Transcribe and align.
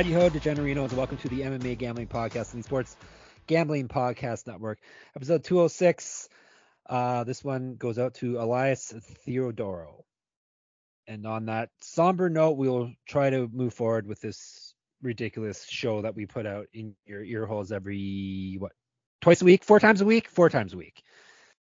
Howdy 0.00 0.12
ho, 0.14 0.30
Degenerinos, 0.30 0.88
and 0.88 0.96
welcome 0.96 1.18
to 1.18 1.28
the 1.28 1.42
MMA 1.42 1.76
Gambling 1.76 2.06
Podcast 2.06 2.54
and 2.54 2.64
Sports 2.64 2.96
Gambling 3.46 3.86
Podcast 3.86 4.46
Network, 4.46 4.78
episode 5.14 5.44
206. 5.44 6.30
Uh, 6.88 7.24
this 7.24 7.44
one 7.44 7.74
goes 7.74 7.98
out 7.98 8.14
to 8.14 8.40
Elias 8.40 8.94
Theodorou. 9.28 10.02
And 11.06 11.26
on 11.26 11.44
that 11.44 11.68
somber 11.82 12.30
note, 12.30 12.52
we'll 12.52 12.90
try 13.06 13.28
to 13.28 13.46
move 13.52 13.74
forward 13.74 14.06
with 14.06 14.22
this 14.22 14.72
ridiculous 15.02 15.66
show 15.68 16.00
that 16.00 16.16
we 16.16 16.24
put 16.24 16.46
out 16.46 16.68
in 16.72 16.94
your 17.04 17.22
ear 17.22 17.44
holes 17.44 17.70
every, 17.70 18.56
what, 18.58 18.72
twice 19.20 19.42
a 19.42 19.44
week, 19.44 19.64
four 19.64 19.80
times 19.80 20.00
a 20.00 20.06
week, 20.06 20.30
four 20.30 20.48
times 20.48 20.72
a 20.72 20.78
week. 20.78 21.02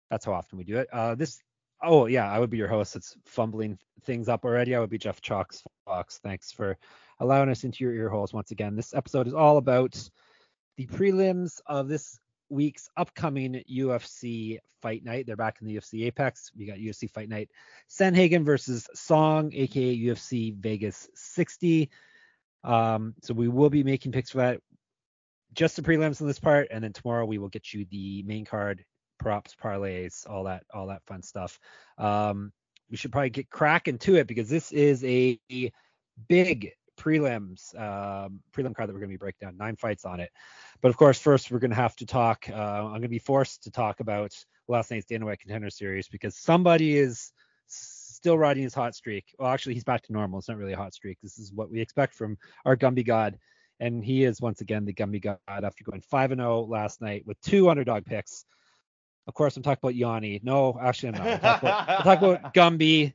That's 0.09 0.23
how 0.23 0.31
often 0.31 0.57
we 0.57 0.63
do 0.63 0.77
it. 0.77 0.87
Uh, 0.93 1.15
this, 1.15 1.41
oh, 1.83 2.05
yeah, 2.05 2.31
I 2.31 2.39
would 2.39 2.49
be 2.49 2.57
your 2.57 2.69
host. 2.69 2.95
It's 2.95 3.17
fumbling 3.25 3.77
things 4.05 4.29
up 4.29 4.45
already. 4.45 4.75
I 4.75 4.79
would 4.79 4.89
be 4.89 4.97
Jeff 4.97 5.19
Chalks 5.19 5.61
Fox. 5.83 6.21
Thanks 6.23 6.53
for 6.53 6.77
allowing 7.19 7.49
us 7.49 7.63
into 7.63 7.83
your 7.83 7.93
ear 7.93 8.09
holes 8.09 8.33
once 8.33 8.51
again. 8.51 8.75
This 8.75 8.93
episode 8.93 9.27
is 9.27 9.33
all 9.33 9.57
about 9.57 10.09
the 10.77 10.87
prelims 10.87 11.59
of 11.65 11.87
this 11.87 12.19
week's 12.49 12.89
upcoming 12.97 13.63
UFC 13.69 14.59
fight 14.81 15.03
night. 15.03 15.25
They're 15.27 15.35
back 15.35 15.57
in 15.61 15.67
the 15.67 15.75
UFC 15.75 16.05
Apex. 16.05 16.51
We 16.57 16.65
got 16.65 16.77
UFC 16.77 17.09
Fight 17.09 17.29
Night 17.29 17.49
Sandhagen 17.89 18.43
versus 18.43 18.87
Song, 18.93 19.51
aka 19.53 19.97
UFC 19.97 20.55
Vegas 20.55 21.09
60. 21.15 21.89
Um, 22.63 23.15
so 23.21 23.33
we 23.33 23.47
will 23.47 23.69
be 23.69 23.83
making 23.83 24.11
picks 24.11 24.31
for 24.31 24.39
that. 24.39 24.61
Just 25.53 25.75
the 25.75 25.81
prelims 25.81 26.21
in 26.21 26.27
this 26.27 26.39
part, 26.39 26.67
and 26.71 26.83
then 26.83 26.93
tomorrow 26.93 27.25
we 27.25 27.39
will 27.39 27.49
get 27.49 27.73
you 27.73 27.85
the 27.89 28.23
main 28.23 28.45
card 28.45 28.85
props, 29.17 29.55
parlays, 29.61 30.29
all 30.29 30.43
that, 30.45 30.63
all 30.73 30.87
that 30.87 31.03
fun 31.05 31.23
stuff. 31.23 31.59
Um, 31.97 32.51
we 32.89 32.97
should 32.97 33.11
probably 33.11 33.31
get 33.31 33.49
cracking 33.49 33.97
to 33.99 34.15
it 34.15 34.27
because 34.27 34.47
this 34.47 34.71
is 34.71 35.03
a 35.03 35.39
big 36.27 36.71
prelims, 36.99 37.73
um, 37.79 38.41
prelim 38.53 38.75
card 38.75 38.89
that 38.89 38.93
we're 38.93 38.99
going 38.99 39.09
to 39.09 39.13
be 39.13 39.17
breaking 39.17 39.47
down. 39.47 39.57
Nine 39.57 39.75
fights 39.75 40.05
on 40.05 40.19
it. 40.19 40.29
But 40.81 40.89
of 40.89 40.97
course, 40.97 41.17
first 41.17 41.49
we're 41.49 41.59
going 41.59 41.71
to 41.71 41.75
have 41.75 41.95
to 41.97 42.05
talk. 42.05 42.45
Uh, 42.49 42.53
I'm 42.53 42.89
going 42.89 43.03
to 43.03 43.07
be 43.07 43.19
forced 43.19 43.63
to 43.63 43.71
talk 43.71 43.99
about 43.99 44.33
last 44.67 44.91
night's 44.91 45.05
Dana 45.05 45.25
White 45.25 45.39
Contender 45.39 45.69
Series 45.69 46.07
because 46.07 46.35
somebody 46.35 46.97
is 46.97 47.31
still 47.67 48.37
riding 48.37 48.63
his 48.63 48.73
hot 48.73 48.95
streak. 48.95 49.33
Well, 49.39 49.49
actually, 49.49 49.73
he's 49.73 49.83
back 49.83 50.03
to 50.03 50.13
normal. 50.13 50.39
It's 50.39 50.49
not 50.49 50.57
really 50.57 50.73
a 50.73 50.77
hot 50.77 50.93
streak. 50.93 51.17
This 51.23 51.39
is 51.39 51.53
what 51.53 51.71
we 51.71 51.81
expect 51.81 52.13
from 52.13 52.37
our 52.65 52.75
Gumby 52.75 53.05
God. 53.05 53.39
And 53.79 54.03
he 54.03 54.25
is 54.25 54.41
once 54.41 54.59
again 54.59 54.83
the 54.83 54.93
Gumby 54.93 55.21
God 55.21 55.37
after 55.47 55.85
going 55.85 56.01
5 56.01 56.31
0 56.31 56.65
last 56.69 57.01
night 57.01 57.23
with 57.25 57.39
two 57.41 57.69
underdog 57.69 58.05
picks. 58.05 58.45
Of 59.25 59.33
course, 59.33 59.55
I'm 59.55 59.63
talking 59.63 59.79
about 59.81 59.95
Yanni. 59.95 60.41
No, 60.43 60.77
actually, 60.81 61.09
I'm 61.09 61.15
not. 61.15 61.27
I'm 61.27 61.39
talking 61.39 61.69
about, 61.69 61.89
I'm 61.89 62.03
talking 62.03 62.29
about 62.29 62.53
Gumby, 62.53 63.13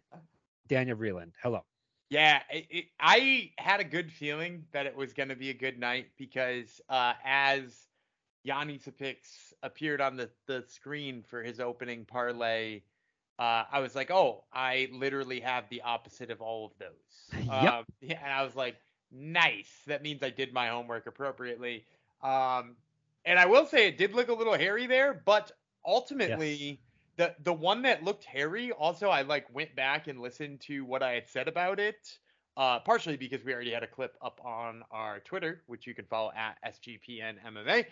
Daniel 0.69 0.97
Vreeland. 0.97 1.33
Hello. 1.43 1.65
Yeah, 2.11 2.43
it, 2.51 2.67
it, 2.71 2.85
I 3.01 3.51
had 3.59 3.81
a 3.81 3.85
good 3.85 4.13
feeling 4.13 4.65
that 4.73 4.87
it 4.87 4.95
was 4.95 5.13
going 5.13 5.31
to 5.31 5.37
be 5.37 5.51
a 5.51 5.55
good 5.55 5.79
night 5.79 6.09
because 6.17 6.81
uh, 6.89 7.15
as 7.25 7.89
Yanni 8.45 8.79
Sapix 8.79 9.53
appeared 9.63 10.01
on 10.01 10.17
the, 10.17 10.31
the 10.47 10.65
screen 10.69 11.23
for 11.23 11.43
his 11.43 11.61
opening 11.61 12.05
parlay, 12.05 12.83
uh, 13.39 13.65
I 13.71 13.81
was 13.81 13.95
like, 13.95 14.11
oh, 14.11 14.45
I 14.53 14.89
literally 14.93 15.41
have 15.41 15.69
the 15.71 15.83
opposite 15.83 16.31
of 16.31 16.41
all 16.41 16.67
of 16.67 16.73
those. 16.79 16.91
Yep. 17.47 17.73
Um, 17.73 17.85
yeah, 18.01 18.21
and 18.23 18.33
I 18.33 18.45
was 18.45 18.55
like, 18.55 18.77
nice. 19.11 19.71
That 19.87 20.03
means 20.03 20.23
I 20.23 20.31
did 20.31 20.53
my 20.53 20.69
homework 20.69 21.07
appropriately. 21.07 21.85
Um, 22.23 22.77
and 23.25 23.39
I 23.39 23.47
will 23.47 23.67
say 23.67 23.89
it 23.89 23.99
did 23.99 24.15
look 24.15 24.29
a 24.29 24.35
little 24.35 24.55
hairy 24.55 24.87
there, 24.87 25.23
but 25.25 25.53
ultimately. 25.85 26.55
Yes 26.55 26.79
the 27.17 27.35
the 27.45 27.53
one 27.53 27.83
that 27.83 28.03
looked 28.05 28.25
hairy 28.25 28.73
also 28.73 29.09
i 29.09 29.23
like 29.23 29.47
went 29.55 29.75
back 29.77 30.09
and 30.09 30.21
listened 30.21 30.61
to 30.61 30.85
what 30.85 31.03
i 31.03 31.13
had 31.13 31.29
said 31.29 31.49
about 31.49 31.79
it 31.79 32.19
uh 32.57 32.79
partially 32.81 33.17
because 33.17 33.45
we 33.45 33.53
already 33.53 33.71
had 33.73 33.83
a 33.83 33.87
clip 33.87 34.17
up 34.23 34.41
on 34.45 34.83
our 34.91 35.21
twitter 35.21 35.63
which 35.67 35.87
you 35.87 35.95
can 35.95 36.05
follow 36.07 36.33
at 36.37 36.57
sgpn 36.75 37.35
mma 37.47 37.85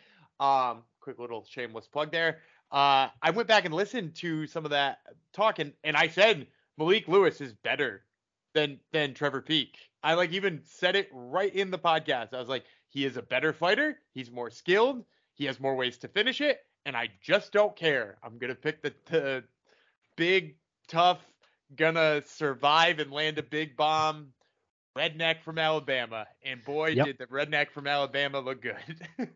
um 0.44 0.82
quick 1.00 1.18
little 1.18 1.44
shameless 1.48 1.86
plug 1.86 2.10
there. 2.10 2.38
Uh 2.70 3.08
i 3.22 3.30
went 3.30 3.48
back 3.48 3.64
and 3.64 3.74
listened 3.74 4.14
to 4.14 4.46
some 4.46 4.64
of 4.64 4.70
that 4.70 4.98
talk 5.32 5.58
and 5.58 5.72
and 5.84 5.96
i 5.96 6.08
said 6.08 6.46
malik 6.78 7.06
lewis 7.08 7.40
is 7.40 7.52
better 7.52 8.02
than 8.54 8.78
than 8.92 9.14
trevor 9.14 9.42
Peek. 9.42 9.76
i 10.02 10.14
like 10.14 10.32
even 10.32 10.60
said 10.64 10.96
it 10.96 11.08
right 11.12 11.54
in 11.54 11.70
the 11.70 11.78
podcast. 11.78 12.34
I 12.34 12.40
was 12.40 12.48
like 12.48 12.64
he 12.88 13.04
is 13.06 13.16
a 13.16 13.22
better 13.22 13.54
fighter. 13.54 13.98
He's 14.12 14.30
more 14.30 14.50
skilled. 14.50 15.04
He 15.32 15.46
has 15.46 15.58
more 15.58 15.74
ways 15.74 15.96
to 15.98 16.08
finish 16.08 16.40
it 16.42 16.60
and 16.86 16.96
I 16.96 17.08
just 17.22 17.52
don't 17.52 17.74
care. 17.76 18.16
I'm 18.22 18.38
gonna 18.38 18.54
pick 18.54 18.82
the, 18.82 18.92
the 19.06 19.44
big, 20.16 20.56
tough, 20.88 21.20
gonna 21.76 22.22
survive 22.26 22.98
and 22.98 23.10
land 23.10 23.38
a 23.38 23.42
big 23.42 23.76
bomb 23.76 24.32
redneck 24.96 25.42
from 25.42 25.58
Alabama. 25.58 26.26
And 26.44 26.64
boy, 26.64 26.88
Yep. 26.90 27.06
did 27.06 27.18
the 27.18 27.26
redneck 27.26 27.70
from 27.70 27.86
Alabama 27.86 28.40
look 28.40 28.62
good. 28.62 28.76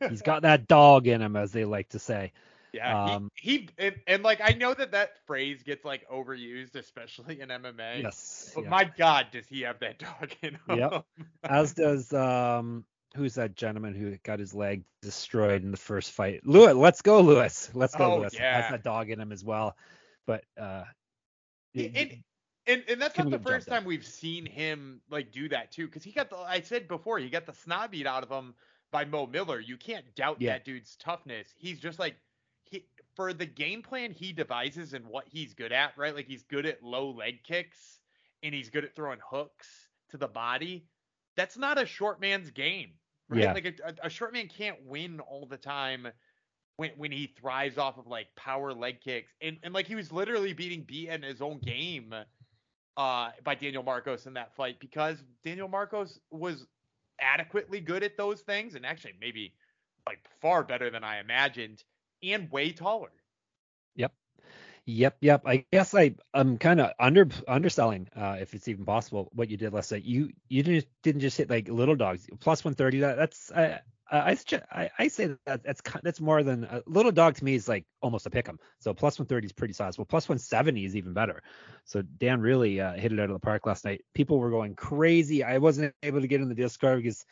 He's 0.10 0.22
got 0.22 0.42
that 0.42 0.68
dog 0.68 1.06
in 1.06 1.22
him, 1.22 1.36
as 1.36 1.52
they 1.52 1.64
like 1.64 1.88
to 1.90 1.98
say. 1.98 2.32
yeah, 2.72 3.14
um, 3.14 3.30
he, 3.34 3.50
he 3.58 3.68
and, 3.78 3.94
and 4.06 4.22
like 4.22 4.40
I 4.42 4.52
know 4.52 4.74
that 4.74 4.92
that 4.92 5.24
phrase 5.26 5.62
gets 5.62 5.84
like 5.84 6.06
overused, 6.10 6.74
especially 6.74 7.40
in 7.40 7.48
MMA. 7.48 8.02
Yes. 8.02 8.52
But 8.54 8.64
yeah. 8.64 8.70
my 8.70 8.84
God, 8.84 9.28
does 9.32 9.46
he 9.46 9.62
have 9.62 9.78
that 9.80 9.98
dog 9.98 10.30
in 10.42 10.54
him? 10.66 10.78
Yep. 10.78 11.04
As 11.44 11.72
does 11.74 12.12
um 12.12 12.84
who's 13.14 13.34
that 13.34 13.54
gentleman 13.54 13.94
who 13.94 14.16
got 14.24 14.38
his 14.38 14.54
leg 14.54 14.84
destroyed 15.02 15.62
in 15.62 15.70
the 15.70 15.76
first 15.76 16.12
fight? 16.12 16.46
Lewis, 16.46 16.74
let's 16.74 17.02
go, 17.02 17.20
Lewis. 17.20 17.70
Let's 17.74 17.94
go, 17.94 18.12
Oh, 18.12 18.18
Lewis. 18.18 18.34
yeah. 18.34 18.62
Has 18.62 18.70
that 18.70 18.82
dog 18.82 19.10
in 19.10 19.20
him 19.20 19.32
as 19.32 19.44
well. 19.44 19.76
But 20.26 20.44
uh 20.60 20.84
Yeah, 21.72 21.88
and, 21.94 22.22
and 22.66 22.82
and 22.88 23.00
that's 23.00 23.14
Couldn't 23.14 23.30
the 23.30 23.38
first 23.38 23.68
time 23.68 23.84
we've 23.84 24.04
seen 24.04 24.44
him 24.44 25.00
like 25.10 25.30
do 25.32 25.48
that 25.50 25.72
too, 25.72 25.86
because 25.86 26.02
he 26.02 26.12
got 26.12 26.30
the 26.30 26.36
I 26.36 26.60
said 26.60 26.88
before 26.88 27.18
he 27.18 27.28
got 27.30 27.46
the 27.46 27.52
snob 27.52 27.92
beat 27.92 28.06
out 28.06 28.22
of 28.22 28.30
him 28.30 28.54
by 28.90 29.04
Mo 29.04 29.26
Miller. 29.26 29.60
You 29.60 29.76
can't 29.76 30.04
doubt 30.14 30.38
Yeah. 30.40 30.52
that 30.54 30.64
dude's 30.64 30.96
toughness. 30.96 31.48
He's 31.56 31.78
just 31.78 31.98
like 31.98 32.16
he 32.64 32.84
for 33.14 33.32
the 33.32 33.46
game 33.46 33.82
plan 33.82 34.10
he 34.10 34.32
devises 34.32 34.92
and 34.94 35.06
what 35.06 35.26
he's 35.28 35.54
good 35.54 35.72
at, 35.72 35.96
right? 35.96 36.14
Like 36.14 36.26
he's 36.26 36.42
good 36.42 36.66
at 36.66 36.82
low 36.82 37.10
leg 37.10 37.42
kicks 37.44 38.00
and 38.42 38.52
he's 38.54 38.68
good 38.68 38.84
at 38.84 38.94
throwing 38.94 39.20
hooks 39.24 39.68
to 40.10 40.16
the 40.16 40.28
body. 40.28 40.86
That's 41.36 41.56
not 41.56 41.80
a 41.80 41.86
short 41.86 42.20
man's 42.20 42.50
game, 42.50 42.90
right? 43.28 43.42
Yeah. 43.42 43.52
Like 43.52 43.80
a, 43.84 44.06
a, 44.06 44.10
short 44.10 44.32
man 44.32 44.48
can't 44.48 44.78
win 44.84 45.20
all 45.20 45.46
the 45.46 45.56
time 45.56 46.08
when 46.76 46.90
when 46.96 47.12
he 47.12 47.34
thrives 47.38 47.78
off 47.78 47.98
of 47.98 48.06
like 48.06 48.28
power 48.36 48.72
leg 48.72 49.00
kicks 49.00 49.32
and 49.42 49.58
and 49.62 49.72
like 49.74 49.86
he 49.86 49.94
was 49.94 50.12
literally 50.12 50.52
beating 50.52 50.84
B 50.86 51.08
in 51.08 51.22
his 51.22 51.40
own 51.40 51.58
game 51.58 52.14
uh 52.96 53.30
by 53.44 53.54
Daniel 53.54 53.82
Marcos 53.82 54.26
in 54.26 54.34
that 54.34 54.54
fight 54.54 54.78
because 54.80 55.22
Daniel 55.44 55.68
Marcos 55.68 56.18
was 56.30 56.66
adequately 57.20 57.80
good 57.80 58.02
at 58.02 58.16
those 58.16 58.42
things 58.42 58.74
and 58.74 58.84
actually 58.84 59.14
maybe 59.20 59.54
like 60.06 60.20
far 60.40 60.62
better 60.62 60.90
than 60.90 61.02
I 61.02 61.20
imagined 61.20 61.82
and 62.22 62.50
way 62.50 62.72
taller. 62.72 63.12
Yep, 63.96 64.12
yep. 64.86 65.16
Yep. 65.20 65.42
I 65.46 65.64
guess 65.72 65.94
I 65.94 66.14
I'm 66.34 66.58
kind 66.58 66.80
of 66.80 66.92
under 66.98 67.28
underselling, 67.48 68.08
uh, 68.16 68.38
if 68.40 68.54
it's 68.54 68.68
even 68.68 68.84
possible, 68.84 69.28
what 69.32 69.50
you 69.50 69.56
did 69.56 69.72
last 69.72 69.92
night. 69.92 70.04
You 70.04 70.30
you 70.48 70.62
didn't 70.62 70.86
didn't 71.02 71.20
just 71.20 71.36
hit 71.36 71.50
like 71.50 71.68
little 71.68 71.96
dogs 71.96 72.26
plus 72.40 72.64
130. 72.64 73.00
That 73.00 73.16
that's 73.16 73.52
I 73.52 73.80
I 74.10 74.36
I, 74.72 74.90
I 74.98 75.08
say 75.08 75.34
that 75.46 75.64
that's 75.64 75.82
that's 76.02 76.20
more 76.20 76.42
than 76.42 76.64
a 76.64 76.82
little 76.86 77.12
dog 77.12 77.34
to 77.36 77.44
me 77.44 77.54
is 77.54 77.68
like 77.68 77.84
almost 78.02 78.26
a 78.26 78.30
pick 78.30 78.48
'em. 78.48 78.58
So 78.78 78.94
plus 78.94 79.18
130 79.18 79.46
is 79.46 79.52
pretty 79.52 79.74
sizable. 79.74 80.04
Plus 80.06 80.28
170 80.28 80.84
is 80.84 80.96
even 80.96 81.12
better. 81.12 81.42
So 81.84 82.02
Dan 82.02 82.40
really 82.40 82.80
uh, 82.80 82.92
hit 82.94 83.12
it 83.12 83.18
out 83.18 83.30
of 83.30 83.34
the 83.34 83.40
park 83.40 83.66
last 83.66 83.84
night. 83.84 84.02
People 84.14 84.38
were 84.38 84.50
going 84.50 84.74
crazy. 84.76 85.42
I 85.42 85.58
wasn't 85.58 85.94
able 86.02 86.20
to 86.20 86.28
get 86.28 86.40
in 86.40 86.48
the 86.48 86.54
Discord 86.54 87.02
because 87.02 87.24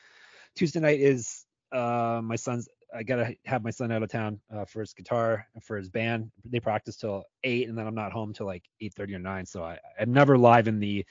Tuesday 0.56 0.80
night 0.80 1.00
is 1.00 1.44
uh, 1.72 2.20
my 2.22 2.36
son's. 2.36 2.68
I 2.94 3.02
gotta 3.02 3.34
have 3.44 3.64
my 3.64 3.70
son 3.70 3.90
out 3.92 4.02
of 4.02 4.10
town 4.10 4.40
uh, 4.54 4.64
for 4.64 4.80
his 4.80 4.92
guitar 4.92 5.46
for 5.62 5.76
his 5.76 5.88
band. 5.88 6.30
They 6.44 6.60
practice 6.60 6.96
till 6.96 7.24
eight, 7.42 7.68
and 7.68 7.76
then 7.76 7.86
I'm 7.86 7.94
not 7.94 8.12
home 8.12 8.32
till 8.32 8.46
like 8.46 8.64
eight 8.80 8.94
thirty 8.94 9.14
or 9.14 9.18
nine. 9.18 9.46
So 9.46 9.64
I, 9.64 9.78
I'm 10.00 10.12
never 10.12 10.38
live 10.38 10.68
in 10.68 10.78
the 10.78 11.04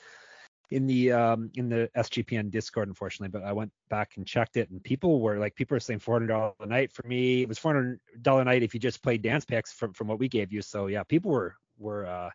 in 0.71 0.87
the 0.87 1.11
um 1.11 1.51
in 1.55 1.69
the 1.69 1.89
SGPN 1.95 2.49
Discord, 2.49 2.87
unfortunately. 2.87 3.37
But 3.37 3.45
I 3.47 3.51
went 3.53 3.71
back 3.89 4.13
and 4.17 4.25
checked 4.25 4.57
it, 4.57 4.69
and 4.69 4.83
people 4.83 5.21
were 5.21 5.37
like, 5.37 5.55
people 5.55 5.75
were 5.75 5.79
saying 5.79 5.99
four 5.99 6.15
hundred 6.15 6.27
dollars 6.27 6.53
a 6.61 6.65
night 6.65 6.91
for 6.91 7.05
me. 7.07 7.41
It 7.43 7.47
was 7.47 7.59
four 7.59 7.73
hundred 7.73 7.99
dollar 8.21 8.41
a 8.41 8.45
night 8.45 8.63
if 8.63 8.73
you 8.73 8.79
just 8.79 9.03
played 9.03 9.21
dance 9.21 9.45
picks 9.45 9.71
from 9.71 9.93
from 9.93 10.07
what 10.07 10.19
we 10.19 10.27
gave 10.27 10.51
you. 10.51 10.61
So 10.61 10.87
yeah, 10.87 11.03
people 11.03 11.31
were 11.31 11.55
were 11.77 12.05
uh 12.05 12.29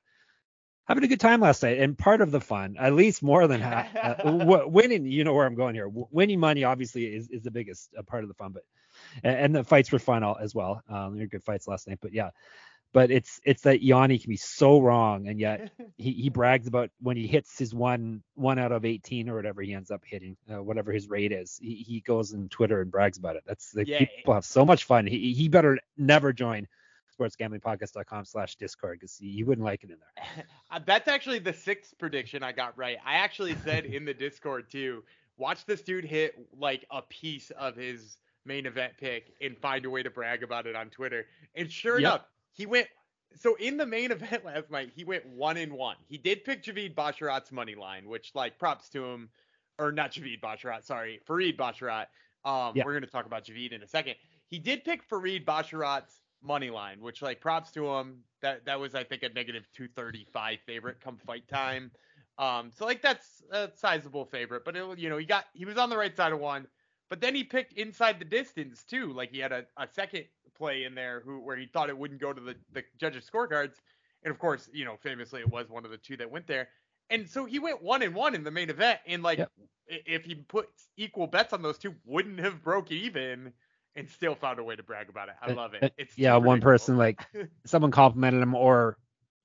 having 0.87 1.05
a 1.05 1.09
good 1.09 1.21
time 1.21 1.41
last 1.41 1.63
night, 1.63 1.79
and 1.79 1.97
part 1.99 2.21
of 2.21 2.31
the 2.31 2.41
fun, 2.41 2.77
at 2.79 2.95
least 2.95 3.23
more 3.23 3.47
than 3.47 3.61
half, 3.61 3.95
uh, 3.95 4.15
w- 4.25 4.69
winning. 4.69 5.05
You 5.07 5.25
know 5.25 5.35
where 5.35 5.47
I'm 5.47 5.55
going 5.55 5.75
here. 5.75 5.89
Winning 5.89 6.41
money 6.41 6.65
obviously 6.65 7.05
is, 7.07 7.29
is 7.29 7.43
the 7.43 7.51
biggest 7.51 7.91
uh, 7.97 8.03
part 8.03 8.25
of 8.25 8.29
the 8.29 8.35
fun, 8.35 8.53
but 8.53 8.63
and, 9.23 9.37
and 9.37 9.55
the 9.55 9.65
fights 9.65 9.93
were 9.93 9.99
fun 9.99 10.23
all, 10.23 10.37
as 10.41 10.55
well. 10.55 10.83
Um, 10.89 11.15
there 11.15 11.25
were 11.25 11.29
good 11.29 11.45
fights 11.45 11.67
last 11.69 11.89
night, 11.89 11.99
but 12.01 12.13
yeah, 12.13 12.31
but 12.93 13.11
it's 13.11 13.41
it's 13.45 13.63
that 13.63 13.83
Yanni 13.83 14.19
can 14.19 14.31
be 14.31 14.37
so 14.37 14.81
wrong, 14.81 15.29
and 15.29 15.39
yet 15.39 15.71
he, 15.97 16.13
he 16.13 16.29
brags 16.31 16.67
about 16.67 16.91
when 17.01 17.17
he 17.17 17.27
hits 17.27 17.59
his 17.59 17.75
one 17.75 18.23
one 18.35 18.59
out 18.59 18.73
of 18.73 18.85
18 18.85 19.29
or 19.29 19.37
whatever 19.37 19.63
he 19.63 19.75
ends 19.75 19.91
up 19.91 20.03
hitting, 20.05 20.37
uh, 20.53 20.63
whatever 20.63 20.93
his 20.93 21.09
rate 21.09 21.33
is. 21.33 21.59
He, 21.61 21.75
he 21.77 22.01
goes 22.01 22.33
on 22.35 22.49
Twitter 22.49 22.81
and 22.81 22.91
brags 22.91 23.19
about 23.19 23.37
it. 23.37 23.43
That's 23.47 23.75
like 23.75 23.89
Yeah. 23.89 23.99
people 23.99 24.35
have 24.35 24.45
so 24.45 24.65
much 24.65 24.85
fun. 24.85 25.07
He 25.07 25.33
he 25.35 25.49
better 25.49 25.79
never 25.97 26.33
join 26.33 26.67
sportsgamblingpodcast.com 27.19 28.25
slash 28.25 28.57
discord 28.57 28.99
because 29.01 29.17
he, 29.17 29.33
he 29.33 29.45
wouldn't 29.45 29.65
like 29.65 29.85
it 29.85 29.91
in 29.91 29.97
there. 29.99 30.45
Uh, 30.71 30.79
That's 30.85 31.09
actually 31.09 31.39
the 31.39 31.53
sixth 31.55 31.97
prediction 31.99 32.43
I 32.43 32.53
got 32.53 32.77
right. 32.77 32.99
I 33.03 33.15
actually 33.15 33.57
said 33.65 33.85
in 33.87 34.05
the 34.05 34.13
Discord 34.13 34.71
too. 34.71 35.03
Watch 35.39 35.65
this 35.65 35.81
dude 35.81 36.05
hit 36.05 36.35
like 36.59 36.85
a 36.91 37.01
piece 37.01 37.51
of 37.53 37.75
his 37.75 38.19
main 38.45 38.67
event 38.67 38.95
pick 38.99 39.35
and 39.41 39.59
find 39.59 39.85
a 39.85 39.91
way 39.91 40.03
to 40.03 40.11
brag 40.11 40.43
about 40.43 40.67
it 40.67 40.77
on 40.77 40.91
Twitter. 40.91 41.27
And 41.55 41.71
sure 41.71 41.99
Yep. 41.99 41.99
enough, 41.99 42.27
he 42.53 42.67
went. 42.67 42.89
So 43.35 43.55
in 43.57 43.77
the 43.77 43.87
main 43.87 44.11
event 44.13 44.45
last 44.45 44.71
night, 44.71 44.93
he 44.95 45.05
went 45.05 45.27
one 45.27 45.57
in 45.57 45.75
one. 45.75 45.97
He 46.07 46.19
did 46.19 46.45
pick 46.45 46.63
Javid 46.63 46.95
Basharat's 46.95 47.53
money 47.53 47.75
line, 47.75 48.09
which 48.09 48.35
like 48.35 48.59
props 48.59 48.89
to 48.91 49.05
him, 49.05 49.31
or 49.79 49.93
not 49.93 50.13
Javid 50.13 50.41
Basharat, 50.41 50.85
sorry, 50.85 51.21
Farid 51.27 51.57
Basharat. 51.57 52.07
Um, 52.45 52.77
Yeah. 52.77 52.83
we're 52.83 52.95
gonna 52.95 53.07
talk 53.07 53.27
about 53.27 53.45
Javid 53.45 53.73
in 53.73 53.83
a 53.83 53.87
second. 53.87 54.17
He 54.47 54.59
did 54.59 54.85
pick 54.85 55.03
Farid 55.03 55.45
Basharat's 55.45 56.23
money 56.41 56.71
line, 56.71 57.01
which 57.01 57.21
like 57.23 57.41
props 57.41 57.71
to 57.73 57.87
him. 57.89 58.25
That 58.41 58.65
that 58.67 58.81
was 58.81 58.95
I 58.95 59.05
think 59.05 59.23
a 59.23 59.29
negative 59.29 59.69
235 59.73 60.61
favorite 60.67 61.01
come 61.01 61.19
fight 61.19 61.49
time. 61.49 61.93
Um, 62.39 62.71
so 62.71 62.85
like 62.87 63.03
that's 63.03 63.43
a 63.51 63.71
sizable 63.75 64.25
favorite, 64.25 64.65
but 64.65 64.77
it, 64.77 64.99
you 64.99 65.09
know 65.09 65.17
he 65.17 65.27
got 65.27 65.47
he 65.53 65.65
was 65.65 65.77
on 65.77 65.91
the 65.91 65.97
right 65.99 66.15
side 66.17 66.33
of 66.33 66.39
one, 66.39 66.69
but 67.09 67.21
then 67.21 67.35
he 67.35 67.45
picked 67.45 67.73
inside 67.75 68.19
the 68.19 68.25
distance 68.25 68.85
too. 68.85 69.13
Like 69.13 69.31
he 69.33 69.39
had 69.39 69.53
a, 69.53 69.65
a 69.77 69.87
second 69.89 70.25
play 70.57 70.85
in 70.85 70.95
there 70.95 71.21
who 71.25 71.41
where 71.41 71.57
he 71.57 71.67
thought 71.67 71.89
it 71.89 71.99
wouldn't 71.99 72.21
go 72.21 72.33
to 72.33 72.41
the 72.41 72.57
the 72.73 72.85
judges 72.99 73.29
scorecards, 73.33 73.77
and 74.25 74.31
of 74.31 74.39
course 74.39 74.69
you 74.73 74.85
know 74.85 74.97
famously 74.97 75.41
it 75.41 75.51
was 75.51 75.69
one 75.71 75.85
of 75.85 75.91
the 75.91 75.99
two 75.99 76.17
that 76.19 76.31
went 76.31 76.47
there. 76.47 76.69
And 77.11 77.29
so 77.29 77.47
he 77.47 77.59
went 77.59 77.83
one 77.83 78.03
and 78.03 78.15
one 78.15 78.35
in 78.35 78.45
the 78.45 78.51
main 78.51 78.71
event, 78.71 79.01
and 79.07 79.23
like 79.23 79.39
Yep. 79.39 79.51
if 79.87 80.25
he 80.25 80.35
put 80.35 80.69
equal 80.97 81.27
bets 81.27 81.53
on 81.53 81.63
those 81.63 81.79
two, 81.79 81.95
wouldn't 82.05 82.39
have 82.41 82.63
broke 82.63 82.91
even, 82.91 83.53
and 83.97 84.09
still 84.09 84.35
found 84.35 84.59
a 84.59 84.65
way 84.65 84.77
to 84.77 84.83
brag 84.83 85.09
about 85.09 85.29
it. 85.29 85.35
I 85.41 85.49
love 85.49 85.75
it. 85.75 85.87
It's 85.97 86.19
yeah, 86.19 86.37
one 86.37 86.61
person 86.61 86.97
like 86.99 87.27
someone 87.65 87.91
complimented 87.91 88.43
him 88.43 88.55
or 88.55 88.99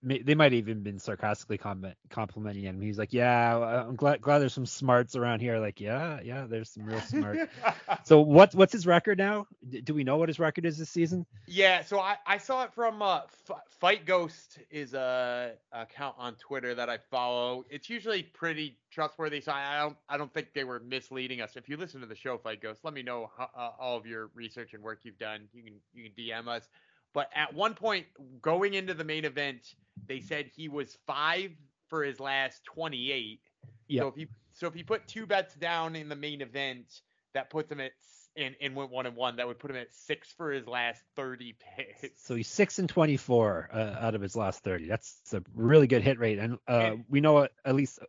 they 0.04 0.36
might 0.36 0.54
even 0.54 0.82
been 0.82 1.00
sarcastically 1.00 1.58
comment, 1.58 1.96
complimenting 2.10 2.64
him. 2.64 2.82
He's 2.82 2.98
like, 2.98 3.14
"Yeah, 3.14 3.56
uh, 3.56 3.86
I'm 3.88 3.96
glad 3.96 4.22
glad 4.22 4.40
there's 4.40 4.54
some 4.54 4.66
smarts 4.66 5.16
around 5.16 5.40
here." 5.40 5.60
Like, 5.60 5.80
yeah, 5.80 6.20
yeah, 6.24 6.46
there's 6.48 6.70
some 6.70 6.86
real 6.86 7.00
smart. 7.02 7.50
so 8.04 8.20
what 8.20 8.54
what's 8.54 8.74
his 8.74 8.86
record 8.86 9.18
now? 9.18 9.48
Do 9.84 9.94
we 9.94 10.04
know 10.04 10.18
what 10.18 10.30
his 10.30 10.40
record 10.40 10.66
is 10.66 10.78
this 10.78 10.90
season? 10.90 11.26
Yeah, 11.48 11.84
so 11.84 12.00
I, 12.00 12.18
I 12.28 12.38
saw 12.38 12.64
it 12.64 12.74
from 12.74 13.02
uh, 13.02 13.22
F- 13.50 13.62
Fight 13.80 14.06
Ghost 14.06 14.60
is 14.70 14.94
a 14.94 15.54
account 15.72 16.16
on 16.18 16.36
Twitter 16.36 16.76
that 16.76 16.90
I 16.90 16.98
follow. 16.98 17.66
It's 17.70 17.90
usually 17.90 18.24
pretty 18.24 18.78
trustworthy, 18.92 19.40
so 19.40 19.54
I 19.54 19.78
I 19.78 19.82
don't 19.82 19.98
I 20.10 20.18
don't 20.18 20.34
think 20.34 20.54
they 20.54 20.66
were 20.66 20.82
misleading 20.82 21.42
us. 21.42 21.56
If 21.56 21.70
you 21.70 21.78
listen 21.78 22.02
to 22.02 22.08
the 22.08 22.16
show 22.16 22.38
Fight 22.38 22.62
Ghost, 22.62 22.82
let 22.84 22.94
me 22.94 23.04
know 23.04 23.32
how, 23.38 23.50
uh, 23.56 23.72
all 23.80 23.98
of 23.98 24.06
your 24.06 24.30
research 24.36 24.74
and 24.74 24.84
work 24.84 25.00
you've 25.04 25.18
done. 25.18 25.48
You 25.54 25.64
can 25.64 25.74
you 25.94 26.04
can 26.04 26.12
DM 26.14 26.48
us. 26.48 26.68
But 27.14 27.30
at 27.36 27.54
one 27.54 27.74
point 27.76 28.06
going 28.42 28.74
into 28.74 28.94
the 28.94 29.04
main 29.04 29.26
event, 29.26 29.76
they 30.08 30.20
said 30.20 30.50
he 30.56 30.68
was 30.68 30.98
five 31.06 31.52
for 31.88 32.04
his 32.04 32.20
last 32.20 32.64
28. 32.66 33.40
Yep. 33.88 34.02
So 34.02 34.08
if 34.08 34.16
he 34.16 34.28
so 34.54 34.68
if 34.68 34.74
he 34.74 34.84
put 34.84 35.08
two 35.08 35.26
bets 35.26 35.56
down 35.56 35.96
in 35.96 36.10
the 36.10 36.16
main 36.16 36.42
event, 36.42 37.02
that 37.34 37.50
puts 37.50 37.72
him 37.72 37.80
at 37.80 37.92
and, 38.36 38.56
and 38.62 38.76
went 38.76 38.90
one 38.90 39.06
and 39.06 39.16
one. 39.16 39.36
That 39.36 39.48
would 39.48 39.60
put 39.60 39.70
him 39.72 39.78
at 39.78 39.94
six 39.94 40.32
for 40.32 40.52
his 40.52 40.68
last 40.68 41.04
30 41.16 41.56
picks. 41.78 42.24
So 42.26 42.36
he's 42.36 42.48
six 42.48 42.80
and 42.80 42.90
24 42.90 43.70
uh, 43.72 43.78
out 44.00 44.16
of 44.16 44.22
his 44.22 44.36
last 44.36 44.64
30. 44.64 44.88
That's 44.88 45.20
a 45.34 45.44
really 45.54 45.88
good 45.88 46.02
hit 46.02 46.18
rate, 46.20 46.40
and 46.40 46.58
uh, 46.68 46.72
And- 46.94 47.06
we 47.10 47.22
know 47.22 47.44
at- 47.44 47.52
at 47.66 47.76
least 47.76 48.00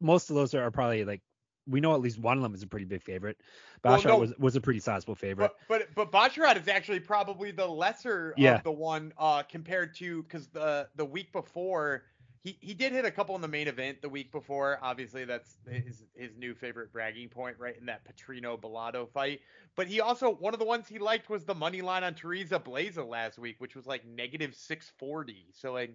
most 0.00 0.30
of 0.30 0.36
those 0.36 0.54
are 0.54 0.70
probably 0.70 1.04
like 1.04 1.22
we 1.68 1.80
know 1.80 1.94
at 1.94 2.00
least 2.00 2.18
one 2.18 2.36
of 2.36 2.42
them 2.42 2.54
is 2.54 2.62
a 2.62 2.66
pretty 2.66 2.86
big 2.86 3.02
favorite. 3.02 3.38
Well, 3.84 3.98
Bashar 3.98 4.06
no. 4.06 4.18
was 4.18 4.34
was 4.38 4.56
a 4.56 4.60
pretty 4.60 4.80
sizable 4.80 5.14
favorite. 5.14 5.50
But 5.68 5.88
but 5.94 6.10
but 6.10 6.12
Basharat 6.12 6.60
is 6.60 6.68
actually 6.68 7.00
probably 7.00 7.50
the 7.50 7.66
lesser 7.66 8.34
Yeah. 8.36 8.56
of 8.56 8.64
the 8.64 8.72
one 8.72 9.12
uh 9.18 9.42
compared 9.42 9.94
to 9.96 10.22
because 10.22 10.48
the 10.48 10.88
the 10.96 11.04
week 11.04 11.32
before 11.32 12.04
he 12.40 12.56
he 12.60 12.72
did 12.74 12.92
hit 12.92 13.04
a 13.04 13.10
couple 13.10 13.34
in 13.34 13.42
the 13.42 13.48
main 13.48 13.68
event 13.68 14.00
the 14.00 14.08
week 14.08 14.32
before. 14.32 14.78
Obviously 14.82 15.24
that's 15.24 15.58
his 15.68 16.04
his 16.14 16.36
new 16.36 16.54
favorite 16.54 16.92
bragging 16.92 17.28
point 17.28 17.56
right 17.58 17.76
in 17.78 17.86
that 17.86 18.02
Petrino 18.04 18.58
Bellato 18.60 19.08
fight. 19.10 19.40
But 19.76 19.86
he 19.88 20.00
also 20.00 20.34
one 20.34 20.54
of 20.54 20.60
the 20.60 20.66
ones 20.66 20.88
he 20.88 20.98
liked 20.98 21.28
was 21.28 21.44
the 21.44 21.54
money 21.54 21.82
line 21.82 22.04
on 22.04 22.14
Teresa 22.14 22.58
Blaza 22.58 23.06
last 23.06 23.38
week, 23.38 23.56
which 23.58 23.74
was 23.74 23.86
like 23.86 24.04
negative 24.06 24.54
640. 24.54 25.46
So 25.52 25.72
like 25.72 25.94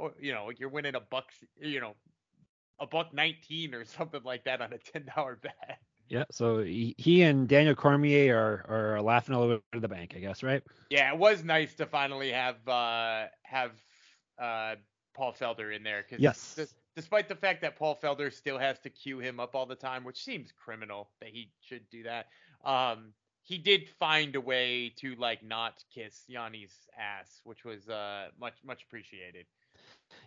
oh, 0.00 0.12
you 0.20 0.32
know 0.32 0.46
like 0.46 0.58
you're 0.60 0.68
winning 0.68 0.94
a 0.94 1.00
buck 1.00 1.26
you 1.60 1.80
know 1.80 1.94
a 2.80 2.86
buck 2.86 3.12
19 3.12 3.74
or 3.74 3.84
something 3.84 4.22
like 4.24 4.44
that 4.44 4.60
on 4.60 4.72
a 4.72 4.78
ten 4.78 5.06
dollar 5.14 5.36
bet. 5.36 5.78
Yeah, 6.08 6.24
so 6.30 6.58
he, 6.62 6.94
he 6.98 7.22
and 7.22 7.48
Daniel 7.48 7.74
Cormier 7.74 8.34
are 8.36 8.94
are 8.96 9.02
laughing 9.02 9.34
all 9.34 9.42
over 9.42 9.60
the 9.74 9.88
bank, 9.88 10.14
I 10.16 10.20
guess, 10.20 10.42
right? 10.42 10.62
Yeah, 10.90 11.12
it 11.12 11.18
was 11.18 11.44
nice 11.44 11.74
to 11.76 11.86
finally 11.86 12.30
have 12.32 12.66
uh 12.68 13.26
have 13.42 13.72
uh 14.38 14.76
Paul 15.14 15.32
Felder 15.32 15.74
in 15.74 15.82
there 15.82 16.04
because 16.08 16.22
Yes. 16.22 16.74
despite 16.96 17.28
the 17.28 17.34
fact 17.36 17.60
that 17.62 17.76
Paul 17.76 17.96
Felder 17.96 18.32
still 18.32 18.58
has 18.58 18.78
to 18.80 18.90
cue 18.90 19.18
him 19.18 19.38
up 19.40 19.54
all 19.54 19.66
the 19.66 19.74
time, 19.76 20.04
which 20.04 20.22
seems 20.24 20.52
criminal 20.52 21.10
that 21.20 21.30
he 21.30 21.52
should 21.60 21.88
do 21.90 22.04
that. 22.04 22.26
Um 22.64 23.12
he 23.48 23.56
did 23.56 23.88
find 23.98 24.36
a 24.36 24.40
way 24.40 24.92
to 24.98 25.14
like 25.14 25.42
not 25.42 25.82
kiss 25.94 26.22
Yanni's 26.30 26.74
ass, 26.98 27.40
which 27.44 27.64
was 27.64 27.88
uh 27.88 28.28
much 28.38 28.52
much 28.62 28.82
appreciated. 28.82 29.46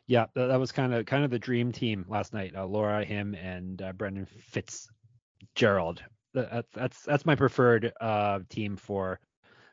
Yeah, 0.07 0.25
that, 0.33 0.47
that 0.47 0.59
was 0.59 0.71
kind 0.71 0.91
of 0.91 1.05
kind 1.05 1.23
of 1.23 1.29
the 1.29 1.37
dream 1.37 1.71
team 1.71 2.03
last 2.09 2.33
night. 2.33 2.53
Uh, 2.55 2.65
Laura, 2.65 3.05
him, 3.05 3.35
and 3.35 3.79
uh, 3.81 3.93
Brendan 3.93 4.25
Fitzgerald. 4.25 6.03
That, 6.33 6.49
that's 6.51 6.67
that's 6.73 7.01
that's 7.03 7.25
my 7.25 7.35
preferred 7.35 7.93
uh 8.01 8.39
team 8.49 8.75
for 8.75 9.19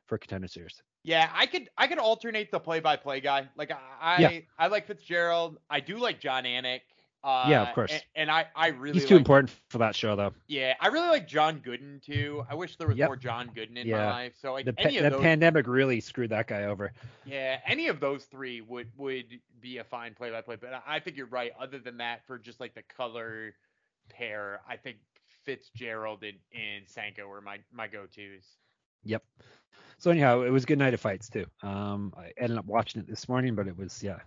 for 0.05 0.19
contender 0.19 0.49
series. 0.49 0.83
Yeah, 1.03 1.31
I 1.33 1.47
could 1.47 1.71
I 1.79 1.87
could 1.87 1.99
alternate 1.99 2.51
the 2.51 2.61
play-by-play 2.61 3.21
guy. 3.21 3.49
Like 3.57 3.71
I 3.71 3.79
I, 3.99 4.21
Yeah. 4.21 4.41
I 4.59 4.67
like 4.67 4.87
Fitzgerald. 4.87 5.57
I 5.71 5.81
do 5.81 5.97
like 5.97 6.21
Jon 6.21 6.45
Anik. 6.45 6.81
Uh, 7.29 7.45
Yeah, 7.49 7.63
of 7.69 7.75
course. 7.75 7.93
And, 7.93 8.03
and 8.17 8.31
I 8.31 8.47
I 8.57 8.69
really 8.69 8.95
He's 8.99 9.07
too 9.09 9.15
like 9.17 9.21
important 9.21 9.51
for 9.69 9.79
that 9.79 9.95
show, 9.95 10.17
though. 10.17 10.33
Yeah, 10.47 10.75
I 10.81 10.89
really 10.89 11.09
like 11.09 11.29
John 11.29 11.61
Gooden 11.61 12.03
too. 12.03 12.45
I 12.49 12.55
wish 12.55 12.77
there 12.77 12.89
was 12.89 12.97
Yep. 12.97 13.09
more 13.09 13.17
John 13.17 13.49
Gooden 13.55 13.77
in 13.77 13.87
Yeah. 13.87 13.99
my 13.99 14.11
life. 14.11 14.35
So 14.41 14.53
like 14.55 14.65
The, 14.65 14.73
pa- 14.73 14.83
any 14.85 14.97
of 14.99 15.05
the 15.05 15.11
those, 15.11 15.21
pandemic 15.21 15.67
really 15.67 16.01
screwed 16.01 16.31
that 16.31 16.47
guy 16.47 16.65
over. 16.65 16.93
yeah, 17.27 17.59
any 17.67 17.89
of 17.89 18.01
those 18.01 18.25
three 18.25 18.61
would 18.63 18.91
would 18.97 19.41
be 19.61 19.79
a 19.79 19.85
fine 19.85 20.15
play-by-play. 20.15 20.57
But 20.57 20.73
I- 20.73 20.97
I 20.97 21.01
think 21.01 21.17
you're 21.17 21.27
right. 21.27 21.53
Other 21.61 21.79
than 21.79 21.99
that, 21.99 22.25
for 22.27 22.39
just 22.39 22.61
like 22.61 22.75
the 22.75 22.83
color 22.97 23.55
pair, 24.09 24.61
I 24.67 24.77
think 24.77 24.97
Fitzgerald 25.45 26.23
and, 26.25 26.39
and 26.55 26.89
Sanko 26.89 27.27
were 27.27 27.41
my 27.41 27.59
my 27.73 27.89
go-tos. 27.89 28.57
Yep. 29.05 29.23
So 29.99 30.11
anyhow, 30.11 30.43
it 30.43 30.51
was 30.51 30.65
good 30.65 30.79
night 30.79 30.95
of 30.95 31.01
fights 31.01 31.29
too. 31.29 31.47
Um, 31.63 32.15
I 32.17 32.33
ended 32.39 32.57
up 32.59 32.65
watching 32.67 33.01
it 33.03 33.07
this 33.09 33.29
morning, 33.29 33.55
but 33.55 33.67
it 33.69 33.77
was 33.77 34.03
yeah. 34.03 34.19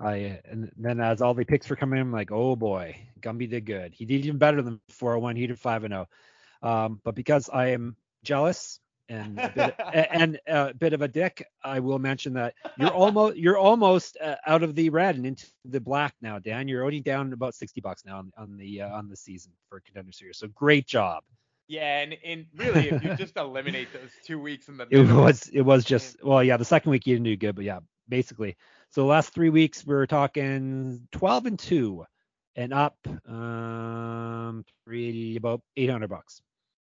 I 0.00 0.40
and 0.44 0.70
then 0.76 1.00
as 1.00 1.22
all 1.22 1.34
the 1.34 1.44
picks 1.44 1.68
were 1.68 1.76
coming 1.76 1.98
in, 2.00 2.06
I'm 2.06 2.12
like, 2.12 2.32
oh 2.32 2.56
boy, 2.56 2.96
Gumby 3.20 3.48
did 3.48 3.64
good. 3.66 3.94
He 3.94 4.04
did 4.04 4.24
even 4.24 4.38
better 4.38 4.62
than 4.62 4.80
401. 4.90 5.36
He 5.36 5.46
did 5.46 5.58
five 5.58 5.84
and 5.84 5.92
zero. 5.92 6.08
Um, 6.62 7.00
but 7.04 7.14
because 7.14 7.48
I 7.52 7.68
am 7.68 7.96
jealous 8.24 8.80
and 9.08 9.38
a 9.38 9.48
bit, 9.54 9.74
and 10.10 10.40
a 10.46 10.74
bit 10.74 10.92
of 10.94 11.02
a 11.02 11.08
dick, 11.08 11.46
I 11.62 11.80
will 11.80 11.98
mention 11.98 12.34
that 12.34 12.54
you're 12.78 12.92
almost 12.92 13.36
you're 13.36 13.58
almost 13.58 14.16
uh, 14.22 14.36
out 14.46 14.62
of 14.62 14.74
the 14.74 14.90
red 14.90 15.16
and 15.16 15.26
into 15.26 15.46
the 15.64 15.80
black 15.80 16.14
now, 16.20 16.38
Dan. 16.38 16.68
You're 16.68 16.84
only 16.84 17.00
down 17.00 17.32
about 17.32 17.54
60 17.54 17.80
bucks 17.80 18.04
now 18.04 18.18
on, 18.18 18.32
on 18.36 18.56
the 18.56 18.82
uh, 18.82 18.88
on 18.90 19.08
the 19.08 19.16
season 19.16 19.52
for 19.68 19.80
contender 19.80 20.12
series. 20.12 20.38
So 20.38 20.48
great 20.48 20.86
job. 20.86 21.22
Yeah, 21.68 22.00
and 22.00 22.16
and 22.24 22.46
really, 22.56 22.90
if 22.90 23.02
you 23.02 23.14
just 23.16 23.36
eliminate 23.36 23.92
those 23.92 24.10
two 24.24 24.38
weeks 24.38 24.68
in 24.68 24.76
the 24.76 24.86
middle, 24.90 25.18
It 25.18 25.22
was 25.22 25.48
it 25.48 25.62
was 25.62 25.84
just 25.84 26.22
well 26.22 26.42
yeah 26.42 26.56
the 26.56 26.64
second 26.64 26.90
week 26.90 27.06
you 27.06 27.14
didn't 27.14 27.24
do 27.24 27.36
good 27.36 27.54
but 27.56 27.64
yeah 27.64 27.80
basically 28.08 28.56
so 28.94 29.00
the 29.00 29.06
last 29.08 29.34
three 29.34 29.50
weeks 29.50 29.84
we 29.84 29.94
were 29.94 30.06
talking 30.06 31.08
12 31.10 31.46
and 31.46 31.58
two 31.58 32.04
and 32.56 32.72
up 32.72 32.96
um 33.28 34.64
380 34.84 35.36
about 35.36 35.60
800 35.76 36.08
bucks 36.08 36.40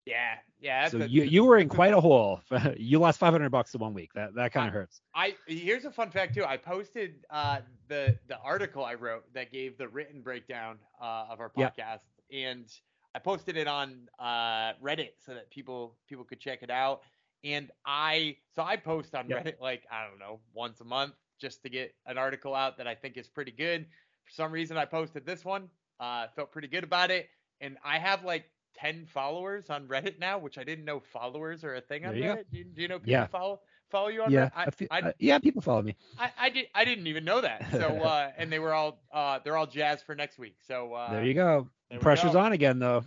yeah, 0.04 0.34
yeah. 0.60 0.88
so 0.88 0.98
you 0.98 1.22
you 1.22 1.44
were 1.44 1.58
in 1.58 1.68
quite 1.68 1.92
a 1.94 2.00
hole 2.00 2.40
you 2.76 2.98
lost 2.98 3.20
500 3.20 3.50
bucks 3.50 3.72
in 3.72 3.80
one 3.80 3.94
week 3.94 4.10
that 4.14 4.34
that 4.34 4.52
kind 4.52 4.66
of 4.66 4.74
hurts 4.74 5.00
I 5.14 5.36
here's 5.46 5.84
a 5.84 5.92
fun 5.92 6.10
fact 6.10 6.34
too. 6.34 6.44
I 6.44 6.56
posted 6.56 7.24
uh, 7.30 7.58
the 7.86 8.18
the 8.26 8.38
article 8.38 8.84
I 8.84 8.94
wrote 8.94 9.32
that 9.34 9.52
gave 9.52 9.78
the 9.78 9.86
written 9.86 10.20
breakdown 10.20 10.78
uh, 11.00 11.26
of 11.30 11.38
our 11.38 11.50
podcast, 11.50 12.00
Yeah. 12.30 12.48
and 12.48 12.66
I 13.14 13.20
posted 13.20 13.56
it 13.56 13.68
on 13.68 14.08
uh, 14.18 14.72
Reddit 14.82 15.10
so 15.24 15.34
that 15.34 15.50
people 15.50 15.94
people 16.08 16.24
could 16.24 16.40
check 16.40 16.64
it 16.64 16.70
out. 16.70 17.02
And 17.44 17.70
I 17.86 18.36
so 18.56 18.62
I 18.64 18.76
post 18.76 19.14
on 19.14 19.28
Yeah. 19.28 19.36
Reddit 19.36 19.60
like 19.60 19.84
I 19.88 20.08
don't 20.08 20.18
know 20.18 20.40
once 20.52 20.80
a 20.80 20.84
month 20.84 21.14
just 21.42 21.62
to 21.64 21.68
get 21.68 21.94
an 22.06 22.16
article 22.16 22.54
out 22.54 22.78
that 22.78 22.86
I 22.86 22.94
think 22.94 23.18
is 23.18 23.28
pretty 23.28 23.52
good. 23.52 23.84
For 24.24 24.30
some 24.32 24.52
reason, 24.52 24.78
I 24.78 24.86
posted 24.86 25.26
this 25.26 25.44
one. 25.44 25.68
Uh, 26.00 26.28
felt 26.34 26.50
pretty 26.52 26.68
good 26.68 26.84
about 26.84 27.10
it, 27.10 27.28
and 27.60 27.76
I 27.84 27.98
have 27.98 28.24
like 28.24 28.46
10 28.78 29.06
followers 29.06 29.68
on 29.70 29.86
Reddit 29.88 30.18
now, 30.18 30.38
which 30.38 30.56
I 30.58 30.64
didn't 30.64 30.84
know 30.86 31.00
followers 31.12 31.62
are 31.64 31.74
a 31.74 31.80
thing 31.82 32.06
on. 32.06 32.14
Reddit. 32.14 32.44
Do 32.50 32.58
you, 32.58 32.64
do 32.64 32.82
you 32.82 32.88
know 32.88 32.98
people 32.98 33.10
Yeah. 33.12 33.26
follow 33.26 33.60
follow 33.90 34.08
you 34.08 34.22
on 34.22 34.30
Yeah, 34.32 34.48
Reddit? 34.56 34.88
I, 34.90 34.96
I 34.96 34.98
I, 34.98 35.08
uh, 35.08 35.12
yeah, 35.18 35.38
people 35.38 35.60
follow 35.60 35.82
me. 35.82 35.94
I, 36.18 36.30
I 36.38 36.48
did 36.50 36.66
I 36.74 36.84
didn't 36.84 37.06
even 37.08 37.24
know 37.24 37.40
that. 37.42 37.70
So 37.72 37.78
uh, 38.04 38.30
and 38.38 38.50
they 38.50 38.58
were 38.58 38.72
all 38.72 39.02
uh, 39.12 39.40
they're 39.44 39.56
all 39.56 39.66
jazzed 39.66 40.06
for 40.06 40.14
next 40.14 40.38
week. 40.38 40.56
So 40.66 40.94
uh, 40.94 41.10
there 41.12 41.24
you 41.24 41.34
go. 41.34 41.68
there 41.90 41.98
Pressure's 42.00 42.32
go. 42.32 42.38
on 42.40 42.52
again 42.52 42.78
though. 42.78 43.04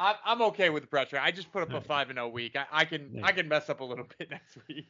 I'm, 0.00 0.14
I'm 0.24 0.42
okay 0.42 0.70
with 0.70 0.82
the 0.84 0.88
pressure. 0.88 1.18
I 1.18 1.30
just 1.30 1.50
put 1.52 1.62
up 1.62 1.72
a 1.72 1.80
five 1.92 2.08
and 2.10 2.16
zero 2.18 2.28
week. 2.28 2.56
I, 2.56 2.66
I 2.70 2.84
can. 2.84 3.20
I 3.22 3.32
can 3.32 3.48
mess 3.48 3.68
up 3.70 3.80
a 3.80 3.84
little 3.84 4.06
bit 4.18 4.30
next 4.30 4.56
week. 4.68 4.86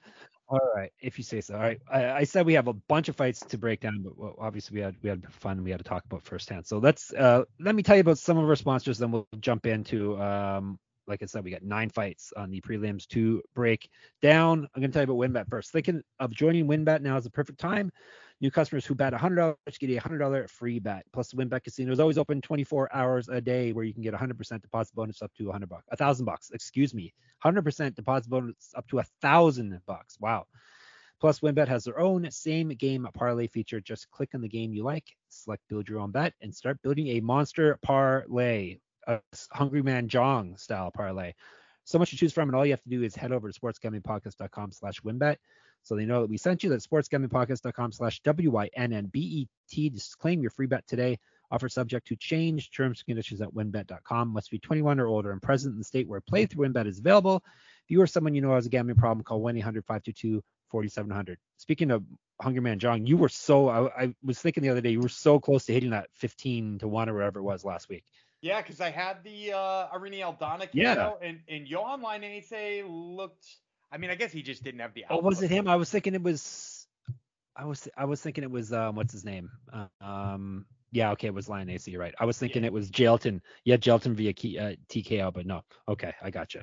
All 0.50 0.60
right, 0.74 0.90
if 1.00 1.18
you 1.18 1.24
say 1.24 1.42
so. 1.42 1.54
All 1.54 1.60
right, 1.60 1.78
I, 1.92 2.10
I 2.10 2.24
said 2.24 2.46
we 2.46 2.54
have 2.54 2.68
a 2.68 2.72
bunch 2.72 3.10
of 3.10 3.16
fights 3.16 3.40
to 3.40 3.58
break 3.58 3.80
down, 3.80 4.02
but 4.02 4.34
obviously 4.38 4.76
we 4.76 4.80
had 4.80 4.96
we 5.02 5.10
had 5.10 5.30
fun. 5.30 5.62
We 5.62 5.70
had 5.70 5.78
to 5.78 5.84
talk 5.84 6.04
about 6.06 6.22
firsthand. 6.22 6.66
So 6.66 6.78
let's 6.78 7.12
uh, 7.12 7.44
let 7.60 7.74
me 7.74 7.82
tell 7.82 7.96
you 7.96 8.00
about 8.00 8.18
some 8.18 8.38
of 8.38 8.48
our 8.48 8.56
sponsors, 8.56 8.98
then 8.98 9.10
we'll 9.10 9.28
jump 9.40 9.66
into. 9.66 10.20
Um, 10.20 10.78
like 11.06 11.22
I 11.22 11.26
said, 11.26 11.44
we 11.44 11.50
got 11.50 11.62
nine 11.62 11.90
fights 11.90 12.32
on 12.36 12.50
the 12.50 12.60
prelims 12.60 13.06
to 13.08 13.42
break 13.54 13.90
down. 14.22 14.68
I'm 14.74 14.82
to 14.82 14.88
tell 14.88 15.02
you 15.02 15.12
about 15.12 15.16
WynnBET 15.16 15.48
first. 15.48 15.70
Thinking 15.70 16.02
of 16.18 16.30
joining 16.32 16.66
WynnBET 16.66 17.00
now 17.02 17.16
is 17.16 17.24
the 17.24 17.30
perfect 17.30 17.58
time. 17.58 17.90
New 18.40 18.50
customers 18.52 18.86
who 18.86 18.94
bet 18.94 19.12
$100 19.12 19.56
get 19.80 19.90
a 19.90 20.00
$100 20.00 20.48
free 20.48 20.78
bet. 20.78 21.04
Plus, 21.12 21.30
the 21.30 21.36
WynnBET 21.36 21.64
Casino 21.64 21.90
is 21.92 21.98
always 21.98 22.18
open 22.18 22.40
24 22.40 22.94
hours 22.94 23.28
a 23.28 23.40
day, 23.40 23.72
where 23.72 23.84
you 23.84 23.92
can 23.92 24.02
get 24.02 24.14
100% 24.14 24.62
deposit 24.62 24.94
bonus 24.94 25.22
up 25.22 25.32
to 25.34 25.46
100 25.46 25.68
bucks, 25.68 25.84
a 25.90 25.96
thousand 25.96 26.24
bucks. 26.24 26.50
Excuse 26.52 26.94
me, 26.94 27.12
100% 27.44 27.94
deposit 27.96 28.30
bonus 28.30 28.72
up 28.76 28.86
to 28.88 29.00
a 29.00 29.04
thousand 29.20 29.80
bucks. 29.86 30.16
Wow. 30.20 30.46
Plus, 31.20 31.40
WynnBET 31.40 31.66
has 31.66 31.82
their 31.82 31.98
own 31.98 32.30
same 32.30 32.68
game 32.68 33.08
parlay 33.12 33.48
feature. 33.48 33.80
Just 33.80 34.08
click 34.12 34.30
on 34.34 34.40
the 34.40 34.48
game 34.48 34.72
you 34.72 34.84
like, 34.84 35.04
select 35.28 35.62
build 35.68 35.88
your 35.88 35.98
own 35.98 36.12
bet, 36.12 36.32
and 36.40 36.54
start 36.54 36.80
building 36.82 37.08
a 37.08 37.20
monster 37.20 37.76
parlay, 37.82 38.78
a 39.08 39.20
Hungry 39.50 39.82
Man 39.82 40.06
Jong 40.06 40.56
style 40.56 40.92
parlay. 40.92 41.32
So 41.82 41.98
much 41.98 42.10
to 42.10 42.16
choose 42.16 42.32
from, 42.32 42.48
and 42.48 42.54
all 42.54 42.64
you 42.64 42.72
have 42.72 42.82
to 42.82 42.88
do 42.88 43.02
is 43.02 43.16
head 43.16 43.32
over 43.32 43.50
to 43.50 43.60
sportsgamblingpodcast.com 43.60 44.70
slash 44.70 45.00
winbet 45.00 45.38
so 45.88 45.96
they 45.96 46.04
know 46.04 46.20
that 46.20 46.30
we 46.30 46.36
sent 46.36 46.62
you. 46.62 46.68
That's 46.68 46.86
sportsgamblingpodcast.com 46.86 47.92
slash 47.92 48.20
W-I-N-N-B-E-T. 48.20 49.90
Just 49.90 50.18
claim 50.18 50.42
your 50.42 50.50
free 50.50 50.66
bet 50.66 50.86
today. 50.86 51.18
Offer 51.50 51.70
subject 51.70 52.06
to 52.08 52.16
change. 52.16 52.70
Terms 52.70 53.00
and 53.00 53.06
conditions 53.06 53.40
at 53.40 53.48
winbet.com. 53.54 54.28
Must 54.28 54.50
be 54.50 54.58
21 54.58 55.00
or 55.00 55.06
older 55.06 55.32
and 55.32 55.40
present 55.40 55.72
in 55.72 55.78
the 55.78 55.84
state 55.84 56.06
where 56.06 56.20
play 56.20 56.44
through 56.44 56.68
WynnBET 56.68 56.86
is 56.86 56.98
available. 56.98 57.42
If 57.84 57.90
you 57.90 58.02
or 58.02 58.06
someone 58.06 58.34
you 58.34 58.42
know 58.42 58.54
has 58.54 58.66
a 58.66 58.68
gambling 58.68 58.98
problem, 58.98 59.24
call 59.24 59.40
1-800-522-4700. 59.40 61.36
Speaking 61.56 61.90
of 61.90 62.04
Hungry 62.38 62.60
Man 62.60 62.78
John, 62.78 63.06
you 63.06 63.16
were 63.16 63.30
so, 63.30 63.70
I, 63.70 64.04
I 64.04 64.14
was 64.22 64.38
thinking 64.38 64.62
the 64.62 64.68
other 64.68 64.82
day, 64.82 64.90
you 64.90 65.00
were 65.00 65.08
so 65.08 65.40
close 65.40 65.64
to 65.64 65.72
hitting 65.72 65.90
that 65.90 66.08
15 66.12 66.80
to 66.80 66.88
1 66.88 67.08
or 67.08 67.14
whatever 67.14 67.38
it 67.38 67.44
was 67.44 67.64
last 67.64 67.88
week. 67.88 68.04
Yeah, 68.40 68.60
because 68.60 68.80
I 68.80 68.90
had 68.90 69.24
the 69.24 69.52
uh, 69.52 69.88
Irene 69.92 70.22
Aldana 70.22 70.68
Yeah. 70.72 71.12
And 71.20 71.40
and 71.48 71.66
Johan 71.66 72.02
Lainese 72.02 72.84
looked. 72.86 73.46
I 73.90 73.98
mean, 73.98 74.10
I 74.10 74.14
guess 74.14 74.32
he 74.32 74.42
just 74.42 74.62
didn't 74.62 74.80
have 74.80 74.94
the. 74.94 75.04
Oh, 75.08 75.20
was 75.20 75.42
it 75.42 75.50
him? 75.50 75.68
I 75.68 75.76
was 75.76 75.90
thinking 75.90 76.14
it 76.14 76.22
was. 76.22 76.86
I 77.56 77.64
was 77.64 77.88
I 77.96 78.04
was 78.04 78.20
thinking 78.20 78.44
it 78.44 78.50
was 78.50 78.72
um 78.72 78.94
what's 78.94 79.12
his 79.12 79.24
name? 79.24 79.50
Um 80.00 80.66
yeah 80.92 81.10
okay 81.12 81.26
it 81.26 81.34
was 81.34 81.48
Lion 81.48 81.68
AC 81.68 81.90
you're 81.90 82.00
right. 82.00 82.14
I 82.20 82.24
was 82.24 82.38
thinking 82.38 82.64
it 82.64 82.72
was 82.72 82.88
Jelton. 82.88 83.40
Yeah 83.64 83.76
Jelton 83.76 84.14
via 84.14 84.32
key, 84.32 84.58
uh, 84.58 84.76
TKO 84.88 85.32
but 85.32 85.44
no 85.44 85.62
okay 85.88 86.12
I 86.22 86.30
gotcha. 86.30 86.62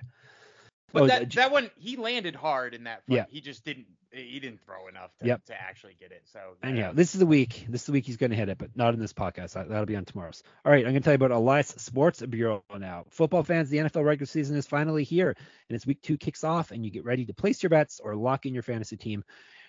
But 0.94 1.04
Oh, 1.04 1.08
that, 1.08 1.22
uh, 1.24 1.26
that 1.36 1.52
one, 1.52 1.70
he 1.76 1.98
landed 1.98 2.36
hard 2.36 2.74
in 2.74 2.86
that 2.86 3.06
fight. 3.06 3.16
Yeah. 3.16 3.26
He 3.28 3.42
just 3.42 3.66
didn't. 3.66 3.88
He 4.16 4.40
didn't 4.40 4.62
throw 4.66 4.88
enough 4.88 5.16
to, 5.20 5.28
Yep. 5.28 5.46
to 5.46 5.62
actually 5.62 5.96
get 6.00 6.12
it. 6.12 6.24
So. 6.32 6.40
Yeah, 6.64 6.90
uh, 6.90 6.94
this 6.94 7.14
is 7.14 7.20
the 7.20 7.26
week. 7.26 7.66
This 7.70 7.82
is 7.82 7.88
the 7.88 7.92
week 7.92 8.06
he's 8.06 8.18
going 8.18 8.30
to 8.30 8.36
hit 8.36 8.50
it, 8.50 8.58
but 8.58 8.76
not 8.76 8.94
in 8.94 9.00
this 9.00 9.14
podcast. 9.14 9.54
That, 9.54 9.70
that'll 9.70 9.86
be 9.86 9.96
on 9.96 10.06
tomorrow's. 10.06 10.42
All 10.64 10.72
right, 10.72 10.86
I'm 10.86 10.92
going 10.92 10.96
to 10.96 11.00
tell 11.02 11.14
you 11.14 11.16
about 11.16 11.32
Elias 11.32 11.68
Sports 11.68 12.22
Bureau 12.22 12.64
now. 12.78 13.06
Football 13.10 13.44
fans, 13.44 13.70
the 13.70 13.78
NFL 13.78 14.06
regular 14.06 14.26
season 14.28 14.56
is 14.56 14.68
finally 14.68 15.04
here, 15.04 15.36
and 15.70 15.76
it's 15.76 15.86
week 15.86 16.02
two 16.02 16.18
kicks 16.18 16.44
off, 16.44 16.72
and 16.72 16.86
you 16.86 16.92
get 16.92 17.04
ready 17.04 17.26
to 17.26 17.34
place 17.34 17.62
your 17.62 17.70
bets 17.70 18.00
or 18.00 18.16
lock 18.16 18.46
in 18.46 18.54
your 18.54 18.64
fantasy 18.64 18.98
team. 18.98 19.24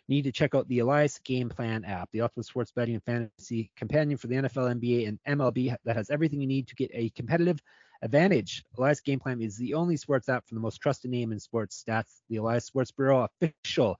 You 0.06 0.14
need 0.14 0.22
to 0.22 0.32
check 0.32 0.54
out 0.54 0.68
the 0.68 0.78
Elias 0.78 1.18
Game 1.18 1.48
Plan 1.48 1.84
app, 1.84 2.10
the 2.12 2.20
ultimate 2.20 2.46
sports 2.46 2.70
betting 2.70 2.94
and 2.94 3.02
fantasy 3.02 3.72
companion 3.76 4.18
for 4.18 4.28
the 4.28 4.36
NFL, 4.36 4.80
NBA, 4.80 5.08
and 5.08 5.18
MLB 5.26 5.74
that 5.84 5.96
has 5.96 6.10
everything 6.10 6.40
you 6.40 6.46
need 6.46 6.68
to 6.68 6.76
get 6.76 6.90
a 6.94 7.10
competitive 7.10 7.60
advantage. 8.02 8.64
Elias 8.78 9.00
Game 9.00 9.18
Plan 9.18 9.40
is 9.40 9.56
the 9.56 9.74
only 9.74 9.96
sports 9.96 10.28
app 10.28 10.46
from 10.46 10.56
the 10.56 10.62
most 10.62 10.76
trusted 10.78 11.10
name 11.10 11.32
in 11.32 11.40
sports 11.40 11.82
stats, 11.84 12.20
the 12.28 12.36
Elias 12.36 12.64
Sports 12.64 12.92
Bureau 12.92 13.26
official 13.42 13.98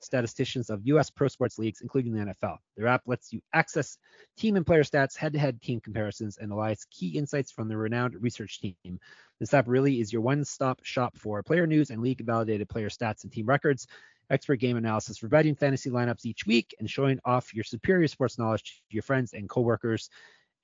statisticians 0.00 0.70
of 0.70 0.86
U.S. 0.86 1.10
pro 1.10 1.28
sports 1.28 1.58
leagues, 1.58 1.80
including 1.80 2.14
the 2.14 2.34
NFL. 2.34 2.58
Their 2.76 2.86
app 2.86 3.02
lets 3.06 3.32
you 3.32 3.40
access 3.52 3.98
team 4.36 4.56
and 4.56 4.66
player 4.66 4.82
stats, 4.82 5.16
head-to-head 5.16 5.60
team 5.60 5.80
comparisons, 5.80 6.38
and 6.38 6.52
Elias 6.52 6.86
key 6.90 7.16
insights 7.18 7.50
from 7.50 7.68
the 7.68 7.76
renowned 7.76 8.14
research 8.20 8.60
team. 8.60 9.00
This 9.40 9.54
app 9.54 9.68
really 9.68 10.00
is 10.00 10.12
your 10.12 10.22
one-stop 10.22 10.84
shop 10.84 11.16
for 11.16 11.42
player 11.42 11.66
news 11.66 11.90
and 11.90 12.02
league-validated 12.02 12.68
player 12.68 12.88
stats 12.88 13.24
and 13.24 13.32
team 13.32 13.46
records, 13.46 13.86
expert 14.30 14.56
game 14.56 14.76
analysis 14.76 15.18
for 15.18 15.28
betting 15.28 15.54
fantasy 15.54 15.90
lineups 15.90 16.24
each 16.24 16.46
week, 16.46 16.74
and 16.78 16.90
showing 16.90 17.18
off 17.24 17.54
your 17.54 17.64
superior 17.64 18.08
sports 18.08 18.38
knowledge 18.38 18.82
to 18.90 18.94
your 18.94 19.02
friends 19.02 19.32
and 19.32 19.48
coworkers. 19.48 20.10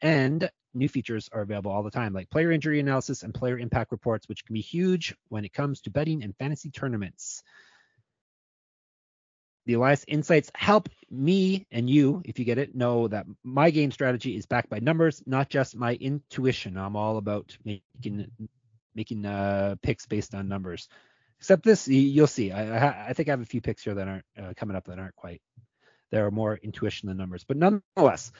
And 0.02 0.50
new 0.74 0.88
features 0.88 1.30
are 1.32 1.42
available 1.42 1.70
all 1.70 1.82
the 1.82 1.90
time, 1.90 2.12
like 2.12 2.28
player 2.28 2.50
injury 2.50 2.80
analysis 2.80 3.22
and 3.22 3.32
player 3.32 3.58
impact 3.58 3.92
reports, 3.92 4.28
which 4.28 4.44
can 4.44 4.54
be 4.54 4.60
huge 4.60 5.14
when 5.28 5.44
it 5.44 5.52
comes 5.52 5.80
to 5.82 5.90
betting 5.90 6.22
and 6.22 6.36
fantasy 6.36 6.70
tournaments. 6.70 7.42
The 9.66 9.74
Elias 9.74 10.04
Insights 10.06 10.50
help 10.54 10.88
me 11.10 11.66
and 11.70 11.88
you, 11.88 12.22
if 12.24 12.38
you 12.38 12.44
get 12.44 12.58
it, 12.58 12.74
know 12.74 13.08
that 13.08 13.26
my 13.42 13.70
game 13.70 13.90
strategy 13.90 14.36
is 14.36 14.46
backed 14.46 14.68
by 14.68 14.78
numbers, 14.78 15.22
not 15.26 15.48
just 15.48 15.76
my 15.76 15.94
intuition. 15.94 16.76
I'm 16.76 16.96
all 16.96 17.16
about 17.16 17.56
making 17.64 18.30
making 18.94 19.26
uh, 19.26 19.76
picks 19.82 20.06
based 20.06 20.34
on 20.34 20.48
numbers. 20.48 20.88
Except 21.38 21.64
this, 21.64 21.88
you'll 21.88 22.26
see. 22.26 22.52
I, 22.52 22.76
I, 22.76 23.08
I 23.08 23.12
think 23.12 23.28
I 23.28 23.32
have 23.32 23.40
a 23.40 23.46
few 23.46 23.60
picks 23.60 23.82
here 23.82 23.94
that 23.94 24.08
aren't 24.08 24.24
uh, 24.38 24.52
coming 24.56 24.76
up 24.76 24.86
that 24.86 24.98
aren't 24.98 25.16
quite. 25.16 25.40
There 26.10 26.26
are 26.26 26.30
more 26.30 26.56
intuition 26.56 27.08
than 27.08 27.16
numbers, 27.16 27.44
but 27.44 27.56
nonetheless, 27.56 28.30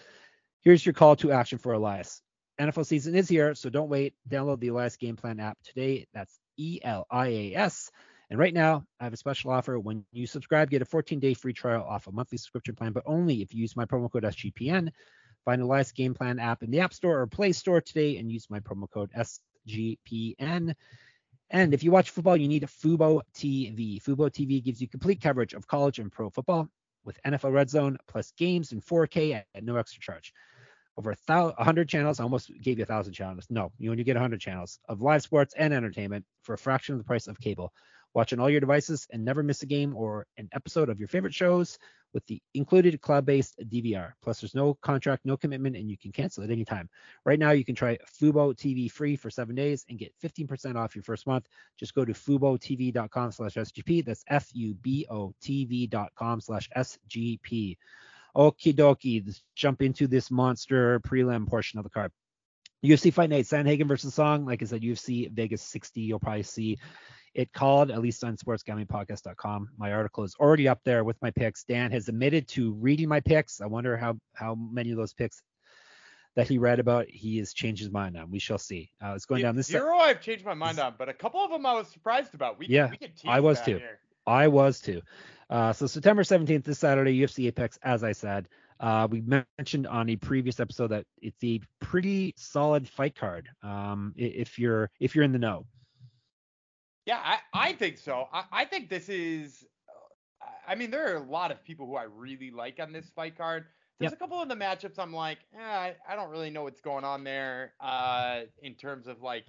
here's 0.63 0.85
your 0.85 0.93
call 0.93 1.17
to 1.17 1.33
action 1.33 1.59
for 1.59 1.73
Elias. 1.73 2.23
NFL 2.61 2.87
season 2.87 3.15
is 3.15 3.29
here, 3.29 3.55
so 3.55 3.69
don't 3.69 3.89
wait. 3.89 4.15
Download 4.29 4.61
the 4.61 4.69
Elias 4.69 4.97
Game 4.97 5.17
Plan 5.17 5.41
app 5.41 5.59
today. 5.65 6.07
That's 6.15 6.39
E 6.57 6.79
L 6.83 7.07
I 7.11 7.27
A 7.29 7.55
S. 7.57 7.91
And 8.31 8.39
right 8.39 8.55
now, 8.55 8.85
I 9.01 9.05
have 9.05 9.13
a 9.13 9.19
special 9.19 9.51
offer. 9.51 9.79
When 9.79 10.05
you 10.13 10.27
subscribe, 10.27 10.71
get 10.71 10.83
a 10.83 10.87
14-day 10.87 11.35
free 11.35 11.53
trial 11.53 11.85
off 11.89 12.07
a 12.07 12.13
monthly 12.13 12.39
subscription 12.39 12.75
plan, 12.75 12.93
but 12.93 13.03
only 13.07 13.43
if 13.43 13.53
you 13.53 13.61
use 13.61 13.77
my 13.77 13.85
promo 13.85 14.11
code 14.11 14.25
SGPN. 14.25 14.91
Find 15.45 15.61
the 15.61 15.67
Elias 15.67 15.93
Game 15.93 16.15
Plan 16.15 16.39
app 16.39 16.63
in 16.63 16.71
the 16.71 16.81
App 16.81 16.95
Store 16.95 17.21
or 17.21 17.27
Play 17.27 17.53
Store 17.53 17.81
today 17.81 18.17
and 18.17 18.33
use 18.33 18.49
my 18.49 18.61
promo 18.61 18.89
code 18.91 19.11
SGPN. 19.13 20.75
And 21.51 21.75
if 21.75 21.85
you 21.85 21.91
watch 21.91 22.11
football, 22.11 22.37
you 22.37 22.49
need 22.49 22.63
Fubo 22.63 23.21
TV. 23.35 24.03
Fubo 24.03 24.31
TV 24.31 24.65
gives 24.65 24.81
you 24.81 24.89
complete 24.89 25.21
coverage 25.21 25.53
of 25.53 25.67
college 25.67 25.99
and 25.99 26.11
pro 26.11 26.31
football 26.31 26.69
with 27.05 27.21
NFL 27.27 27.53
Red 27.53 27.69
Zone 27.69 27.99
plus 28.09 28.33
games 28.39 28.73
in 28.73 28.81
4K 28.81 29.35
at, 29.55 29.65
no 29.65 29.77
extra 29.77 30.01
charge. 30.01 30.33
Over 30.97 31.11
a 31.11 31.17
thou- 31.27 31.53
100 31.53 31.89
channels, 31.89 32.21
I 32.21 32.23
almost 32.23 32.51
gave 32.63 32.79
you 32.79 32.85
a 32.85 32.87
thousand 32.87 33.13
channels. 33.13 33.47
No, 33.51 33.73
you 33.79 33.91
only 33.91 34.05
get 34.05 34.17
100 34.17 34.41
channels 34.41 34.79
of 34.89 35.03
live 35.03 35.23
sports 35.23 35.55
and 35.57 35.75
entertainment 35.75 36.25
for 36.43 36.55
a 36.55 36.59
fraction 36.59 36.95
of 36.95 36.99
the 36.99 37.05
price 37.05 37.27
of 37.27 37.39
cable. 37.39 37.73
Watch 38.15 38.33
on 38.33 38.41
all 38.41 38.49
your 38.49 38.61
devices 38.61 39.07
and 39.11 39.25
never 39.25 39.43
miss 39.43 39.63
a 39.63 39.67
game 39.67 39.97
or 39.97 40.27
an 40.39 40.49
episode 40.53 40.89
of 40.89 40.99
your 40.99 41.09
favorite 41.09 41.35
shows 41.35 41.79
with 42.15 42.25
the 42.27 42.41
included 42.55 43.01
cloud-based 43.01 43.57
DVR. 43.69 44.13
Plus, 44.23 44.41
there's 44.41 44.55
no 44.55 44.75
contract, 44.75 45.27
no 45.27 45.37
commitment, 45.37 45.77
and 45.77 45.91
you 45.91 45.99
can 45.99 46.13
cancel 46.13 46.45
at 46.45 46.51
any 46.51 46.65
time. 46.65 46.89
Right 47.27 47.41
now, 47.41 47.51
you 47.51 47.65
can 47.65 47.75
try 47.75 47.99
Fubo 48.21 48.55
TV 48.55 48.91
free 48.91 49.17
for 49.17 49.31
seven 49.31 49.57
days 49.57 49.85
and 49.91 49.99
get 49.99 50.15
15% 50.23 50.77
off 50.77 50.95
your 50.95 51.03
first 51.03 51.27
month. 51.27 51.47
Just 51.79 51.95
go 51.95 52.05
to 52.05 52.13
FuboTV.com 52.13 53.33
slash 53.33 53.55
SGP. 53.55 54.05
That's 54.05 54.25
F-U-B-O 54.29 55.35
TV.com 55.43 56.41
slash 56.41 56.71
SGP. 56.77 57.77
Okie 58.37 58.75
dokie. 58.75 59.27
Let's 59.27 59.43
jump 59.57 59.83
into 59.83 60.07
this 60.07 60.31
monster 60.31 61.01
prelim 61.01 61.49
portion 61.49 61.79
of 61.79 61.85
the 61.85 61.91
card. 61.91 62.13
UFC 62.85 63.13
Fight 63.13 63.31
Night, 63.31 63.47
Sandhagen 63.47 63.89
versus 63.89 64.15
Song. 64.15 64.45
Like 64.45 64.63
I 64.63 64.67
said, 64.67 64.83
UFC 64.83 65.31
Vegas 65.33 65.63
60. 65.63 66.03
You'll 66.03 66.21
probably 66.21 66.43
see 66.43 66.79
it 67.35 67.53
called, 67.53 67.91
at 67.91 68.01
least 68.01 68.23
on 68.25 68.37
sportsgamblingpodcast.com. 68.37 69.71
My 69.77 69.93
article 69.93 70.25
is 70.25 70.37
already 70.39 70.69
up 70.69 70.81
there 70.85 71.05
with 71.05 71.21
my 71.21 71.31
picks. 71.31 71.65
Dan 71.65 71.91
has 71.91 72.09
admitted 72.09 72.49
to 72.49 72.73
reading 72.75 73.09
my 73.09 73.21
picks. 73.21 73.61
I 73.61 73.67
wonder 73.67 73.97
how 73.97 74.19
how 74.35 74.55
many 74.55 74.91
of 74.93 74.97
those 74.97 75.13
picks 75.13 75.43
that 76.37 76.49
he 76.49 76.59
read 76.59 76.81
about 76.81 77.07
he 77.09 77.39
has 77.39 77.53
changed 77.53 77.81
his 77.81 77.91
mind 77.91 78.17
on. 78.17 78.31
We 78.31 78.39
shall 78.39 78.59
see. 78.59 78.91
Uh, 79.03 79.15
it's 79.15 79.27
going 79.27 79.41
yeah, 79.41 79.49
down 79.49 79.57
this. 79.57 79.67
zero. 79.67 79.97
I've 79.97 80.21
changed 80.21 80.45
my 80.45 80.55
mind 80.55 80.79
on, 80.79 80.95
but 80.99 81.09
a 81.09 81.15
couple 81.15 81.45
of 81.45 81.51
them 81.51 81.67
I 81.67 81.75
was 81.75 81.89
surprised 81.89 82.35
about. 82.35 82.59
We 82.59 82.67
Yeah, 82.69 82.91
we 82.91 82.97
could 82.97 83.17
tease 83.17 83.29
I 83.29 83.41
was 83.41 83.61
too. 83.61 83.79
Here. 83.79 83.99
I 84.27 84.49
was 84.49 84.81
too. 84.81 85.03
Uh, 85.51 85.73
so 85.73 85.87
September 85.87 86.23
17th, 86.23 86.65
this 86.65 86.79
Saturday, 86.79 87.21
UFC 87.21 87.47
Apex, 87.49 87.79
as 87.83 88.03
I 88.03 88.13
said. 88.13 88.49
Uh, 88.81 89.07
we 89.09 89.23
mentioned 89.23 89.87
on 89.87 90.11
a 90.11 90.17
previous 90.17 90.59
episode 90.59 90.89
that 90.89 91.07
it's 91.23 91.43
a 91.45 91.61
pretty 91.81 92.35
solid 92.37 92.89
fight 92.89 93.15
card. 93.15 93.49
Um, 93.63 94.13
if 94.17 94.59
you're 94.59 94.91
if 95.01 95.15
you're 95.15 95.25
in 95.25 95.33
the 95.33 95.39
know. 95.39 95.67
Yeah, 97.07 97.19
I, 97.23 97.39
I 97.53 97.73
think 97.73 97.99
so. 97.99 98.29
I, 98.33 98.45
I 98.53 98.65
think 98.65 98.89
this 98.89 99.09
is. 99.09 99.65
I 100.67 100.75
mean, 100.75 100.91
there 100.91 101.13
are 101.13 101.17
a 101.17 101.23
lot 101.31 101.51
of 101.51 101.63
people 101.65 101.87
who 101.87 101.97
I 101.97 102.05
really 102.05 102.51
like 102.51 102.79
on 102.81 102.93
this 102.93 103.11
fight 103.15 103.37
card. 103.37 103.67
there's 103.99 104.13
a 104.13 104.17
couple 104.17 104.41
of 104.41 104.49
the 104.49 104.55
matchups 104.55 104.99
I'm 104.99 105.13
like, 105.13 105.39
eh, 105.55 105.63
I, 105.63 105.95
I 106.09 106.17
don't 106.17 106.31
really 106.31 106.51
know 106.51 106.63
what's 106.65 106.81
going 106.81 107.05
on 107.05 107.25
there. 107.25 107.75
Uh, 107.81 108.41
in 108.63 108.75
terms 108.75 109.07
of 109.07 109.23
like, 109.23 109.45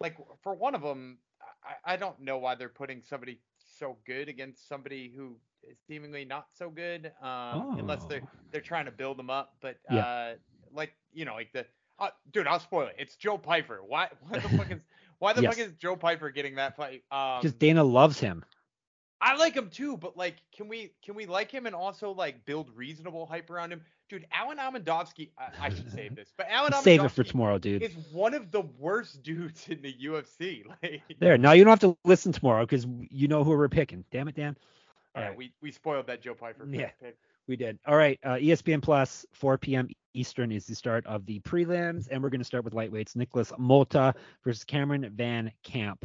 like 0.00 0.16
for 0.42 0.54
one 0.54 0.74
of 0.74 0.82
them, 0.82 1.18
I, 1.86 1.94
I 1.94 1.96
don't 1.96 2.18
know 2.20 2.38
why 2.38 2.54
they're 2.54 2.68
putting 2.68 3.02
somebody 3.02 3.40
so 3.78 3.96
good 4.06 4.28
against 4.28 4.68
somebody 4.68 5.12
who 5.14 5.36
is 5.62 5.78
seemingly 5.86 6.24
not 6.24 6.46
so 6.54 6.70
good. 6.70 7.12
Um, 7.22 7.76
unless 7.78 8.04
they're 8.04 8.22
Oh. 8.22 8.28
they're 8.52 8.60
trying 8.60 8.84
to 8.86 8.90
build 8.92 9.18
them 9.18 9.30
up. 9.30 9.54
But 9.60 9.76
Yeah. 9.90 10.06
uh, 10.06 10.34
like 10.72 10.92
you 11.12 11.24
know, 11.24 11.34
like 11.34 11.52
the 11.52 11.66
uh, 11.98 12.10
dude, 12.32 12.46
I'll 12.46 12.60
spoil 12.60 12.86
it. 12.88 12.96
It's 12.98 13.16
Joe 13.16 13.36
Pyfer. 13.38 13.80
Why? 13.86 14.08
Why 14.28 14.38
the 14.38 14.48
fuck 14.50 14.70
is 14.70 14.80
why 15.20 15.32
the 15.32 15.42
fuck 15.42 15.58
is 15.58 15.72
Joe 15.78 15.94
Pyfer 15.96 16.30
getting 16.30 16.56
that 16.56 16.76
fight? 16.76 17.04
Um, 17.12 17.40
Because 17.40 17.54
Dana 17.54 17.84
loves 17.84 18.18
him. 18.18 18.44
I 19.22 19.36
like 19.36 19.54
him 19.54 19.68
too, 19.68 19.96
but 19.98 20.16
like, 20.16 20.36
can 20.56 20.66
we 20.66 20.92
can 21.04 21.14
we 21.14 21.26
like 21.26 21.50
him 21.50 21.66
and 21.66 21.74
also 21.74 22.10
like 22.12 22.44
build 22.46 22.70
reasonable 22.74 23.26
hype 23.26 23.50
around 23.50 23.70
him, 23.70 23.82
dude? 24.08 24.24
Alen 24.32 24.56
Amedovski, 24.56 25.28
I, 25.38 25.66
I 25.66 25.68
should 25.68 25.92
save 25.92 26.16
this, 26.16 26.32
but 26.38 26.48
Alen 26.48 26.72
Save 26.82 27.04
it 27.04 27.10
for 27.10 27.22
tomorrow, 27.22 27.58
dude. 27.58 27.82
is 27.82 27.94
one 28.12 28.32
of 28.32 28.50
the 28.50 28.62
worst 28.78 29.22
dudes 29.22 29.68
in 29.68 29.82
the 29.82 29.94
UFC. 30.04 30.64
Like, 30.82 31.02
There. 31.18 31.36
Now 31.36 31.52
you 31.52 31.64
don't 31.64 31.70
have 31.70 31.80
to 31.80 31.98
listen 32.04 32.32
tomorrow 32.32 32.64
because 32.64 32.86
you 33.10 33.28
know 33.28 33.44
who 33.44 33.50
we're 33.50 33.68
picking. 33.68 34.04
Damn 34.10 34.28
it, 34.28 34.36
Dan. 34.36 34.56
all 35.14 35.22
right, 35.22 35.36
we 35.36 35.52
we 35.60 35.70
spoiled 35.70 36.06
that 36.06 36.22
Joe 36.22 36.32
Pyfer 36.34 36.66
Yeah. 36.70 36.88
pick. 36.98 37.18
We 37.46 37.56
did. 37.56 37.78
All 37.86 37.96
right. 37.96 38.18
Uh, 38.24 38.36
ESPN 38.36 38.80
Plus, 38.80 39.26
4 39.32 39.58
p.m. 39.58 39.88
Eastern 40.14 40.52
is 40.52 40.66
the 40.66 40.74
start 40.74 41.06
of 41.06 41.26
the 41.26 41.40
prelims, 41.40 42.08
and 42.10 42.22
we're 42.22 42.30
going 42.30 42.40
to 42.40 42.44
start 42.44 42.64
with 42.64 42.74
lightweights. 42.74 43.16
Nicolas 43.16 43.52
Motta 43.52 44.14
versus 44.44 44.64
Cameron 44.64 45.10
Van 45.14 45.52
Camp. 45.62 46.04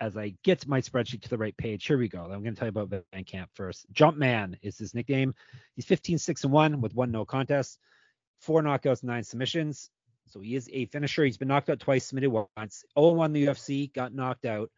As 0.00 0.16
I 0.16 0.34
get 0.42 0.66
my 0.66 0.80
spreadsheet 0.80 1.22
to 1.22 1.28
the 1.28 1.38
right 1.38 1.56
page, 1.56 1.86
here 1.86 1.96
we 1.96 2.08
go. 2.08 2.22
I'm 2.22 2.42
going 2.42 2.54
to 2.54 2.54
tell 2.54 2.66
you 2.66 2.78
about 2.78 3.04
Van 3.12 3.24
Camp 3.24 3.50
first. 3.54 3.90
Jumpman 3.92 4.56
is 4.62 4.76
his 4.76 4.94
nickname. 4.94 5.34
He's 5.76 5.86
15 5.86 6.18
6 6.18 6.44
and 6.44 6.52
1 6.52 6.80
with 6.80 6.94
one 6.94 7.12
no 7.12 7.24
contest, 7.24 7.78
four 8.40 8.62
knockouts, 8.62 9.04
nine 9.04 9.22
submissions. 9.22 9.90
So 10.26 10.40
he 10.40 10.56
is 10.56 10.68
a 10.72 10.86
finisher. 10.86 11.24
He's 11.24 11.36
been 11.36 11.48
knocked 11.48 11.70
out 11.70 11.78
twice, 11.78 12.06
submitted 12.06 12.30
once. 12.30 12.84
0 12.98 13.12
1 13.12 13.32
the 13.32 13.46
UFC, 13.46 13.92
got 13.92 14.14
knocked 14.14 14.46
out. 14.46 14.70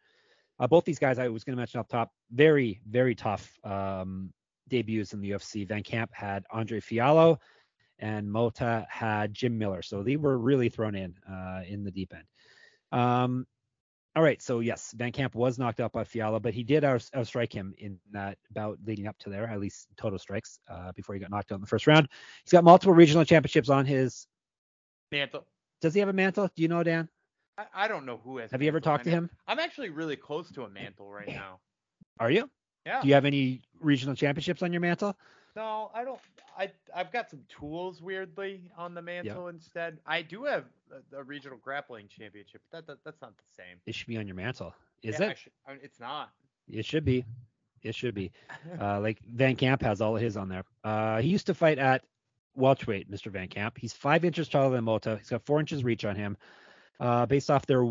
Uh, 0.59 0.67
both 0.67 0.85
these 0.85 0.99
guys 0.99 1.19
I 1.19 1.27
was 1.27 1.43
going 1.43 1.55
to 1.55 1.59
mention 1.59 1.79
up 1.79 1.87
top, 1.87 2.11
very, 2.31 2.79
very 2.87 3.15
tough 3.15 3.57
um, 3.63 4.31
debuts 4.69 5.13
in 5.13 5.21
the 5.21 5.31
UFC. 5.31 5.67
Van 5.67 5.83
Camp 5.83 6.11
had 6.13 6.43
Andre 6.51 6.79
Fialho, 6.79 7.37
and 7.99 8.27
Motta 8.27 8.85
had 8.89 9.33
Jim 9.33 9.57
Miller. 9.57 9.81
So 9.81 10.03
they 10.03 10.17
were 10.17 10.37
really 10.37 10.69
thrown 10.69 10.95
in 10.95 11.15
uh, 11.29 11.61
in 11.67 11.83
the 11.83 11.91
deep 11.91 12.13
end. 12.13 12.25
Um, 12.91 13.45
all 14.15 14.23
right, 14.23 14.41
so 14.41 14.61
yes, 14.61 14.95
Van 14.97 15.11
Camp 15.11 15.35
was 15.35 15.59
knocked 15.59 15.79
out 15.79 15.91
by 15.91 16.03
Fialho, 16.03 16.41
but 16.41 16.55
he 16.55 16.63
did 16.63 16.83
out- 16.83 17.07
outstrike 17.15 17.53
him 17.53 17.75
in 17.77 17.99
that 18.11 18.39
bout 18.49 18.79
leading 18.83 19.05
up 19.05 19.15
to 19.19 19.29
there, 19.29 19.47
at 19.47 19.59
least 19.59 19.89
total 19.95 20.17
strikes 20.17 20.57
uh, 20.67 20.91
before 20.93 21.13
he 21.13 21.21
got 21.21 21.29
knocked 21.29 21.51
out 21.51 21.55
in 21.55 21.61
the 21.61 21.67
first 21.67 21.85
round. 21.85 22.07
He's 22.43 22.51
got 22.51 22.63
multiple 22.63 22.95
regional 22.95 23.23
championships 23.25 23.69
on 23.69 23.85
his. 23.85 24.25
Mantle. 25.11 25.45
Does 25.81 25.93
he 25.93 25.99
have 25.99 26.09
a 26.09 26.13
mantle? 26.13 26.49
Do 26.55 26.63
you 26.63 26.67
know, 26.67 26.81
Dan? 26.81 27.07
I, 27.59 27.65
I 27.75 27.87
don't 27.87 28.07
know 28.07 28.19
who 28.23 28.39
has. 28.39 28.49
Have 28.49 28.63
you 28.63 28.67
ever 28.69 28.79
talked 28.79 29.03
to 29.03 29.11
him? 29.11 29.29
I'm 29.47 29.59
actually 29.59 29.89
really 29.89 30.15
close 30.15 30.51
to 30.53 30.63
a 30.63 30.69
mantle 30.69 31.11
right 31.11 31.27
now. 31.27 31.59
Are 32.19 32.31
you? 32.31 32.49
Yeah. 32.87 33.01
Do 33.01 33.07
you 33.07 33.13
have 33.13 33.25
any 33.25 33.61
regional 33.79 34.15
championships 34.15 34.63
on 34.63 34.73
your 34.73 34.81
mantle? 34.81 35.15
No, 35.57 35.89
I 35.93 36.03
don't. 36.03 36.19
I 36.57 36.69
I've 36.95 37.11
got 37.11 37.29
some 37.31 37.39
tools 37.49 37.99
weirdly 38.01 38.61
on 38.77 38.93
the 38.93 39.01
mantle 39.01 39.47
instead. 39.47 39.97
I 40.05 40.21
do 40.21 40.43
have 40.43 40.65
a, 40.91 41.17
a 41.17 41.23
regional 41.23 41.57
grappling 41.57 42.07
championship. 42.07 42.61
But 42.71 42.85
that, 42.85 42.93
that 42.93 43.03
that's 43.03 43.21
not 43.23 43.35
the 43.35 43.43
same. 43.57 43.77
It 43.87 43.95
should 43.95 44.07
be 44.07 44.17
on 44.17 44.27
your 44.27 44.35
mantle. 44.35 44.73
Is 45.01 45.19
Yeah, 45.19 45.29
it? 45.31 45.37
should- 45.39 45.51
I 45.67 45.71
mean, 45.71 45.79
it's 45.83 45.99
not. 45.99 46.29
It 46.69 46.85
should 46.85 47.03
be. 47.03 47.25
It 47.83 47.95
should 47.95 48.13
be. 48.13 48.31
Uh, 48.79 48.99
like 48.99 49.17
Van 49.33 49.55
Camp 49.55 49.81
has 49.81 50.01
all 50.01 50.15
of 50.15 50.21
his 50.21 50.37
on 50.37 50.47
there. 50.49 50.63
Uh, 50.83 51.19
he 51.19 51.29
used 51.29 51.47
to 51.47 51.53
fight 51.55 51.79
at 51.79 52.03
welterweight, 52.55 53.09
Mr. 53.09 53.31
Van 53.31 53.47
Camp. 53.47 53.75
He's 53.77 53.93
five 53.93 54.23
inches 54.23 54.47
taller 54.47 54.69
than 54.75 54.85
Motta. 54.85 55.17
He's 55.17 55.29
got 55.29 55.43
four 55.45 55.59
inches 55.59 55.83
reach 55.83 56.05
on 56.05 56.15
him. 56.15 56.37
Uh, 56.99 57.25
based 57.25 57.49
off 57.49 57.65
their 57.65 57.83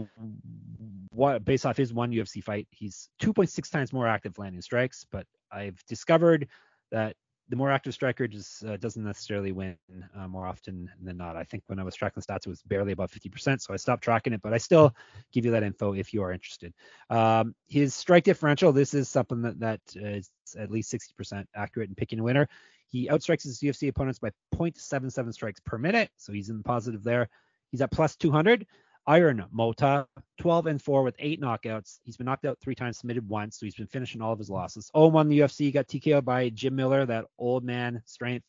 what, 1.10 1.44
based 1.44 1.66
off 1.66 1.76
his 1.76 1.92
one 1.92 2.12
UFC 2.12 2.42
fight, 2.44 2.68
he's 2.70 3.08
2.6 3.20 3.70
times 3.70 3.92
more 3.92 4.06
active 4.06 4.38
landing 4.38 4.60
strikes. 4.62 5.04
But 5.10 5.26
I've 5.50 5.82
discovered 5.86 6.46
that 6.92 7.16
the 7.48 7.56
more 7.56 7.70
active 7.70 7.94
striker 7.94 8.26
just 8.26 8.64
uh, 8.64 8.76
doesn't 8.76 9.04
necessarily 9.04 9.52
win 9.52 9.76
uh, 10.16 10.26
more 10.26 10.46
often 10.46 10.90
than 11.02 11.16
not. 11.16 11.36
I 11.36 11.44
think 11.44 11.62
when 11.66 11.78
I 11.78 11.84
was 11.84 11.94
tracking 11.94 12.20
the 12.26 12.32
stats, 12.32 12.46
it 12.46 12.48
was 12.48 12.62
barely 12.62 12.92
above 12.92 13.12
50%, 13.12 13.60
so 13.60 13.72
I 13.72 13.76
stopped 13.76 14.02
tracking 14.02 14.32
it. 14.32 14.42
But 14.42 14.52
I 14.52 14.58
still 14.58 14.94
give 15.32 15.44
you 15.44 15.52
that 15.52 15.62
info 15.62 15.92
if 15.92 16.12
you 16.12 16.22
are 16.22 16.32
interested. 16.32 16.74
Um, 17.08 17.54
his 17.68 17.94
strike 17.94 18.24
differential, 18.24 18.72
this 18.72 18.94
is 18.94 19.08
something 19.08 19.42
that, 19.42 19.60
that 19.60 19.80
is 19.94 20.30
at 20.58 20.70
least 20.70 20.92
60% 20.92 21.44
accurate 21.54 21.88
in 21.88 21.94
picking 21.94 22.18
a 22.18 22.24
winner. 22.24 22.48
He 22.88 23.08
outstrikes 23.08 23.44
his 23.44 23.60
UFC 23.60 23.88
opponents 23.88 24.18
by 24.18 24.30
0.77 24.54 25.32
strikes 25.32 25.60
per 25.60 25.78
minute, 25.78 26.10
so 26.16 26.32
he's 26.32 26.50
in 26.50 26.58
the 26.58 26.64
positive 26.64 27.04
there. 27.04 27.28
He's 27.70 27.80
at 27.80 27.90
plus 27.90 28.16
200. 28.16 28.66
Iron 29.06 29.44
Motta, 29.54 30.06
12 30.38 30.66
and 30.66 30.82
4 30.82 31.02
with 31.02 31.14
eight 31.18 31.40
knockouts. 31.40 32.00
He's 32.04 32.16
been 32.16 32.26
knocked 32.26 32.44
out 32.44 32.58
three 32.60 32.74
times, 32.74 32.98
submitted 32.98 33.28
once, 33.28 33.58
so 33.58 33.66
he's 33.66 33.74
been 33.74 33.86
finishing 33.86 34.20
all 34.20 34.32
of 34.32 34.38
his 34.38 34.50
losses. 34.50 34.90
0 34.96 35.08
1 35.08 35.28
the 35.28 35.40
UFC, 35.40 35.72
got 35.72 35.86
TKO 35.86 36.24
by 36.24 36.48
Jim 36.48 36.74
Miller, 36.74 37.06
that 37.06 37.26
old 37.38 37.64
man 37.64 38.02
strength. 38.04 38.46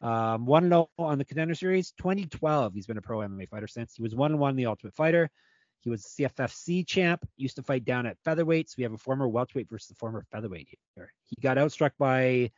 Um, 0.00 0.46
1 0.46 0.68
0 0.68 0.88
on 0.98 1.18
the 1.18 1.24
contender 1.24 1.54
series. 1.54 1.92
2012, 1.92 2.74
he's 2.74 2.86
been 2.86 2.98
a 2.98 3.02
pro 3.02 3.18
MMA 3.18 3.48
fighter 3.48 3.66
since. 3.66 3.94
He 3.94 4.02
was 4.02 4.14
1 4.14 4.38
1 4.38 4.56
the 4.56 4.66
Ultimate 4.66 4.94
Fighter. 4.94 5.30
He 5.80 5.90
was 5.90 6.14
CFFC 6.18 6.86
champ, 6.86 7.28
used 7.36 7.56
to 7.56 7.62
fight 7.62 7.84
down 7.84 8.06
at 8.06 8.16
featherweights. 8.26 8.76
We 8.78 8.84
have 8.84 8.94
a 8.94 8.98
former 8.98 9.28
welterweight 9.28 9.68
versus 9.68 9.90
a 9.90 9.94
former 9.94 10.24
featherweight 10.32 10.68
here. 10.96 11.12
He 11.26 11.36
got 11.42 11.58
outstruck 11.58 11.90
by, 11.98 12.50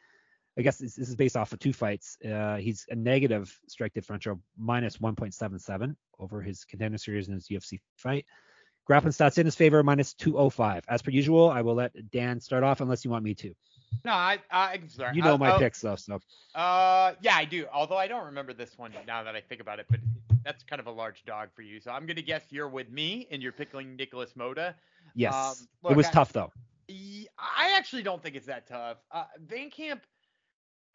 I 0.59 0.62
guess 0.62 0.79
this, 0.79 0.95
this 0.95 1.09
is 1.09 1.14
based 1.16 1.37
off 1.37 1.53
of 1.53 1.59
two 1.59 1.73
fights. 1.73 2.16
Uh, 2.25 2.57
he's 2.57 2.87
a 2.90 2.95
negative 2.95 3.55
strike 3.69 3.92
differential, 3.92 4.40
minus 4.57 4.97
1.77 4.99 5.95
over 6.19 6.40
his 6.40 6.64
contender 6.64 6.97
series 6.99 7.29
in 7.29 7.35
his 7.35 7.49
UFC 7.49 7.79
fight. 7.97 8.25
Grappling 8.87 9.12
stats 9.12 9.37
in 9.38 9.45
his 9.47 9.55
favor, 9.57 9.83
minus 9.83 10.14
205. 10.14 10.85
As 10.88 11.03
per 11.03 11.11
usual, 11.11 11.51
I 11.51 11.61
will 11.61 11.75
let 11.75 11.92
Dan 12.11 12.40
start 12.40 12.62
off 12.62 12.81
unless 12.81 13.05
you 13.05 13.11
want 13.11 13.25
me 13.25 13.35
to. 13.35 13.53
No, 14.05 14.12
I 14.12 14.38
I 14.51 14.73
I'm 14.75 14.88
sorry. 14.88 15.16
You 15.16 15.23
know 15.23 15.31
I'll- 15.31 15.38
my 15.38 15.51
I'll- 15.51 15.59
picks 15.59 15.81
though, 15.81 15.97
so 15.97 16.21
Uh, 16.55 17.14
yeah, 17.21 17.37
I 17.37 17.45
do. 17.45 17.66
Although 17.73 17.97
I 17.97 18.07
don't 18.09 18.27
remember 18.27 18.53
this 18.53 18.79
one 18.79 18.92
now 19.07 19.23
that 19.25 19.35
I 19.35 19.40
think 19.40 19.61
about 19.61 19.81
it, 19.81 19.87
but 19.90 20.01
that's 20.45 20.62
kind 20.64 20.79
of 20.81 20.87
a 20.87 20.90
large 20.90 21.25
dog 21.25 21.49
for 21.55 21.62
you. 21.62 21.81
So 21.81 21.90
I'm 21.90 22.07
gonna 22.07 22.23
guess 22.23 22.42
you're 22.51 22.69
with 22.69 22.88
me 22.90 23.27
and 23.31 23.42
you're 23.42 23.53
picking 23.53 23.97
Nicolas 23.97 24.33
Motta. 24.35 24.75
yes, 25.14 25.35
Um, 25.85 25.90
it 25.90 25.97
was 25.97 26.07
I- 26.07 26.12
tough 26.12 26.33
though. 26.33 26.53
I 26.88 27.73
actually 27.77 28.03
don't 28.05 28.23
think 28.23 28.37
it's 28.37 28.47
that 28.47 28.66
tough. 28.69 28.99
Uh, 29.11 29.25
Van 29.40 29.71
Camp, 29.71 30.03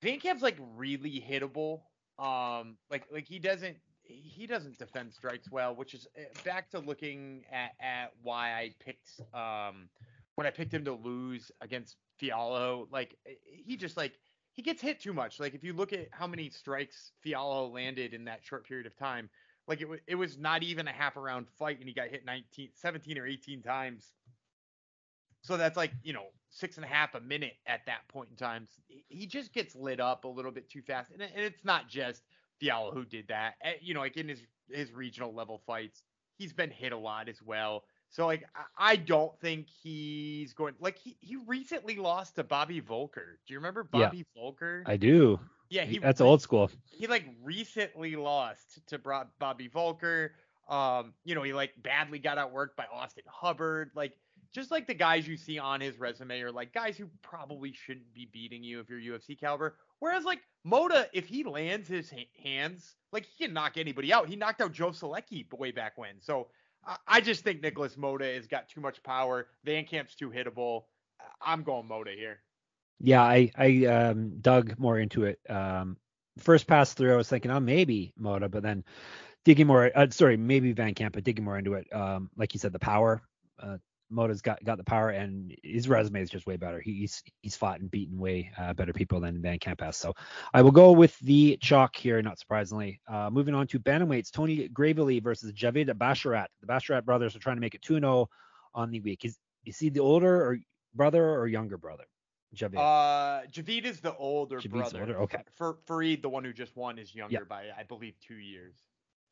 Van 0.01 0.19
Camp's 0.19 0.43
like 0.43 0.57
really 0.59 1.21
hittable. 1.21 1.81
Um, 2.17 2.77
like 2.89 3.05
like 3.11 3.27
he 3.27 3.39
doesn't 3.39 3.77
he 4.03 4.45
doesn't 4.47 4.77
defend 4.77 5.13
strikes 5.13 5.49
well, 5.51 5.75
which 5.75 5.93
is 5.93 6.07
uh, 6.17 6.23
back 6.43 6.69
to 6.71 6.79
looking 6.79 7.45
at 7.51 7.71
at 7.79 8.11
why 8.21 8.53
I 8.53 8.75
picked 8.79 9.19
um 9.33 9.89
when 10.35 10.47
I 10.47 10.51
picked 10.51 10.73
him 10.73 10.85
to 10.85 10.93
lose 10.93 11.51
against 11.61 11.97
Fialho. 12.21 12.87
Like 12.91 13.17
eh, 13.27 13.33
he 13.65 13.77
just 13.77 13.97
like 13.97 14.19
he 14.53 14.61
gets 14.61 14.81
hit 14.81 14.99
too 14.99 15.13
much. 15.13 15.39
Like 15.39 15.53
if 15.53 15.63
you 15.63 15.73
look 15.73 15.93
at 15.93 16.09
how 16.11 16.27
many 16.27 16.49
strikes 16.49 17.13
Fialho 17.25 17.71
landed 17.71 18.13
in 18.13 18.25
that 18.25 18.43
short 18.43 18.65
period 18.67 18.87
of 18.87 18.95
time, 18.95 19.29
like 19.67 19.81
it 19.81 19.87
was 19.87 19.99
it 20.07 20.15
was 20.15 20.37
not 20.37 20.63
even 20.63 20.87
a 20.87 20.91
half 20.91 21.15
around 21.15 21.47
fight 21.49 21.79
and 21.79 21.87
he 21.87 21.93
got 21.93 22.09
hit 22.09 22.25
19, 22.25 22.71
17 22.75 23.17
or 23.17 23.27
18 23.27 23.61
times. 23.61 24.13
So 25.43 25.57
that's 25.57 25.77
like, 25.77 25.93
you 26.03 26.13
know, 26.13 26.27
six 26.51 26.75
and 26.75 26.85
a 26.85 26.87
half 26.87 27.15
a 27.15 27.19
minute 27.21 27.53
at 27.65 27.81
that 27.87 28.07
point 28.09 28.29
in 28.29 28.35
time. 28.35 28.67
He- 29.09 29.25
just 29.25 29.53
gets 29.53 29.75
lit 29.75 29.99
up 29.99 30.25
a 30.25 30.27
little 30.27 30.51
bit 30.51 30.69
too 30.69 30.81
fast. 30.81 31.11
And, 31.11 31.21
it's 31.35 31.63
not 31.65 31.87
just 31.89 32.21
Fialho 32.61 32.93
who 32.93 33.05
did 33.05 33.27
that. 33.29 33.55
Eh, 33.63 33.73
You 33.81 33.93
know, 33.93 34.01
like 34.01 34.17
in 34.17 34.27
his, 34.27 34.41
his 34.69 34.91
regional 34.91 35.33
level 35.33 35.61
fights, 35.65 36.03
he's 36.37 36.53
been 36.53 36.69
hit 36.69 36.91
a 36.91 36.97
lot 36.97 37.29
as 37.29 37.41
well. 37.41 37.83
So 38.09 38.25
like 38.25 38.43
I- 38.77 38.97
don't 38.97 39.37
think 39.39 39.67
he's 39.69 40.53
going 40.53 40.75
like 40.79 40.97
he, 40.97 41.15
he 41.21 41.37
recently 41.47 41.95
lost 41.95 42.35
to 42.35 42.43
Bobby 42.43 42.81
Voelker. 42.81 43.37
Do 43.47 43.53
you 43.53 43.57
remember 43.57 43.87
Yeah. 43.93 44.07
Bobby 44.07 44.25
Voelker? 44.37 44.83
I 44.85 44.97
do. 44.97 45.39
yeah, 45.69 45.85
he 45.85 45.97
That's 45.99 46.19
old 46.19 46.41
school. 46.41 46.69
he 46.89 47.07
like 47.07 47.25
recently 47.41 48.17
lost 48.17 48.85
to 48.87 48.99
Bobby 48.99 49.69
Voelker. 49.69 50.31
Um, 50.67 51.13
you 51.23 51.35
know, 51.35 51.43
he 51.43 51.53
like 51.53 51.71
badly 51.81 52.19
got 52.19 52.37
outworked 52.37 52.75
by 52.75 52.85
Austin 52.91 53.23
Hubbard. 53.27 53.91
Like 53.95 54.13
just 54.53 54.71
like 54.71 54.87
the 54.87 54.93
guys 54.93 55.27
you 55.27 55.37
see 55.37 55.57
on 55.57 55.79
his 55.79 55.99
resume 55.99 56.41
are 56.41 56.51
like 56.51 56.73
guys 56.73 56.97
who 56.97 57.07
probably 57.21 57.73
shouldn't 57.73 58.13
be 58.13 58.29
beating 58.31 58.63
you 58.63 58.79
if 58.79 58.89
you're 58.89 58.99
UFC 58.99 59.39
caliber. 59.39 59.75
Whereas 59.99 60.25
like 60.25 60.41
Motta, 60.67 61.07
if 61.13 61.27
he 61.27 61.43
lands 61.43 61.87
his 61.87 62.13
hands, 62.43 62.95
like 63.11 63.25
he 63.25 63.45
can 63.45 63.53
knock 63.53 63.77
anybody 63.77 64.11
out. 64.11 64.27
He 64.27 64.35
knocked 64.35 64.61
out 64.61 64.73
Joe 64.73 64.89
Solecki 64.89 65.45
way 65.57 65.71
back 65.71 65.97
when. 65.97 66.19
So 66.19 66.47
I, 67.07 67.21
just 67.21 67.43
think 67.43 67.61
Nicolas 67.61 67.95
Motta 67.95 68.35
has 68.35 68.47
got 68.47 68.67
too 68.67 68.81
much 68.81 69.03
power. 69.03 69.47
Van 69.63 69.85
Camp's 69.85 70.15
too 70.15 70.29
hittable. 70.29 70.83
I'm 71.41 71.63
going 71.63 71.87
Motta 71.87 72.15
here. 72.15 72.39
Yeah, 72.99 73.23
I 73.23 73.51
I 73.55 73.85
um, 73.85 74.39
dug 74.39 74.77
more 74.77 74.99
into 74.99 75.25
it. 75.25 75.39
Um, 75.49 75.97
first 76.37 76.67
pass 76.67 76.93
through, 76.93 77.13
I 77.13 77.17
was 77.17 77.29
thinking, 77.29 77.51
oh, 77.51 77.59
maybe 77.59 78.13
Motta, 78.19 78.49
but 78.49 78.63
then 78.63 78.83
digging 79.43 79.67
more, 79.67 79.91
uh, 79.95 80.07
sorry, 80.11 80.37
maybe 80.37 80.71
Van 80.71 80.93
Camp, 80.93 81.13
but 81.13 81.23
digging 81.23 81.45
more 81.45 81.57
into 81.57 81.73
it, 81.73 81.87
um, 81.93 82.29
like 82.35 82.53
you 82.53 82.59
said, 82.59 82.73
the 82.73 82.79
power 82.79 83.21
uh, 83.59 83.77
Motta's 84.11 84.41
got 84.41 84.63
got 84.63 84.77
the 84.77 84.83
power, 84.83 85.09
and 85.09 85.55
his 85.63 85.87
resume 85.87 86.21
is 86.21 86.29
just 86.29 86.45
way 86.45 86.57
better. 86.57 86.79
He's 86.79 87.23
he's 87.41 87.55
fought 87.55 87.79
and 87.79 87.89
beaten 87.89 88.17
way 88.17 88.51
uh, 88.57 88.73
better 88.73 88.93
people 88.93 89.19
than 89.19 89.41
Van 89.41 89.59
Camp 89.59 89.81
has. 89.81 89.97
So 89.97 90.13
I 90.53 90.61
will 90.61 90.71
go 90.71 90.91
with 90.91 91.17
the 91.19 91.57
chalk 91.61 91.95
here, 91.95 92.21
not 92.21 92.39
surprisingly. 92.39 92.99
Uh, 93.07 93.29
moving 93.31 93.55
on 93.55 93.67
to 93.67 93.79
bantamweights, 93.79 94.31
Tony 94.31 94.67
Gravely 94.67 95.19
versus 95.19 95.53
Javid 95.53 95.89
Basharat. 95.93 96.47
The 96.61 96.67
Basharat 96.67 97.05
brothers 97.05 97.35
are 97.35 97.39
trying 97.39 97.57
to 97.57 97.61
make 97.61 97.75
it 97.75 97.81
2-0 97.81 98.27
on 98.73 98.91
the 98.91 98.99
week. 98.99 99.25
Is 99.25 99.37
is 99.65 99.79
he 99.79 99.89
the 99.89 99.99
older 99.99 100.35
or 100.35 100.57
brother 100.93 101.29
or 101.29 101.47
younger 101.47 101.77
brother? 101.77 102.05
Javid. 102.55 102.77
Uh, 102.77 103.45
Javid 103.47 103.85
is 103.85 104.01
the 104.01 104.15
older 104.15 104.57
Javid's 104.57 104.91
brother. 104.91 104.99
Older? 104.99 105.21
Okay. 105.21 105.43
For 105.55 105.77
Farid, 105.85 106.21
the 106.21 106.29
one 106.29 106.43
who 106.43 106.51
just 106.51 106.75
won, 106.75 106.99
is 106.99 107.15
younger 107.15 107.45
by 107.45 107.67
I 107.77 107.83
believe 107.83 108.15
two 108.25 108.35
years. 108.35 108.75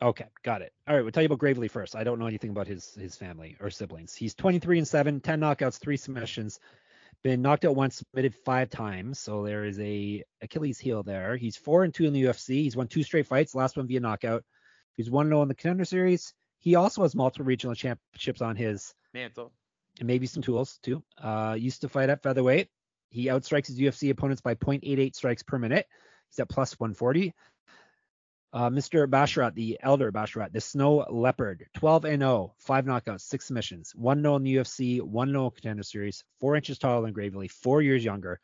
Okay, 0.02 0.26
got 0.44 0.62
it. 0.62 0.72
All 0.88 0.96
right, 0.96 1.02
we'll 1.02 1.12
tell 1.12 1.24
you 1.24 1.28
about 1.28 1.40
Gravely 1.40 1.68
first. 1.68 1.96
I 1.96 2.06
don't 2.06 2.20
know 2.20 2.28
anything 2.28 2.52
about 2.52 2.68
his 2.68 2.94
his 2.94 3.16
family 3.16 3.58
or 3.60 3.70
siblings. 3.70 4.16
He's 4.16 4.34
23 4.34 4.80
and 4.80 4.88
7, 4.88 5.20
10 5.20 5.40
knockouts, 5.40 5.78
3 5.80 5.98
submissions. 5.98 6.60
Been 7.22 7.42
knocked 7.42 7.66
out 7.66 7.76
once, 7.76 7.98
submitted 7.98 8.34
5 8.34 8.70
times, 8.70 9.20
so 9.20 9.44
there 9.44 9.66
is 9.66 9.78
a 9.80 10.24
Achilles 10.42 10.80
heel 10.80 11.04
there. 11.04 11.36
He's 11.36 11.58
4 11.58 11.84
and 11.84 11.94
2 11.94 12.06
in 12.06 12.14
the 12.14 12.24
UFC. 12.24 12.64
He's 12.64 12.78
won 12.78 12.88
two 12.88 13.04
straight 13.04 13.28
fights, 13.28 13.54
last 13.54 13.76
one 13.76 13.88
via 13.88 14.00
knockout. 14.00 14.46
He's 14.96 15.10
1 15.10 15.28
0 15.28 15.42
in 15.42 15.50
the 15.50 15.56
contender 15.56 15.84
series. 15.84 16.34
He 16.60 16.76
also 16.76 17.02
has 17.02 17.16
multiple 17.16 17.46
regional 17.46 17.76
championships 17.76 18.42
on 18.42 18.56
his 18.56 18.94
mantle. 19.14 19.52
And 20.00 20.08
maybe 20.08 20.28
some 20.28 20.44
tools 20.44 20.80
too. 20.82 21.04
Uh, 21.22 21.58
used 21.60 21.82
to 21.82 21.90
fight 21.90 22.10
at 22.10 22.24
featherweight. 22.24 22.70
He 23.10 23.26
outstrikes 23.26 23.68
his 23.68 23.80
UFC 23.80 24.12
opponents 24.12 24.42
by 24.42 24.56
0.88 24.56 25.16
strikes 25.16 25.44
per 25.44 25.58
minute. 25.58 25.88
He's 26.30 26.40
at 26.40 26.48
plus 26.48 26.80
140. 26.80 27.34
Uh, 28.52 28.70
Mr. 28.70 29.08
Basharat, 29.08 29.54
the 29.54 29.78
elder 29.82 30.12
Basharat, 30.12 30.52
the 30.52 30.62
Snow 30.62 31.06
Leopard, 31.10 31.68
12 31.76 32.06
and 32.06 32.22
0, 32.22 32.56
five 32.58 32.86
knockouts, 32.86 33.22
six 33.22 33.46
submissions, 33.46 33.94
one 33.96 34.24
no 34.24 34.36
in 34.38 34.44
the 34.44 34.56
UFC, 34.56 35.02
one 35.02 35.32
no 35.32 35.52
contender 35.52 35.84
series, 35.84 36.24
four 36.40 36.56
inches 36.56 36.80
taller 36.80 37.04
than 37.04 37.14
Gravely, 37.14 37.48
four 37.48 37.82
years 37.82 38.04
younger. 38.04 38.40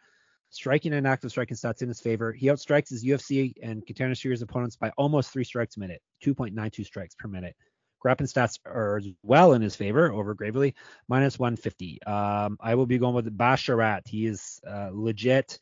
Striking 0.51 0.93
and 0.93 1.07
active 1.07 1.31
striking 1.31 1.57
stats 1.57 1.81
in 1.81 1.87
his 1.87 1.99
favor. 1.99 2.31
He 2.31 2.47
outstrikes 2.47 2.89
his 2.89 3.03
UFC 3.03 3.55
and 3.63 3.85
contender 3.85 4.15
series 4.15 4.43
opponents 4.43 4.75
by 4.75 4.91
almost 4.95 5.31
three 5.31 5.43
strikes 5.43 5.75
a 5.75 5.79
minute, 5.79 6.01
2.92 6.23 6.85
strikes 6.85 7.15
per 7.15 7.27
minute. 7.27 7.55
Grappling 7.99 8.27
stats 8.27 8.59
are 8.63 9.01
well 9.23 9.53
in 9.53 9.63
his 9.63 9.75
favor 9.75 10.13
over 10.13 10.35
Gravely, 10.35 10.75
minus 11.07 11.39
150. 11.39 12.03
Um, 12.03 12.57
I 12.61 12.75
will 12.75 12.85
be 12.85 12.99
going 12.99 13.15
with 13.15 13.35
Basharat. 13.35 14.07
He 14.07 14.27
is 14.27 14.61
uh, 14.65 14.91
legit 14.93 15.57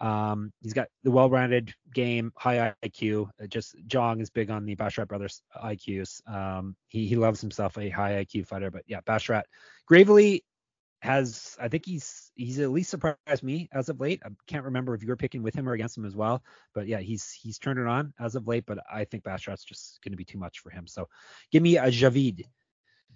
um, 0.00 0.52
he's 0.60 0.72
got 0.72 0.88
the 1.02 1.10
well-rounded 1.10 1.72
game, 1.92 2.32
high 2.36 2.74
IQ. 2.84 3.28
Uh, 3.42 3.46
just 3.46 3.76
Jong 3.86 4.20
is 4.20 4.30
big 4.30 4.50
on 4.50 4.64
the 4.64 4.76
Basharat 4.76 5.08
brothers 5.08 5.42
IQs. 5.62 6.26
Um, 6.28 6.76
he 6.88 7.06
he 7.06 7.16
loves 7.16 7.40
himself 7.40 7.78
a 7.78 7.88
high 7.88 8.24
IQ 8.24 8.46
fighter, 8.46 8.70
but 8.70 8.82
yeah, 8.86 9.00
Basharat 9.02 9.44
Gravely 9.86 10.44
has 11.04 11.54
I 11.60 11.68
think 11.68 11.84
he's 11.84 12.32
he's 12.34 12.58
at 12.60 12.70
least 12.70 12.88
surprised 12.88 13.42
me 13.42 13.68
as 13.72 13.90
of 13.90 14.00
late. 14.00 14.22
I 14.24 14.30
can't 14.46 14.64
remember 14.64 14.94
if 14.94 15.02
you 15.02 15.08
were 15.08 15.16
picking 15.16 15.42
with 15.42 15.54
him 15.54 15.68
or 15.68 15.74
against 15.74 15.98
him 15.98 16.06
as 16.06 16.16
well, 16.16 16.42
but 16.74 16.86
yeah, 16.86 17.00
he's 17.00 17.30
he's 17.30 17.58
turned 17.58 17.78
it 17.78 17.86
on 17.86 18.14
as 18.18 18.34
of 18.34 18.48
late. 18.48 18.64
But 18.66 18.78
I 18.90 19.04
think 19.04 19.22
Basharat's 19.22 19.64
just 19.64 20.00
going 20.02 20.12
to 20.12 20.16
be 20.16 20.24
too 20.24 20.38
much 20.38 20.60
for 20.60 20.70
him. 20.70 20.86
So 20.86 21.08
give 21.52 21.62
me 21.62 21.76
a 21.76 21.88
Javid. 21.88 22.44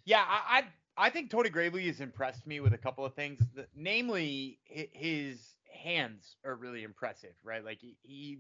Yeah, 0.04 0.22
I 0.26 0.58
I, 0.58 0.64
I 0.98 1.10
think 1.10 1.30
Tony 1.30 1.48
Gravely 1.48 1.86
has 1.86 2.00
impressed 2.00 2.46
me 2.46 2.58
with 2.58 2.74
a 2.74 2.78
couple 2.78 3.04
of 3.04 3.14
things, 3.14 3.40
namely 3.76 4.58
his 4.64 5.54
hands 5.72 6.36
are 6.44 6.56
really 6.56 6.82
impressive, 6.82 7.34
right? 7.44 7.64
Like 7.64 7.78
he, 7.80 7.96
he 8.02 8.38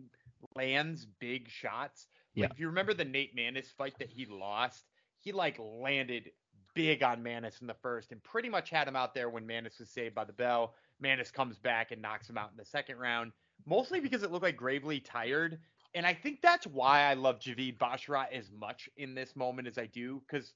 lands 0.56 1.06
big 1.20 1.48
shots. 1.48 2.08
Like 2.36 2.50
if 2.50 2.60
you 2.60 2.66
remember 2.66 2.94
the 2.94 3.04
Nate 3.04 3.36
Maness 3.36 3.72
fight 3.72 3.94
that 4.00 4.10
he 4.10 4.26
lost, 4.26 4.84
he 5.20 5.32
like 5.32 5.56
landed 5.58 6.30
big 6.74 7.02
on 7.02 7.22
Maness 7.22 7.60
in 7.60 7.66
the 7.66 7.74
first 7.74 8.12
and 8.12 8.22
pretty 8.22 8.48
much 8.48 8.70
had 8.70 8.88
him 8.88 8.96
out 8.96 9.14
there 9.14 9.30
when 9.30 9.46
Maness 9.46 9.78
was 9.78 9.90
saved 9.90 10.14
by 10.14 10.24
the 10.24 10.32
bell. 10.32 10.74
Maness 11.02 11.32
comes 11.32 11.58
back 11.58 11.92
and 11.92 12.02
knocks 12.02 12.28
him 12.28 12.38
out 12.38 12.50
in 12.50 12.56
the 12.56 12.64
second 12.64 12.98
round, 12.98 13.32
mostly 13.66 14.00
because 14.00 14.22
it 14.22 14.30
looked 14.32 14.44
like 14.44 14.56
Gravely 14.56 15.00
tired. 15.00 15.58
And 15.94 16.04
I 16.06 16.12
think 16.12 16.42
that's 16.42 16.66
why 16.66 17.02
I 17.02 17.14
love 17.14 17.40
Javid 17.40 17.78
Basharat 17.78 18.32
as 18.32 18.50
much 18.50 18.88
in 18.96 19.14
this 19.14 19.34
moment 19.34 19.68
as 19.68 19.78
I 19.78 19.86
do, 19.86 20.22
because, 20.26 20.52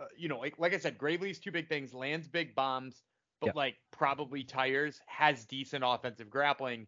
uh, 0.00 0.04
you 0.16 0.28
know, 0.28 0.38
like, 0.38 0.58
like 0.58 0.74
I 0.74 0.78
said, 0.78 0.98
Gravely's 0.98 1.38
two 1.38 1.50
big 1.50 1.68
things 1.68 1.94
lands 1.94 2.28
big 2.28 2.54
bombs, 2.54 3.02
but 3.40 3.48
yep. 3.48 3.56
like 3.56 3.76
probably 3.90 4.44
tires, 4.44 5.00
has 5.06 5.44
decent 5.44 5.84
offensive 5.86 6.30
grappling. 6.30 6.86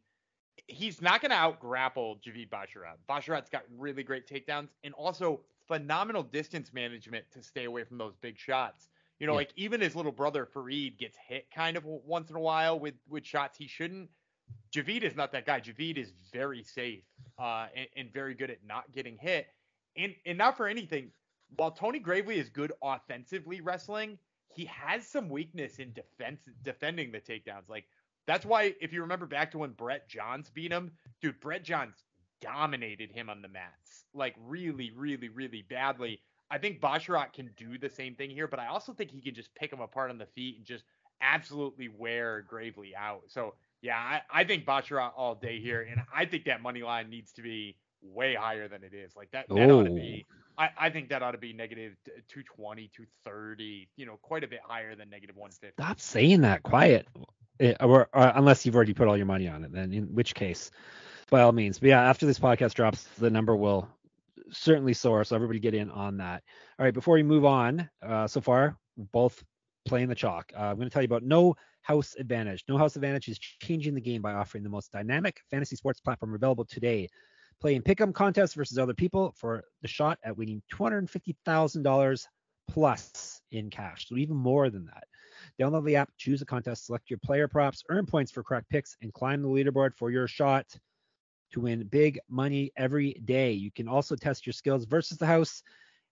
He's 0.67 1.01
not 1.01 1.21
going 1.21 1.31
to 1.31 1.37
out 1.37 1.61
grapple 1.61 2.19
Javid 2.27 2.51
Basharat. 2.51 2.97
Basharat's 3.09 3.49
got 3.49 3.63
really 3.77 4.03
great 4.03 4.29
takedowns 4.29 4.69
and 4.83 4.93
also 4.95 5.41
phenomenal 5.67 6.23
distance 6.23 6.73
management 6.73 7.25
to 7.33 7.43
stay 7.43 7.65
away 7.65 7.85
from 7.85 7.99
those 7.99 8.17
big 8.17 8.39
shots. 8.39 8.89
You 9.21 9.27
know, 9.27 9.35
like 9.35 9.53
even 9.57 9.81
his 9.81 9.97
little 9.97 10.13
brother 10.13 10.47
Farid 10.47 10.97
gets 10.99 11.17
hit 11.29 11.47
kind 11.55 11.77
of 11.77 11.85
once 11.85 12.31
in 12.31 12.37
a 12.37 12.41
while 12.41 12.79
with 12.79 12.95
with 13.09 13.27
shots 13.27 13.59
he 13.59 13.67
shouldn't. 13.67 14.09
Javid 14.73 15.03
is 15.03 15.17
not 15.17 15.33
that 15.33 15.45
guy. 15.45 15.61
Javid 15.61 15.99
is 15.99 16.13
very 16.33 16.63
safe 16.63 17.03
uh, 17.39 17.67
and, 17.75 17.89
and 17.97 18.13
very 18.13 18.35
good 18.35 18.51
at 18.51 18.59
not 18.67 18.91
getting 18.93 19.17
hit. 19.19 19.47
And 19.97 20.15
and 20.25 20.39
not 20.39 20.57
for 20.57 20.69
anything, 20.69 21.11
while 21.57 21.71
Tony 21.71 21.99
Gravely 21.99 22.39
is 22.39 22.49
good 22.49 22.73
offensively 22.83 23.61
wrestling, 23.61 24.19
he 24.55 24.65
has 24.67 25.07
some 25.07 25.29
weakness 25.29 25.79
in 25.79 25.93
defense 25.93 26.49
defending 26.63 27.13
the 27.13 27.21
takedowns. 27.21 27.69
Like 27.69 27.87
that's 28.27 28.45
why 28.45 28.75
if 28.81 28.93
you 28.93 29.01
remember 29.01 29.27
back 29.27 29.51
to 29.53 29.59
when 29.59 29.73
Brett 29.73 30.09
Johns 30.09 30.51
beat 30.51 30.73
him, 30.73 30.93
dude, 31.23 31.41
Brett 31.41 31.65
Johns 31.65 32.05
dominated 32.41 33.11
him 33.11 33.31
on 33.31 33.43
the 33.43 33.49
mats. 33.49 34.05
Like 34.15 34.35
really, 34.47 34.93
really, 34.95 35.29
really 35.29 35.63
badly. 35.69 36.21
I 36.51 36.59
think 36.59 36.81
Basharat 36.81 37.33
can 37.33 37.51
do 37.57 37.79
the 37.79 37.91
same 37.91 38.15
thing 38.15 38.31
here, 38.31 38.49
but 38.49 38.59
I 38.59 38.69
also 38.69 38.93
think 38.93 39.11
he 39.11 39.21
can 39.21 39.35
just 39.35 39.55
pick 39.55 39.73
him 39.73 39.81
apart 39.81 40.11
on 40.11 40.19
the 40.19 40.27
feet 40.27 40.57
and 40.57 40.65
just 40.65 40.85
absolutely 41.21 41.89
wear 41.89 42.45
Gravely 42.49 42.95
out. 42.97 43.23
So 43.29 43.55
yeah, 43.83 43.97
I, 43.97 44.41
I 44.41 44.45
think 44.45 44.65
Basharat 44.65 45.13
all 45.17 45.35
day 45.35 45.61
here, 45.61 45.87
and 45.91 46.01
I 46.15 46.25
think 46.25 46.45
that 46.45 46.63
money 46.63 46.83
line 46.83 47.11
needs 47.11 47.33
to 47.33 47.43
be 47.43 47.77
way 48.03 48.35
higher 48.35 48.69
than 48.69 48.83
it 48.83 48.95
is. 48.95 49.15
Like 49.15 49.31
that, 49.33 49.47
that 49.49 49.71
ought 49.71 49.85
to 49.85 49.91
be 49.91 50.27
I, 50.59 50.71
I 50.77 50.91
think 50.91 51.09
that 51.11 51.23
ought 51.23 51.33
to 51.33 51.39
be 51.39 51.53
negative 51.53 51.95
220, 52.29 52.91
230, 52.95 53.89
you 53.97 54.07
know, 54.07 54.19
quite 54.21 54.43
a 54.43 54.49
bit 54.49 54.61
higher 54.65 54.97
than 54.97 55.09
negative 55.09 55.37
150. 55.37 55.81
Stop 55.81 56.01
saying 56.01 56.41
that 56.41 56.63
quiet. 56.65 57.07
It, 57.61 57.77
eh, 57.81 57.85
or, 57.85 58.09
or, 58.13 58.33
unless 58.35 58.67
you've 58.67 58.75
already 58.75 58.95
put 58.95 59.07
all 59.07 59.17
your 59.17 59.27
money 59.27 59.49
on 59.49 59.65
it, 59.65 59.73
then 59.73 59.93
in 59.93 60.15
which 60.15 60.35
case, 60.35 60.71
by 61.31 61.43
all 61.43 61.53
means. 61.53 61.79
But 61.79 61.91
yeah, 61.91 62.03
after 62.03 62.27
this 62.27 62.41
podcast 62.41 62.75
drops, 62.75 63.05
the 63.19 63.31
number 63.31 63.55
will 63.55 63.89
certainly 64.51 64.95
soar. 64.95 65.23
So 65.25 65.37
everybody 65.37 65.61
get 65.61 65.75
in 65.75 65.91
on 65.91 66.17
that. 66.17 66.43
All 66.79 66.85
right, 66.85 66.95
before 66.95 67.15
we 67.15 67.23
move 67.23 67.45
on, 67.45 67.89
uh, 68.03 68.27
so 68.27 68.41
far 68.41 68.77
both 68.97 69.43
playing 69.87 70.09
the 70.09 70.15
chalk. 70.15 70.53
Uh, 70.57 70.63
I'm 70.63 70.77
going 70.77 70.89
to 70.89 70.93
tell 70.93 71.03
you 71.03 71.07
about 71.07 71.23
No 71.23 71.55
House 71.83 72.17
Advantage. 72.19 72.65
No 72.69 72.79
House 72.79 72.97
Advantage 72.97 73.29
is 73.29 73.39
changing 73.39 73.95
the 73.95 74.01
game 74.01 74.23
by 74.23 74.33
offering 74.33 74.65
the 74.65 74.71
most 74.71 74.91
dynamic 74.91 75.41
fantasy 75.51 75.77
sports 75.77 76.01
platform 76.01 76.35
available 76.35 76.65
today 76.65 77.09
Play 77.61 77.75
in 77.75 77.83
pick'em 77.83 78.15
contests 78.15 78.55
versus 78.55 78.79
other 78.79 78.95
people 78.95 79.35
for 79.37 79.65
the 79.83 79.89
shot 79.89 80.19
at 80.23 80.37
winning 80.37 80.63
$250,000 80.73 82.27
plus 82.69 83.41
in 83.51 83.71
cash. 83.71 84.09
So 84.09 84.17
even 84.17 84.37
more 84.37 84.71
than 84.71 84.87
that. 84.87 85.05
Download 85.61 85.85
the 85.85 85.97
app, 85.97 86.11
choose 86.17 86.43
a 86.43 86.47
contest, 86.47 86.87
select 86.87 87.11
your 87.11 87.19
player 87.19 87.49
props, 87.49 87.83
earn 87.89 88.07
points 88.07 88.31
for 88.31 88.43
correct 88.43 88.69
picks, 88.71 88.97
and 89.03 89.13
climb 89.13 89.43
the 89.43 89.49
leaderboard 89.49 89.95
for 89.97 90.11
your 90.11 90.29
shot 90.29 90.67
to 91.53 91.61
win 91.61 91.85
big 91.85 92.19
money 92.29 92.71
every 92.77 93.15
day. 93.25 93.53
You 93.53 93.71
can 93.71 93.89
also 93.89 94.15
test 94.15 94.47
your 94.47 94.53
skills 94.53 94.85
versus 94.85 95.19
the 95.19 95.27
house 95.27 95.63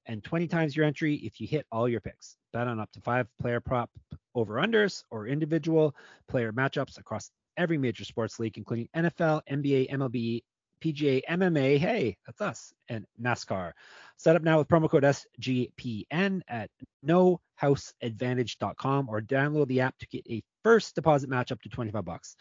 and 0.06 0.22
20 0.24 0.46
times 0.46 0.76
your 0.76 0.86
entry 0.86 1.16
if 1.16 1.40
you 1.40 1.46
hit 1.46 1.66
all 1.70 1.88
your 1.88 2.00
picks. 2.00 2.36
Bet 2.52 2.66
on 2.66 2.80
up 2.80 2.90
to 2.92 3.00
five 3.00 3.28
player 3.40 3.60
prop 3.60 3.90
over 4.34 4.54
unders 4.54 5.02
or 5.10 5.26
individual 5.26 5.94
player 6.28 6.52
matchups 6.52 6.98
across 6.98 7.30
every 7.56 7.78
major 7.78 8.04
sports 8.04 8.38
league, 8.38 8.56
including 8.56 8.88
NFL, 8.94 9.42
NBA, 9.50 9.90
MLB, 9.90 10.42
PGA, 10.80 11.22
MMA, 11.28 11.78
hey, 11.78 12.16
that's 12.26 12.40
us, 12.40 12.72
and 12.88 13.06
NASCAR. 13.20 13.72
Set 14.16 14.36
up 14.36 14.42
now 14.42 14.58
with 14.58 14.68
promo 14.68 14.90
code 14.90 15.02
SGPN 15.02 16.42
at 16.48 16.70
nohouseadvantage.com 17.06 19.08
or 19.08 19.20
download 19.20 19.68
the 19.68 19.80
app 19.80 19.98
to 19.98 20.06
get 20.06 20.26
a 20.28 20.42
first 20.62 20.94
deposit 20.94 21.28
match 21.28 21.52
up 21.52 21.60
to 21.62 21.68
25 21.68 22.04
bucks. 22.04 22.36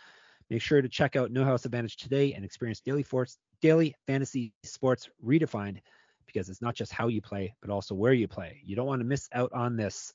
Make 0.50 0.62
sure 0.62 0.82
to 0.82 0.90
check 0.90 1.16
out 1.16 1.32
No 1.32 1.44
House 1.44 1.66
Advantage 1.66 1.98
today 1.98 2.34
and 2.34 2.46
experience 2.46 2.80
daily 2.80 3.04
force, 3.04 3.38
daily 3.62 3.96
fantasy 4.06 4.54
sports 4.64 5.10
redefined 5.26 5.80
because 6.26 6.50
it's 6.50 6.62
not 6.62 6.76
just 6.76 6.92
how 6.92 7.08
you 7.08 7.22
play, 7.22 7.56
but 7.62 7.72
also 7.72 7.96
where 7.96 8.14
you 8.14 8.28
play. 8.28 8.62
You 8.64 8.76
don't 8.76 8.88
want 8.88 9.00
to 9.00 9.06
miss 9.06 9.28
out 9.34 9.52
on 9.54 9.76
this. 9.76 10.14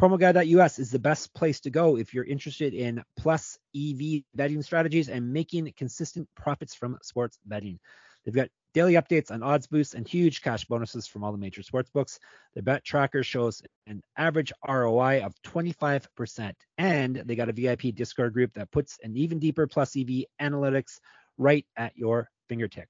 PromoGuy.us 0.00 0.78
is 0.78 0.92
the 0.92 0.98
best 1.00 1.34
place 1.34 1.58
to 1.60 1.70
go 1.70 1.96
if 1.96 2.14
you're 2.14 2.24
interested 2.24 2.72
in 2.72 3.02
plus 3.16 3.58
EV 3.74 4.22
betting 4.32 4.62
strategies 4.62 5.08
and 5.08 5.32
making 5.32 5.72
consistent 5.76 6.28
profits 6.36 6.72
from 6.72 6.96
sports 7.02 7.36
betting. 7.46 7.80
They've 8.24 8.34
got 8.34 8.48
daily 8.74 8.92
updates 8.92 9.32
on 9.32 9.42
odds 9.42 9.66
boosts 9.66 9.94
and 9.94 10.06
huge 10.06 10.40
cash 10.40 10.66
bonuses 10.66 11.08
from 11.08 11.24
all 11.24 11.32
the 11.32 11.38
major 11.38 11.64
sports 11.64 11.90
books. 11.90 12.20
The 12.54 12.62
bet 12.62 12.84
tracker 12.84 13.24
shows 13.24 13.60
an 13.88 14.02
average 14.16 14.52
ROI 14.68 15.22
of 15.24 15.34
25%, 15.44 16.52
and 16.76 17.16
they 17.16 17.34
got 17.34 17.48
a 17.48 17.52
VIP 17.52 17.92
Discord 17.92 18.34
group 18.34 18.54
that 18.54 18.70
puts 18.70 18.98
an 19.02 19.16
even 19.16 19.40
deeper 19.40 19.66
plus 19.66 19.96
EV 19.96 20.26
analytics 20.40 21.00
right 21.38 21.66
at 21.76 21.96
your 21.96 22.30
fingertip. 22.48 22.86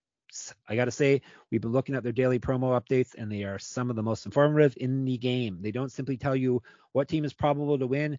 I 0.68 0.76
got 0.76 0.86
to 0.86 0.90
say, 0.90 1.22
we've 1.50 1.60
been 1.60 1.72
looking 1.72 1.94
at 1.94 2.02
their 2.02 2.12
daily 2.12 2.38
promo 2.38 2.80
updates, 2.80 3.14
and 3.16 3.30
they 3.30 3.44
are 3.44 3.58
some 3.58 3.90
of 3.90 3.96
the 3.96 4.02
most 4.02 4.26
informative 4.26 4.74
in 4.76 5.04
the 5.04 5.16
game. 5.16 5.58
They 5.60 5.70
don't 5.70 5.92
simply 5.92 6.16
tell 6.16 6.36
you 6.36 6.62
what 6.92 7.08
team 7.08 7.24
is 7.24 7.32
probable 7.32 7.78
to 7.78 7.86
win, 7.86 8.18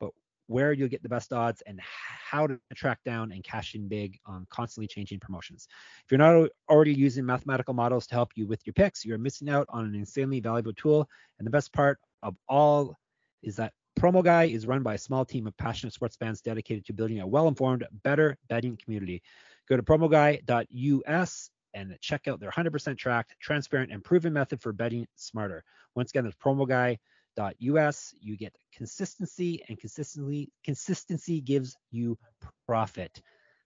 but 0.00 0.10
where 0.46 0.72
you'll 0.72 0.88
get 0.88 1.02
the 1.02 1.08
best 1.08 1.32
odds 1.32 1.62
and 1.62 1.80
how 1.80 2.46
to 2.46 2.58
track 2.74 2.98
down 3.04 3.32
and 3.32 3.44
cash 3.44 3.74
in 3.74 3.88
big 3.88 4.18
on 4.26 4.46
constantly 4.50 4.88
changing 4.88 5.20
promotions. 5.20 5.68
If 6.04 6.10
you're 6.10 6.18
not 6.18 6.50
already 6.68 6.92
using 6.94 7.24
mathematical 7.24 7.74
models 7.74 8.06
to 8.08 8.14
help 8.14 8.32
you 8.34 8.46
with 8.46 8.66
your 8.66 8.74
picks, 8.74 9.04
you're 9.04 9.18
missing 9.18 9.48
out 9.48 9.66
on 9.68 9.84
an 9.84 9.94
insanely 9.94 10.40
valuable 10.40 10.74
tool. 10.74 11.08
And 11.38 11.46
the 11.46 11.50
best 11.52 11.72
part 11.72 11.98
of 12.22 12.36
all 12.48 12.96
is 13.42 13.56
that 13.56 13.72
Promo 13.98 14.24
Guy 14.24 14.44
is 14.44 14.66
run 14.66 14.82
by 14.82 14.94
a 14.94 14.98
small 14.98 15.24
team 15.24 15.46
of 15.46 15.56
passionate 15.56 15.94
sports 15.94 16.16
fans 16.16 16.40
dedicated 16.40 16.84
to 16.86 16.92
building 16.92 17.20
a 17.20 17.26
well-informed, 17.26 17.86
better 18.02 18.36
betting 18.48 18.76
community. 18.76 19.22
Go 19.68 19.76
to 19.76 19.82
promoguy.us 19.82 21.50
and 21.74 21.96
check 22.00 22.28
out 22.28 22.40
their 22.40 22.50
100% 22.50 22.98
tracked, 22.98 23.34
transparent, 23.40 23.92
and 23.92 24.04
proven 24.04 24.32
method 24.32 24.60
for 24.60 24.72
betting 24.72 25.06
smarter. 25.16 25.64
Once 25.94 26.10
again, 26.10 26.24
that's 26.24 26.36
promoguy.us. 26.36 28.14
You 28.20 28.36
get 28.36 28.54
consistency, 28.72 29.64
and 29.68 29.78
consistency 29.78 30.50
consistency 30.64 31.40
gives 31.40 31.76
you 31.90 32.18
profit. 32.66 33.20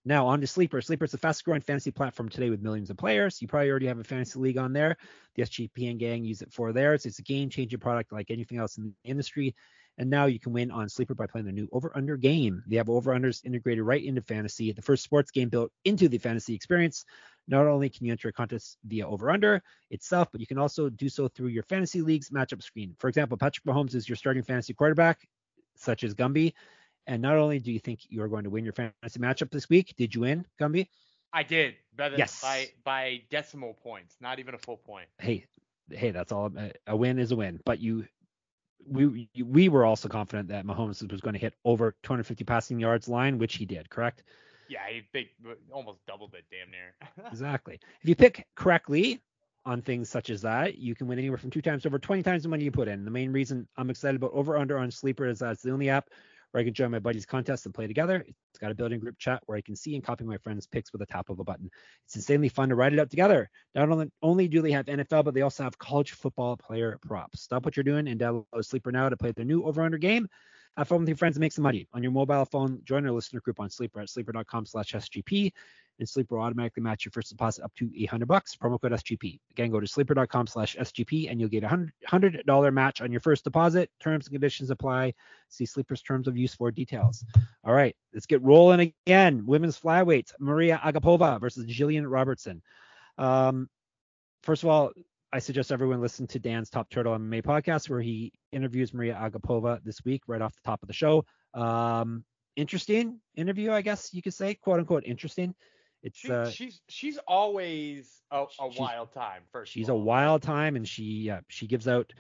Now 0.05 0.27
on 0.29 0.41
to 0.41 0.47
Sleeper. 0.47 0.81
Sleeper 0.81 1.05
is 1.05 1.11
the 1.11 1.19
fastest 1.19 1.45
growing 1.45 1.61
fantasy 1.61 1.91
platform 1.91 2.31
today 2.31 2.49
with 2.49 2.63
millions 2.63 2.89
of 2.89 2.97
players. 2.97 3.43
You 3.43 3.49
probably 3.49 3.69
already 3.69 3.89
have 3.89 3.99
a 3.99 4.05
fantasy 4.05 4.39
league 4.39 4.57
on 4.57 4.73
there. 4.73 4.97
The 5.35 5.43
SGPN 5.43 5.99
gang 5.99 6.25
use 6.25 6.41
it 6.41 6.53
for 6.53 6.73
theirs. 6.73 7.05
It's 7.05 7.19
a 7.19 7.23
game 7.23 7.51
changing 7.51 7.81
product 7.81 8.13
like 8.13 8.31
anything 8.31 8.59
else 8.59 8.79
in 8.79 8.85
the 8.85 9.11
industry. 9.11 9.55
And 9.99 10.09
now 10.09 10.27
you 10.27 10.39
can 10.39 10.53
win 10.53 10.71
on 10.71 10.89
Sleeper 10.89 11.15
by 11.15 11.27
playing 11.27 11.47
the 11.47 11.53
new 11.53 11.69
over 11.73 11.91
under 11.95 12.17
game. 12.17 12.63
They 12.69 12.77
have 12.77 12.89
over 12.89 13.13
unders 13.13 13.45
integrated 13.45 13.85
right 13.85 14.03
into 14.03 14.23
fantasy, 14.23 14.71
the 14.73 14.81
first 14.81 15.03
sports 15.03 15.33
game 15.33 15.49
built 15.49 15.73
into 15.85 16.09
the 16.09 16.19
fantasy 16.19 16.55
experience. 16.55 17.05
Not 17.49 17.67
only 17.67 17.89
can 17.89 18.07
you 18.07 18.13
enter 18.13 18.29
a 18.29 18.33
contest 18.33 18.79
via 18.85 19.09
over 19.09 19.31
under 19.31 19.63
itself, 19.91 20.29
but 20.31 20.41
you 20.41 20.47
can 20.47 20.59
also 20.59 20.89
do 20.89 21.09
so 21.09 21.29
through 21.29 21.49
your 21.49 21.65
fantasy 21.65 22.01
league's 22.01 22.31
matchup 22.31 22.63
screen. 22.63 22.95
For 22.99 23.09
example, 23.09 23.37
Patrick 23.37 23.65
Mahomes 23.65 23.95
is 23.95 24.09
your 24.09 24.17
starting 24.17 24.43
fantasy 24.43 24.73
quarterback, 24.73 25.27
such 25.75 26.05
as 26.05 26.15
Gumby. 26.15 26.53
And 27.07 27.21
not 27.23 27.37
only 27.37 27.59
do 27.59 27.73
you 27.73 27.81
think 27.81 28.01
you're 28.09 28.29
going 28.29 28.45
to 28.45 28.51
win 28.51 28.65
your 28.65 28.75
fantasy 28.75 29.19
matchup 29.19 29.51
this 29.51 29.69
week, 29.69 29.95
did 29.97 30.15
you 30.15 30.21
win, 30.21 30.47
Gumby? 30.61 30.89
I 31.33 31.43
did. 31.43 31.75
Better 31.97 32.17
yes. 32.17 32.41
by 32.41 32.69
by 32.85 33.23
decimal 33.31 33.75
points, 33.75 34.17
not 34.21 34.39
even 34.39 34.55
a 34.55 34.59
full 34.59 34.77
point. 34.77 35.09
Hey, 35.19 35.47
hey, 35.91 36.11
that's 36.11 36.33
all. 36.33 36.53
A 36.87 36.97
win 36.97 37.19
is 37.19 37.33
a 37.33 37.37
win. 37.37 37.61
But 37.65 37.81
you 37.81 38.07
we 38.87 39.29
we 39.45 39.69
were 39.69 39.85
also 39.85 40.09
confident 40.09 40.49
that 40.49 40.65
Mahomes 40.65 41.11
was 41.11 41.21
going 41.21 41.35
to 41.35 41.41
hit 41.41 41.55
over 41.65 41.95
250 42.03 42.45
passing 42.45 42.79
yards 42.79 43.09
line, 43.09 43.39
which 43.39 43.57
he 43.57 43.67
did, 43.67 43.91
correct? 43.91 44.25
Yeah, 44.69 44.81
he 44.91 45.03
big 45.13 45.29
almost 45.73 45.99
doubled 46.07 46.35
it, 46.35 46.45
damn 46.51 46.71
near. 46.71 47.29
exactly. 47.33 47.81
If 48.03 48.09
you 48.09 48.15
pick 48.15 48.47
correctly 48.55 49.21
on 49.65 49.83
things 49.83 50.09
such 50.09 50.31
as 50.31 50.43
that, 50.43 50.79
you 50.79 50.95
can 50.95 51.07
win 51.07 51.19
anywhere 51.19 51.39
from 51.39 51.51
two 51.51 51.63
times 51.63 51.87
over 51.87 51.99
20 51.99 52.23
times 52.23 52.43
the 52.43 52.49
money 52.49 52.65
you 52.65 52.71
put 52.71 52.89
in. 52.89 53.05
The 53.05 53.11
main 53.11 53.33
reason 53.33 53.67
I'm 53.77 53.91
excited 53.91 54.17
about 54.17 54.33
over 54.33 54.57
under 54.57 54.79
on 54.79 54.91
Sleeper 54.91 55.27
is 55.27 55.41
that 55.41 55.53
it's 55.53 55.63
the 55.63 55.73
only 55.73 55.89
app 55.89 56.09
where 56.51 56.61
I 56.61 56.65
can 56.65 56.75
join 56.75 56.91
my 56.91 56.99
buddies' 56.99 57.27
contests 57.27 57.67
and 57.67 57.75
play 57.75 57.87
together. 57.87 58.25
It's 58.27 58.59
got 58.59 58.71
a 58.71 58.75
building 58.75 59.01
group 59.01 59.19
chat 59.19 59.43
where 59.47 59.59
I 59.59 59.61
can 59.61 59.77
see 59.77 59.95
and 59.95 60.05
copy 60.05 60.25
my 60.25 60.39
friends' 60.39 60.67
picks 60.67 60.93
with 60.93 61.03
a 61.03 61.07
tap 61.07 61.29
of 61.31 61.39
a 61.39 61.45
button. 61.45 61.71
It's 62.07 62.17
insanely 62.17 62.49
fun 62.49 62.69
to 62.71 62.75
write 62.75 62.93
it 62.93 62.99
out 62.99 63.11
together. 63.11 63.51
Not 63.75 63.91
only, 63.91 64.11
only 64.23 64.49
do 64.49 64.63
they 64.63 64.73
have 64.73 64.87
NFL, 64.87 65.25
but 65.25 65.35
they 65.35 65.43
also 65.43 65.65
have 65.65 65.79
college 65.79 66.13
football 66.13 66.57
player 66.57 66.99
props. 67.03 67.43
Stop 67.43 67.65
what 67.65 67.77
you're 67.77 67.85
doing 67.85 68.09
and 68.09 68.21
download 68.21 68.45
Sleeper 68.63 68.93
now 68.93 69.09
to 69.09 69.17
play 69.17 69.33
their 69.33 69.45
new 69.45 69.65
over-under 69.65 69.99
game. 69.99 70.29
Have 70.79 70.89
fun 70.89 71.01
with 71.01 71.09
your 71.09 71.17
friends 71.17 71.37
and 71.37 71.41
make 71.41 71.53
some 71.53 71.65
money. 71.65 71.89
On 71.93 72.03
your 72.03 72.13
mobile 72.13 72.45
phone, 72.45 72.81
join 72.85 73.05
our 73.05 73.13
listener 73.13 73.41
group 73.41 73.59
on 73.59 73.69
Sleeper 73.69 74.01
at 74.01 74.09
sleeper.com 74.09 74.65
slash 74.65 74.93
SGP 74.93 75.53
and 75.99 76.09
Sleeper 76.09 76.37
will 76.37 76.45
automatically 76.45 76.83
match 76.83 77.05
your 77.05 77.13
first 77.13 77.31
deposit 77.31 77.65
up 77.65 77.75
to 77.77 77.91
800 77.97 78.27
bucks. 78.27 78.55
Promo 78.55 78.81
code 78.81 78.93
SGP. 78.93 79.41
Again, 79.51 79.71
go 79.71 79.81
to 79.81 79.87
sleeper.com 79.87 80.47
slash 80.47 80.77
SGP 80.77 81.31
and 81.31 81.41
you'll 81.41 81.49
get 81.49 81.65
a 81.65 81.89
hundred 82.07 82.41
dollar 82.47 82.71
match 82.71 83.01
on 83.01 83.11
your 83.11 83.21
first 83.21 83.45
deposit. 83.45 83.91
Terms 84.01 84.27
and 84.27 84.33
conditions 84.33 84.71
apply. 84.71 85.15
See 85.49 85.67
Sleeper's 85.67 86.03
terms 86.03 86.29
of 86.29 86.37
use 86.37 86.55
for 86.55 86.71
details. 86.71 87.25
All 87.65 87.75
right, 87.75 87.97
let's 88.15 88.27
get 88.27 88.43
rolling 88.43 88.93
again. 89.07 89.45
Women's 89.47 89.81
flyweight, 89.81 90.33
Maria 90.39 90.81
Agapova 90.85 91.41
versus 91.41 91.67
Jillian 91.67 92.05
Robertson. 92.07 92.63
Um, 93.19 93.69
first 94.45 94.63
of 94.63 94.69
all, 94.69 94.93
I 95.33 95.41
suggest 95.41 95.73
everyone 95.73 96.01
listen 96.01 96.27
to 96.29 96.39
Dan's 96.39 96.71
Top 96.71 96.89
Turtle 96.89 97.15
MMA 97.19 97.43
podcast 97.43 97.91
where 97.91 98.01
he 98.01 98.33
interviews 98.51 98.95
Maria 98.95 99.15
Agapova 99.15 99.79
this 99.85 100.03
week 100.03 100.23
right 100.27 100.41
off 100.41 100.55
the 100.55 100.63
top 100.65 100.83
of 100.83 100.87
the 100.87 100.95
show. 100.95 101.25
Um, 101.53 102.25
interesting 102.57 103.21
interview, 103.37 103.71
I 103.73 103.83
guess 103.83 104.15
you 104.15 104.23
could 104.23 104.33
say, 104.33 104.55
quote 104.55 104.81
unquote 104.81 105.05
interesting. 105.05 105.55
It's 106.03 106.19
she, 106.19 106.33
uh, 106.33 106.49
she's 106.49 106.81
she's 106.89 107.19
always 107.29 108.23
a, 108.31 108.47
a 108.59 108.69
wild 108.79 109.13
time. 109.13 109.43
First, 109.53 109.73
she's 109.73 109.91
a 109.91 109.95
wild 109.95 110.43
time, 110.43 110.77
and 110.77 110.89
she 110.89 111.29
uh, 111.29 111.41
she 111.49 111.67
gives 111.67 111.89
out. 111.89 112.13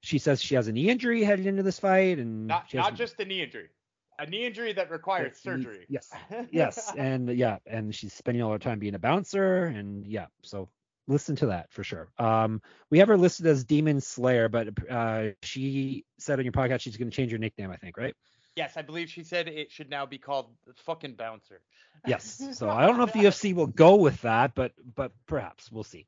She 0.00 0.18
says 0.18 0.42
she 0.42 0.56
has 0.56 0.66
a 0.66 0.72
knee 0.72 0.88
injury 0.88 1.22
headed 1.22 1.46
into 1.46 1.62
this 1.62 1.78
fight, 1.78 2.18
and 2.18 2.48
not 2.48 2.72
not 2.74 2.96
just 2.96 3.20
a 3.20 3.24
knee 3.24 3.42
injury, 3.42 3.68
a 4.18 4.26
knee 4.26 4.46
injury 4.46 4.72
that 4.72 4.90
requires 4.90 5.38
surgery. 5.38 5.86
Yes, 5.88 6.10
yes, 6.50 6.92
and 6.96 7.28
yeah, 7.28 7.58
and 7.66 7.94
she's 7.94 8.14
spending 8.14 8.42
all 8.42 8.52
her 8.52 8.58
time 8.58 8.78
being 8.78 8.94
a 8.94 8.98
bouncer, 8.98 9.64
and 9.66 10.06
yeah, 10.06 10.26
so 10.42 10.68
listen 11.08 11.34
to 11.36 11.46
that 11.46 11.72
for 11.72 11.82
sure. 11.82 12.08
Um, 12.18 12.62
we 12.90 12.98
have 12.98 13.08
her 13.08 13.16
listed 13.16 13.46
as 13.46 13.64
Demon 13.64 14.00
Slayer, 14.00 14.48
but 14.48 14.68
uh, 14.88 15.28
she 15.42 16.04
said 16.18 16.38
on 16.38 16.44
your 16.44 16.52
podcast 16.52 16.82
she's 16.82 16.96
going 16.96 17.10
to 17.10 17.16
change 17.16 17.32
her 17.32 17.38
nickname, 17.38 17.70
I 17.70 17.76
think, 17.76 17.96
right? 17.96 18.14
Yes, 18.54 18.76
I 18.76 18.82
believe 18.82 19.08
she 19.08 19.22
said 19.22 19.48
it 19.48 19.70
should 19.70 19.88
now 19.88 20.04
be 20.04 20.18
called 20.18 20.46
fucking 20.84 21.14
bouncer. 21.14 21.60
Yes. 22.06 22.42
So 22.52 22.68
I 22.68 22.86
don't 22.86 22.98
know 22.98 23.04
if 23.04 23.12
the 23.12 23.20
UFC 23.24 23.54
will 23.54 23.66
go 23.66 23.96
with 23.96 24.20
that, 24.22 24.54
but 24.54 24.72
but 24.94 25.12
perhaps 25.26 25.72
we'll 25.72 25.84
see. 25.84 26.06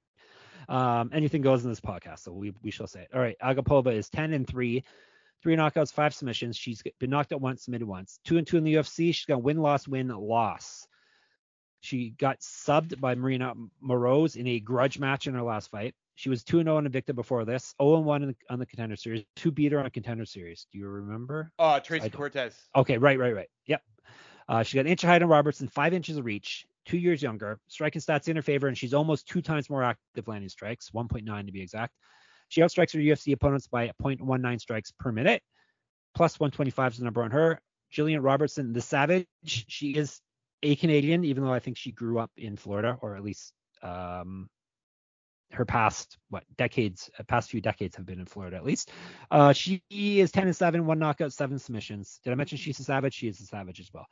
Um, 0.68 1.10
anything 1.12 1.42
goes 1.42 1.64
in 1.64 1.70
this 1.70 1.80
podcast, 1.80 2.20
so 2.20 2.32
we 2.32 2.52
we 2.62 2.70
shall 2.70 2.86
say 2.86 3.02
it. 3.02 3.08
All 3.14 3.20
right, 3.20 3.36
Agapova 3.42 3.92
is 3.94 4.08
10 4.10 4.32
and 4.32 4.46
3, 4.46 4.84
three 5.42 5.56
knockouts, 5.56 5.92
five 5.92 6.14
submissions. 6.14 6.56
She's 6.56 6.82
been 6.98 7.10
knocked 7.10 7.32
out 7.32 7.40
once, 7.40 7.64
submitted 7.64 7.86
once. 7.86 8.18
Two 8.24 8.38
and 8.38 8.46
two 8.46 8.56
in 8.56 8.64
the 8.64 8.74
UFC. 8.74 9.14
She's 9.14 9.24
got 9.24 9.42
win, 9.42 9.58
loss, 9.58 9.88
win, 9.88 10.08
loss. 10.08 10.86
She 11.80 12.10
got 12.10 12.40
subbed 12.40 13.00
by 13.00 13.14
Marina 13.14 13.54
Moroz 13.82 14.36
in 14.36 14.46
a 14.46 14.60
grudge 14.60 14.98
match 14.98 15.26
in 15.26 15.34
her 15.34 15.42
last 15.42 15.70
fight. 15.70 15.94
She 16.14 16.28
was 16.28 16.44
2 16.44 16.62
0 16.62 16.76
on 16.76 16.86
Invicta 16.86 17.14
before 17.14 17.46
this, 17.46 17.74
0 17.80 18.00
1 18.00 18.34
on 18.50 18.58
the 18.58 18.66
contender 18.66 18.96
series, 18.96 19.24
two 19.36 19.50
beat 19.50 19.72
her 19.72 19.80
on 19.80 19.88
contender 19.90 20.26
series. 20.26 20.66
Do 20.70 20.78
you 20.78 20.86
remember? 20.86 21.50
Uh, 21.58 21.80
Tracy 21.80 22.10
Cortez. 22.10 22.54
Okay, 22.76 22.98
right, 22.98 23.18
right, 23.18 23.34
right. 23.34 23.48
Yep. 23.66 23.82
Uh, 24.46 24.62
she 24.62 24.76
got 24.76 24.82
an 24.82 24.88
inch 24.88 25.02
of 25.02 25.08
height 25.08 25.22
on 25.22 25.28
Robertson, 25.28 25.68
five 25.68 25.94
inches 25.94 26.18
of 26.18 26.26
reach, 26.26 26.66
two 26.84 26.98
years 26.98 27.22
younger. 27.22 27.58
Striking 27.68 28.02
stats 28.02 28.28
in 28.28 28.36
her 28.36 28.42
favor, 28.42 28.68
and 28.68 28.76
she's 28.76 28.92
almost 28.92 29.28
two 29.28 29.40
times 29.40 29.70
more 29.70 29.82
active 29.82 30.28
landing 30.28 30.50
strikes, 30.50 30.90
1.9 30.90 31.46
to 31.46 31.52
be 31.52 31.62
exact. 31.62 31.94
She 32.48 32.60
outstrikes 32.60 32.92
her 32.92 32.98
UFC 32.98 33.32
opponents 33.32 33.68
by 33.68 33.90
0.19 34.02 34.60
strikes 34.60 34.92
per 34.98 35.12
minute. 35.12 35.42
Plus 36.14 36.38
125 36.38 36.92
is 36.92 36.98
the 36.98 37.04
number 37.04 37.22
on 37.22 37.30
her. 37.30 37.60
Jillian 37.94 38.22
Robertson, 38.22 38.72
the 38.72 38.80
Savage, 38.80 39.26
she 39.44 39.94
is 39.94 40.20
a 40.62 40.76
Canadian, 40.76 41.24
even 41.24 41.44
though 41.44 41.52
I 41.52 41.58
think 41.58 41.76
she 41.76 41.92
grew 41.92 42.18
up 42.18 42.30
in 42.36 42.56
Florida, 42.56 42.98
or 43.00 43.16
at 43.16 43.22
least 43.22 43.52
um, 43.82 44.48
her 45.52 45.64
past 45.64 46.16
what 46.28 46.44
decades 46.56 47.10
uh, 47.18 47.22
past 47.24 47.50
few 47.50 47.60
decades 47.60 47.96
have 47.96 48.06
been 48.06 48.20
in 48.20 48.26
Florida 48.26 48.56
at 48.56 48.64
least. 48.64 48.90
Uh, 49.30 49.52
she 49.52 49.82
is 49.90 50.30
10 50.30 50.44
and 50.44 50.56
7, 50.56 50.86
one 50.86 50.98
knockout, 50.98 51.32
seven 51.32 51.58
submissions. 51.58 52.20
Did 52.24 52.32
I 52.32 52.36
mention 52.36 52.58
she's 52.58 52.78
a 52.80 52.84
savage? 52.84 53.14
She 53.14 53.28
is 53.28 53.40
a 53.40 53.46
savage 53.46 53.80
as 53.80 53.90
well. 53.92 54.06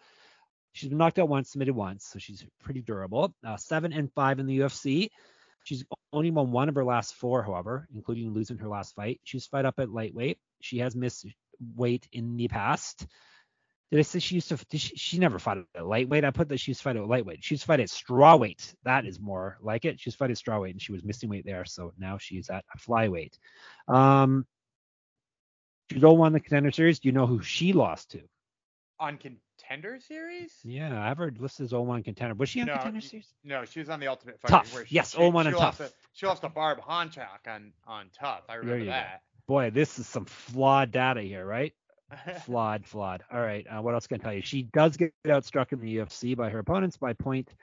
She's 0.72 0.88
been 0.88 0.98
knocked 0.98 1.18
out 1.18 1.28
once, 1.28 1.50
submitted 1.50 1.74
once, 1.74 2.04
so 2.06 2.18
she's 2.18 2.44
pretty 2.62 2.82
durable. 2.82 3.34
Uh, 3.44 3.56
seven 3.56 3.92
and 3.92 4.12
five 4.12 4.38
in 4.38 4.46
the 4.46 4.58
UFC. 4.58 5.08
She's 5.64 5.84
only 6.12 6.30
won 6.30 6.52
one 6.52 6.68
of 6.68 6.74
her 6.76 6.84
last 6.84 7.14
four, 7.14 7.42
however, 7.42 7.88
including 7.94 8.32
losing 8.32 8.58
her 8.58 8.68
last 8.68 8.94
fight. 8.94 9.20
She's 9.24 9.46
fight 9.46 9.64
up 9.64 9.78
at 9.78 9.90
lightweight. 9.90 10.38
She 10.60 10.78
has 10.78 10.94
missed 10.94 11.26
weight 11.76 12.08
in 12.12 12.36
the 12.36 12.48
past. 12.48 13.06
Did 13.90 14.00
I 14.00 14.02
say 14.02 14.18
she 14.18 14.34
used 14.34 14.48
to? 14.50 14.58
She, 14.76 14.96
she, 14.96 15.18
never 15.18 15.38
fought 15.38 15.58
at 15.74 15.86
lightweight. 15.86 16.24
I 16.24 16.30
put 16.30 16.50
that 16.50 16.60
she's 16.60 16.80
fight 16.80 16.96
at 16.96 17.06
lightweight. 17.06 17.42
She's 17.42 17.62
fight 17.62 17.80
at 17.80 17.88
strawweight. 17.88 18.74
That 18.84 19.06
is 19.06 19.18
more 19.18 19.56
like 19.62 19.86
it. 19.86 19.98
She's 19.98 20.14
fight 20.14 20.30
at 20.30 20.36
strawweight, 20.36 20.72
and 20.72 20.82
she 20.82 20.92
was 20.92 21.02
missing 21.02 21.30
weight 21.30 21.46
there, 21.46 21.64
so 21.64 21.94
now 21.98 22.18
she's 22.18 22.50
at 22.50 22.64
flyweight. 22.78 23.38
Um, 23.86 24.46
she's 25.90 26.02
0-1 26.02 26.32
the 26.32 26.40
contender 26.40 26.70
series. 26.70 26.98
Do 26.98 27.08
you 27.08 27.12
know 27.12 27.26
who 27.26 27.40
she 27.40 27.72
lost 27.72 28.10
to? 28.10 28.20
On 29.00 29.16
contender 29.16 29.98
series? 30.00 30.52
Yeah, 30.64 31.00
I've 31.02 31.16
heard 31.16 31.40
listed 31.40 31.64
as 31.64 31.72
0-1 31.72 32.04
contender. 32.04 32.34
Was 32.34 32.50
she 32.50 32.60
on 32.60 32.66
no, 32.66 32.74
contender 32.74 33.00
series? 33.00 33.32
No, 33.42 33.64
she 33.64 33.78
was 33.78 33.88
on 33.88 34.00
the 34.00 34.08
Ultimate 34.08 34.38
Fighter. 34.38 34.68
Tough. 34.68 34.86
She, 34.86 34.94
yes, 34.94 35.14
0-1 35.14 35.46
and 35.46 35.56
tough. 35.56 35.78
To, 35.78 35.90
she 36.12 36.26
lost 36.26 36.42
to 36.42 36.50
Barb 36.50 36.80
Honchak 36.82 37.46
on 37.46 37.72
on 37.86 38.10
tough. 38.20 38.42
I 38.50 38.56
remember 38.56 38.84
that. 38.86 39.22
Go. 39.48 39.54
Boy, 39.54 39.70
this 39.70 39.98
is 39.98 40.06
some 40.06 40.26
flawed 40.26 40.92
data 40.92 41.22
here, 41.22 41.46
right? 41.46 41.72
Flawed, 42.44 42.86
flawed. 42.86 43.22
All 43.32 43.40
right. 43.40 43.66
Uh, 43.66 43.82
what 43.82 43.94
else 43.94 44.06
can 44.06 44.20
I 44.20 44.24
tell 44.24 44.32
you? 44.32 44.42
She 44.42 44.62
does 44.62 44.96
get 44.96 45.12
outstruck 45.26 45.72
in 45.72 45.80
the 45.80 45.98
UFC 45.98 46.36
by 46.36 46.48
her 46.50 46.60
opponents 46.60 46.96
by 46.96 47.12
point 47.12 47.54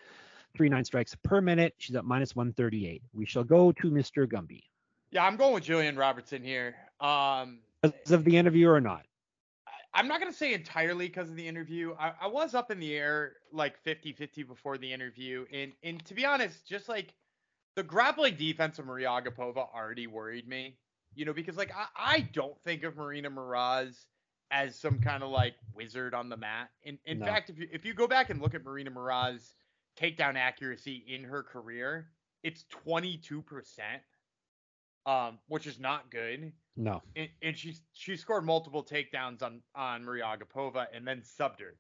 three 0.56 0.70
nine 0.70 0.86
strikes 0.86 1.16
per 1.24 1.42
minute. 1.42 1.74
She's 1.78 1.96
at 1.96 2.06
minus 2.06 2.36
138. 2.36 3.02
We 3.14 3.26
shall 3.26 3.44
go 3.44 3.72
to 3.72 3.92
Mr. 3.92 4.28
Gumby. 4.28 4.64
Yeah, 5.12 5.26
I'm 5.26 5.36
going 5.36 5.54
with 5.54 5.64
Jillian 5.64 5.98
Robertson 5.98 6.44
here. 6.44 6.76
Um, 7.00 7.60
As 7.84 8.12
of 8.12 8.24
the 8.24 8.38
interview 8.38 8.70
or 8.70 8.82
not? 8.82 9.06
I'm 9.94 10.08
not 10.10 10.20
gonna 10.20 10.34
say 10.34 10.54
entirely 10.54 11.08
because 11.08 11.30
of 11.30 11.38
the 11.38 11.48
interview. 11.48 11.96
I, 11.98 12.12
I 12.22 12.28
was 12.28 12.54
up 12.54 12.70
in 12.70 12.80
the 12.80 12.94
air 12.94 13.34
like 13.54 13.82
50-50 13.84 14.46
before 14.46 14.78
the 14.78 14.92
interview, 14.92 15.46
and 15.54 15.72
and 15.84 16.04
to 16.06 16.14
be 16.14 16.26
honest, 16.26 16.68
just 16.68 16.90
like 16.90 17.14
the 17.76 17.84
grappling 17.84 18.36
defense 18.36 18.78
of 18.78 18.86
Maria 18.86 19.08
Agapova 19.08 19.74
already 19.74 20.08
worried 20.08 20.48
me. 20.48 20.78
You 21.14 21.24
know, 21.24 21.34
because 21.34 21.56
like 21.56 21.72
I, 21.74 21.86
I 21.96 22.20
don't 22.34 22.60
think 22.66 22.84
of 22.84 22.98
Marina 22.98 23.32
Moroz 23.32 24.06
as 24.52 24.80
some 24.80 25.00
kind 25.00 25.24
of 25.24 25.30
like 25.30 25.56
wizard 25.74 26.14
on 26.14 26.30
the 26.30 26.38
mat. 26.38 26.70
In 26.84 27.00
in 27.06 27.20
No. 27.20 27.26
fact, 27.26 27.50
if 27.50 27.58
you 27.60 27.68
if 27.72 27.86
you 27.86 27.94
go 27.94 28.08
back 28.08 28.30
and 28.30 28.42
look 28.42 28.54
at 28.56 28.64
Marina 28.64 28.92
Moroz 28.92 29.56
takedown 29.98 30.36
accuracy 30.36 31.04
in 31.08 31.24
her 31.24 31.44
career, 31.44 32.12
it's 32.44 32.64
22%, 32.66 34.04
um, 35.06 35.40
which 35.48 35.68
is 35.68 35.80
not 35.80 36.10
good. 36.12 36.54
No. 36.76 37.02
And, 37.16 37.30
and 37.42 37.58
she 37.58 37.76
she 37.94 38.16
scored 38.18 38.46
multiple 38.46 38.84
takedowns 38.84 39.42
on 39.42 39.62
on 39.76 40.04
Maria 40.04 40.26
Agapova 40.26 40.88
and 40.94 41.08
then 41.08 41.22
subbed 41.22 41.60
her, 41.62 41.78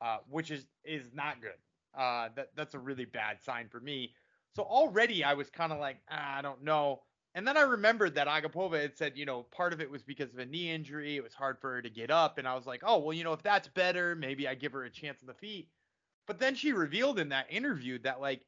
uh, 0.00 0.18
which 0.28 0.50
is 0.50 0.66
is 0.84 1.12
not 1.12 1.40
good. 1.40 1.58
Uh, 1.96 2.28
that 2.36 2.54
that's 2.54 2.74
a 2.74 2.78
really 2.78 3.04
bad 3.04 3.40
sign 3.42 3.68
for 3.68 3.80
me. 3.80 4.14
So 4.54 4.62
already 4.62 5.24
I 5.24 5.34
was 5.34 5.50
kind 5.50 5.72
of 5.72 5.78
like, 5.78 5.98
ah, 6.10 6.38
I 6.38 6.42
don't 6.42 6.62
know. 6.62 7.02
And 7.34 7.46
then 7.46 7.56
I 7.56 7.62
remembered 7.62 8.14
that 8.14 8.26
Agapova 8.26 8.80
had 8.80 8.96
said, 8.96 9.16
you 9.16 9.26
know, 9.26 9.44
part 9.44 9.72
of 9.72 9.80
it 9.80 9.90
was 9.90 10.02
because 10.02 10.32
of 10.32 10.38
a 10.38 10.46
knee 10.46 10.70
injury. 10.70 11.16
It 11.16 11.22
was 11.22 11.34
hard 11.34 11.60
for 11.60 11.74
her 11.74 11.82
to 11.82 11.90
get 11.90 12.10
up. 12.10 12.38
And 12.38 12.48
I 12.48 12.54
was 12.54 12.66
like, 12.66 12.82
oh, 12.84 12.98
well, 12.98 13.12
you 13.12 13.22
know, 13.24 13.32
if 13.32 13.42
that's 13.42 13.68
better, 13.68 14.16
maybe 14.16 14.48
I 14.48 14.54
give 14.54 14.72
her 14.72 14.84
a 14.84 14.90
chance 14.90 15.22
on 15.22 15.26
the 15.28 15.34
feet. 15.34 15.70
But 16.26 16.38
then 16.38 16.54
she 16.54 16.72
revealed 16.72 17.18
in 17.18 17.28
that 17.30 17.50
interview 17.52 17.98
that, 18.00 18.20
like, 18.20 18.46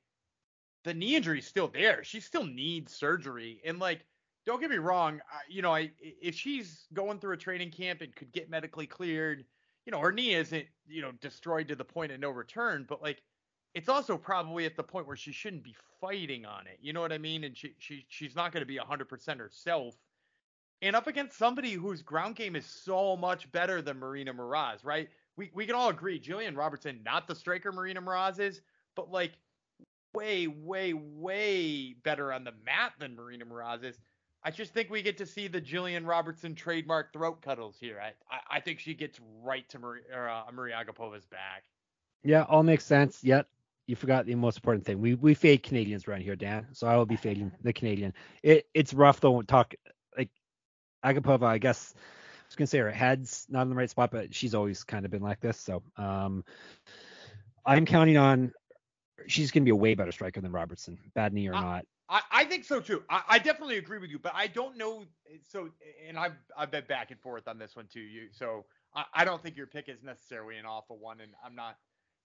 the 0.85 0.95
knee 0.95 1.17
injury 1.17 1.39
is 1.41 1.47
still 1.47 1.69
there. 1.69 2.05
She 2.05 2.21
still 2.21 2.45
needs 2.45 2.95
surgery. 2.95 3.61
And, 3.65 3.79
like, 3.79 4.07
don't 4.47 4.61
get 4.61 4.71
me 4.71 4.79
wrong, 4.79 5.21
I, 5.31 5.41
you 5.49 5.63
know, 5.63 5.75
I 5.75 5.93
if 5.99 6.35
she's 6.35 6.87
going 6.93 7.21
through 7.21 7.35
a 7.35 7.37
training 7.37 7.71
camp 7.71 8.01
and 8.01 8.15
could 8.15 8.33
get 8.33 8.51
medically 8.51 8.87
cleared, 8.87 9.45
you 9.85 9.93
know, 9.93 10.01
her 10.01 10.13
knee 10.13 10.35
isn't, 10.35 10.67
you 10.87 11.03
know, 11.03 11.13
destroyed 11.13 11.69
to 11.69 11.77
the 11.77 11.85
point 11.85 12.13
of 12.13 12.21
no 12.21 12.31
return, 12.31 12.85
but 12.89 13.03
like 13.03 13.23
it's 13.75 13.89
also 13.89 14.17
probably 14.17 14.67
at 14.67 14.77
the 14.77 14.83
point 14.83 15.07
where 15.07 15.17
she 15.17 15.33
shouldn't 15.33 15.63
be 15.63 15.77
fighting 16.01 16.45
on 16.45 16.67
it. 16.67 16.79
You 16.81 16.93
know 16.93 17.01
what 17.01 17.13
I 17.13 17.19
mean? 17.19 17.45
And 17.45 17.57
she 17.57 17.75
she 17.79 18.05
she's 18.09 18.35
not 18.35 18.53
going 18.53 18.63
to 18.63 18.67
be 18.67 18.79
100% 18.79 19.39
herself. 19.39 19.95
And 20.83 20.97
up 20.97 21.07
against 21.07 21.37
somebody 21.37 21.73
whose 21.73 22.03
ground 22.03 22.37
game 22.37 22.57
is 22.57 22.65
so 22.65 23.17
much 23.17 23.51
better 23.53 23.83
than 23.83 23.99
Marina 23.99 24.33
Moroz, 24.33 24.85
right? 24.85 25.09
We 25.37 25.51
we 25.55 25.67
can 25.67 25.75
all 25.75 25.91
agree 25.91 26.19
Jillian 26.19 26.57
Robertson 26.57 27.01
not 27.05 27.29
the 27.29 27.35
striker 27.35 27.71
Marina 27.71 28.03
Moroz 28.03 28.41
is, 28.41 28.61
but 28.97 29.11
like 29.11 29.33
way 30.15 30.49
way 30.49 30.93
way 30.95 31.95
better 32.03 32.33
on 32.33 32.45
the 32.45 32.53
mat 32.65 32.93
than 32.99 33.15
Marina 33.15 33.45
Moroz 33.45 33.85
is. 33.85 33.99
I 34.43 34.51
just 34.51 34.73
think 34.73 34.89
we 34.89 35.03
get 35.03 35.19
to 35.19 35.27
see 35.27 35.49
the 35.49 35.61
Jillian 35.61 36.07
Robertson 36.07 36.55
trademark 36.55 37.13
throat 37.13 37.43
cuddles 37.43 37.77
here. 37.79 38.01
I 38.03 38.09
I, 38.35 38.57
I 38.57 38.61
think 38.61 38.81
she 38.81 38.95
gets 38.95 39.21
right 39.45 39.69
to 39.69 39.79
Maria, 39.79 40.03
uh, 40.13 40.51
Maria 40.51 40.83
Agapova's 40.85 41.27
back. 41.27 41.65
Yeah, 42.25 42.45
all 42.49 42.63
makes 42.63 42.85
sense. 42.85 43.23
Yet 43.23 43.47
you 43.91 43.97
forgot 43.97 44.25
the 44.25 44.37
most 44.37 44.57
important 44.57 44.87
thing. 44.87 45.01
We 45.01 45.15
we 45.17 45.35
fade 45.35 45.65
Canadians 45.65 46.07
around 46.07 46.21
here, 46.23 46.37
Dan. 46.37 46.69
So 46.73 46.87
I 46.87 46.97
will 46.97 47.07
be 47.07 47.17
fading 47.17 47.51
the 47.63 47.73
Canadian. 47.73 48.15
It 48.45 48.67
it's 48.73 48.95
rough 48.95 49.21
though. 49.21 49.43
Talk 49.43 49.75
like 50.17 50.31
Agapova. 51.05 51.43
I 51.43 51.59
guess 51.59 51.93
I 51.97 52.01
was 52.47 52.55
gonna 52.55 52.69
say 52.69 52.79
her 52.79 52.93
head's 52.93 53.47
not 53.51 53.63
in 53.63 53.69
the 53.69 53.75
right 53.75 53.91
spot, 53.91 54.13
but 54.13 54.33
she's 54.33 54.55
always 54.55 54.85
kind 54.85 55.05
of 55.05 55.11
been 55.11 55.23
like 55.23 55.41
this. 55.41 55.59
So 55.59 55.83
um, 55.97 56.45
I'm 57.67 57.85
counting 57.85 58.17
on 58.17 58.53
she's 59.27 59.51
gonna 59.51 59.65
be 59.65 59.73
a 59.73 59.77
way 59.77 59.95
better 59.95 60.13
striker 60.13 60.41
than 60.41 60.53
Robertson, 60.53 60.97
bad 61.15 61.33
knee 61.35 61.49
or 61.49 61.55
I- 61.55 61.61
not. 61.61 61.85
I, 62.13 62.23
I 62.33 62.45
think 62.45 62.65
so 62.65 62.81
too. 62.81 63.05
I, 63.09 63.23
I 63.29 63.39
definitely 63.39 63.79
agree 63.79 63.99
with 63.99 64.11
you, 64.11 64.19
but 64.19 64.33
I 64.35 64.49
don't 64.49 64.77
know. 64.77 65.05
So, 65.49 65.69
and 66.09 66.19
I've 66.19 66.35
I've 66.57 66.71
been 66.73 66.83
back 66.89 67.13
and 67.13 67.21
forth 67.21 67.47
on 67.47 67.57
this 67.57 67.77
one 67.77 67.87
too. 67.87 68.01
You 68.01 68.29
so 68.33 68.67
I, 68.95 69.05
I 69.15 69.25
don't 69.25 69.41
think 69.41 69.57
your 69.57 69.69
pick 69.69 69.89
is 69.89 70.03
necessarily 70.03 70.57
an 70.59 70.67
awful 70.67 70.99
one, 70.99 71.21
and 71.21 71.33
I'm 71.45 71.55
not 71.55 71.77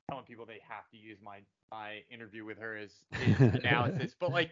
telling 0.09 0.25
people 0.25 0.45
they 0.45 0.61
have 0.67 0.89
to 0.91 0.97
use 0.97 1.17
my 1.23 1.39
my 1.71 2.01
interview 2.11 2.45
with 2.45 2.59
her 2.59 2.77
as, 2.77 2.91
as 3.11 3.39
analysis. 3.39 4.15
But 4.19 4.31
like, 4.31 4.51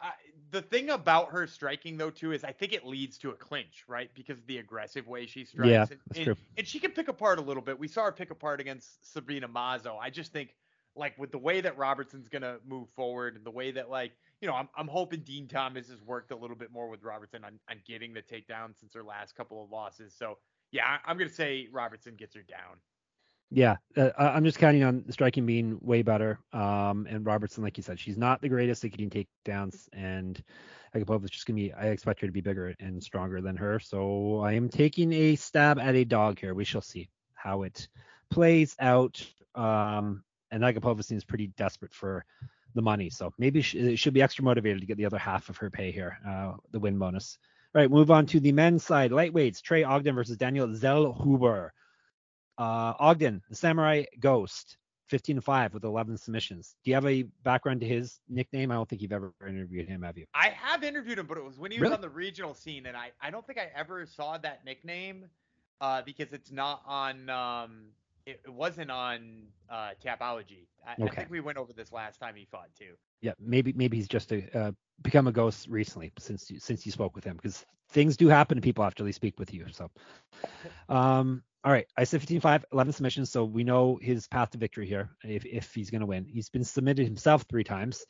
I, 0.00 0.10
the 0.50 0.62
thing 0.62 0.90
about 0.90 1.30
her 1.30 1.46
striking 1.46 1.96
though 1.96 2.10
too 2.10 2.32
is 2.32 2.44
I 2.44 2.52
think 2.52 2.72
it 2.72 2.86
leads 2.86 3.18
to 3.18 3.30
a 3.30 3.34
clinch, 3.34 3.84
right? 3.88 4.10
Because 4.14 4.38
of 4.38 4.46
the 4.46 4.58
aggressive 4.58 5.06
way 5.06 5.26
she 5.26 5.44
strikes. 5.44 5.68
Yeah, 5.68 5.82
and, 5.82 6.00
that's 6.06 6.18
and, 6.18 6.24
true. 6.24 6.36
and 6.58 6.66
she 6.66 6.78
can 6.78 6.90
pick 6.90 7.08
apart 7.08 7.38
a 7.38 7.42
little 7.42 7.62
bit. 7.62 7.78
We 7.78 7.88
saw 7.88 8.04
her 8.04 8.12
pick 8.12 8.30
apart 8.30 8.60
against 8.60 9.12
Sabina 9.12 9.48
Mazo. 9.48 9.96
I 10.00 10.10
just 10.10 10.32
think 10.32 10.54
like 10.96 11.18
with 11.18 11.32
the 11.32 11.38
way 11.38 11.60
that 11.60 11.76
Robertson's 11.76 12.28
gonna 12.28 12.58
move 12.66 12.88
forward 12.94 13.36
and 13.36 13.44
the 13.44 13.50
way 13.50 13.70
that 13.72 13.90
like 13.90 14.12
you 14.40 14.48
know 14.48 14.54
I'm 14.54 14.68
I'm 14.76 14.88
hoping 14.88 15.20
Dean 15.20 15.48
Thomas 15.48 15.88
has 15.88 16.02
worked 16.02 16.30
a 16.30 16.36
little 16.36 16.56
bit 16.56 16.70
more 16.70 16.88
with 16.88 17.02
Robertson 17.02 17.42
on, 17.44 17.58
on 17.70 17.76
getting 17.86 18.12
the 18.12 18.22
takedown 18.22 18.78
since 18.78 18.92
her 18.94 19.02
last 19.02 19.34
couple 19.34 19.64
of 19.64 19.70
losses. 19.70 20.14
So 20.16 20.38
yeah, 20.72 20.84
I, 20.84 21.10
I'm 21.10 21.16
gonna 21.16 21.30
say 21.30 21.68
Robertson 21.72 22.16
gets 22.16 22.34
her 22.34 22.42
down. 22.42 22.76
Yeah, 23.50 23.76
uh, 23.96 24.10
I'm 24.18 24.44
just 24.44 24.58
counting 24.58 24.82
on 24.82 25.04
striking 25.10 25.46
being 25.46 25.78
way 25.80 26.02
better. 26.02 26.40
Um, 26.52 27.06
and 27.08 27.24
Robertson, 27.24 27.62
like 27.62 27.76
you 27.76 27.82
said, 27.82 28.00
she's 28.00 28.18
not 28.18 28.40
the 28.40 28.48
greatest 28.48 28.84
at 28.84 28.90
getting 28.90 29.10
takedowns, 29.10 29.88
and 29.92 30.42
Agapova's 30.94 31.30
just 31.30 31.46
gonna 31.46 31.56
be. 31.56 31.72
I 31.72 31.88
expect 31.88 32.20
her 32.20 32.26
to 32.26 32.32
be 32.32 32.40
bigger 32.40 32.74
and 32.80 33.02
stronger 33.02 33.40
than 33.40 33.56
her. 33.56 33.78
So 33.78 34.40
I 34.40 34.52
am 34.52 34.68
taking 34.68 35.12
a 35.12 35.36
stab 35.36 35.78
at 35.78 35.94
a 35.94 36.04
dog 36.04 36.40
here. 36.40 36.54
We 36.54 36.64
shall 36.64 36.80
see 36.80 37.08
how 37.34 37.62
it 37.62 37.88
plays 38.30 38.74
out. 38.80 39.24
Um, 39.54 40.24
and 40.50 40.62
Agapova 40.62 41.04
seems 41.04 41.24
pretty 41.24 41.48
desperate 41.56 41.94
for 41.94 42.24
the 42.74 42.82
money, 42.82 43.08
so 43.10 43.32
maybe 43.38 43.62
she 43.62 43.94
should 43.94 44.14
be 44.14 44.22
extra 44.22 44.44
motivated 44.44 44.80
to 44.80 44.86
get 44.86 44.96
the 44.96 45.06
other 45.06 45.18
half 45.18 45.48
of 45.48 45.56
her 45.58 45.70
pay 45.70 45.92
here, 45.92 46.18
uh, 46.26 46.54
the 46.72 46.80
win 46.80 46.98
bonus. 46.98 47.38
All 47.74 47.80
right, 47.80 47.90
move 47.90 48.10
on 48.10 48.26
to 48.26 48.40
the 48.40 48.52
men's 48.52 48.84
side. 48.84 49.12
Lightweights: 49.12 49.62
Trey 49.62 49.84
Ogden 49.84 50.14
versus 50.14 50.36
Daniel 50.36 50.66
Zellhuber. 50.68 51.70
Uh, 52.58 52.94
Ogden, 52.98 53.42
the 53.48 53.56
Samurai 53.56 54.04
Ghost, 54.20 54.76
15 55.08 55.40
5 55.40 55.74
with 55.74 55.84
11 55.84 56.16
submissions. 56.16 56.76
Do 56.84 56.90
you 56.90 56.94
have 56.94 57.06
a 57.06 57.22
background 57.42 57.80
to 57.80 57.86
his 57.86 58.20
nickname? 58.28 58.70
I 58.70 58.74
don't 58.74 58.88
think 58.88 59.02
you've 59.02 59.12
ever 59.12 59.32
interviewed 59.46 59.88
him, 59.88 60.02
have 60.02 60.16
you? 60.18 60.26
I 60.34 60.48
have 60.50 60.82
interviewed 60.82 61.18
him, 61.18 61.26
but 61.26 61.38
it 61.38 61.44
was 61.44 61.58
when 61.58 61.70
he 61.70 61.80
was 61.80 61.82
Really? 61.82 61.92
on 61.92 62.00
the 62.00 62.08
regional 62.08 62.54
scene, 62.54 62.86
and 62.86 62.96
I 62.96 63.12
I 63.20 63.30
don't 63.30 63.46
think 63.46 63.58
I 63.58 63.70
ever 63.74 64.06
saw 64.06 64.38
that 64.38 64.64
nickname, 64.64 65.26
uh, 65.80 66.02
because 66.02 66.32
it's 66.32 66.50
not 66.50 66.82
on 66.86 67.28
um 67.30 67.88
it, 68.26 68.40
it 68.44 68.52
wasn't 68.52 68.90
on 68.90 69.48
uh 69.70 69.90
Tapology. 70.04 70.66
I, 70.86 70.96
I 71.02 71.10
Okay. 71.10 71.24
think 71.24 71.30
we 71.30 71.40
went 71.40 71.58
over 71.58 71.72
this 71.72 71.92
last 71.92 72.18
time 72.18 72.34
he 72.36 72.46
fought 72.46 72.70
too. 72.78 72.94
Yeah, 73.20 73.32
maybe 73.40 73.72
maybe 73.72 73.96
he's 73.96 74.08
just 74.08 74.32
a, 74.32 74.58
uh, 74.58 74.72
become 75.02 75.26
a 75.26 75.32
ghost 75.32 75.68
recently 75.68 76.12
since 76.18 76.50
you, 76.50 76.58
since 76.60 76.84
you 76.86 76.92
spoke 76.92 77.14
with 77.14 77.24
him 77.24 77.36
because 77.36 77.64
things 77.90 78.16
do 78.16 78.28
happen 78.28 78.56
to 78.56 78.62
people 78.62 78.84
after 78.84 79.04
they 79.04 79.12
speak 79.12 79.38
with 79.38 79.52
you. 79.52 79.66
So, 79.72 79.90
um, 80.88 81.42
all 81.64 81.72
right, 81.72 81.86
I 81.96 82.04
said 82.04 82.20
15-5, 82.20 82.64
11 82.72 82.92
submissions, 82.92 83.30
so 83.30 83.44
we 83.44 83.64
know 83.64 83.98
his 84.02 84.28
path 84.28 84.50
to 84.50 84.58
victory 84.58 84.86
here 84.86 85.08
if 85.24 85.46
if 85.46 85.74
he's 85.74 85.90
going 85.90 86.02
to 86.02 86.06
win. 86.06 86.26
He's 86.26 86.50
been 86.50 86.64
submitted 86.64 87.06
himself 87.06 87.46
three 87.48 87.64
times. 87.64 88.04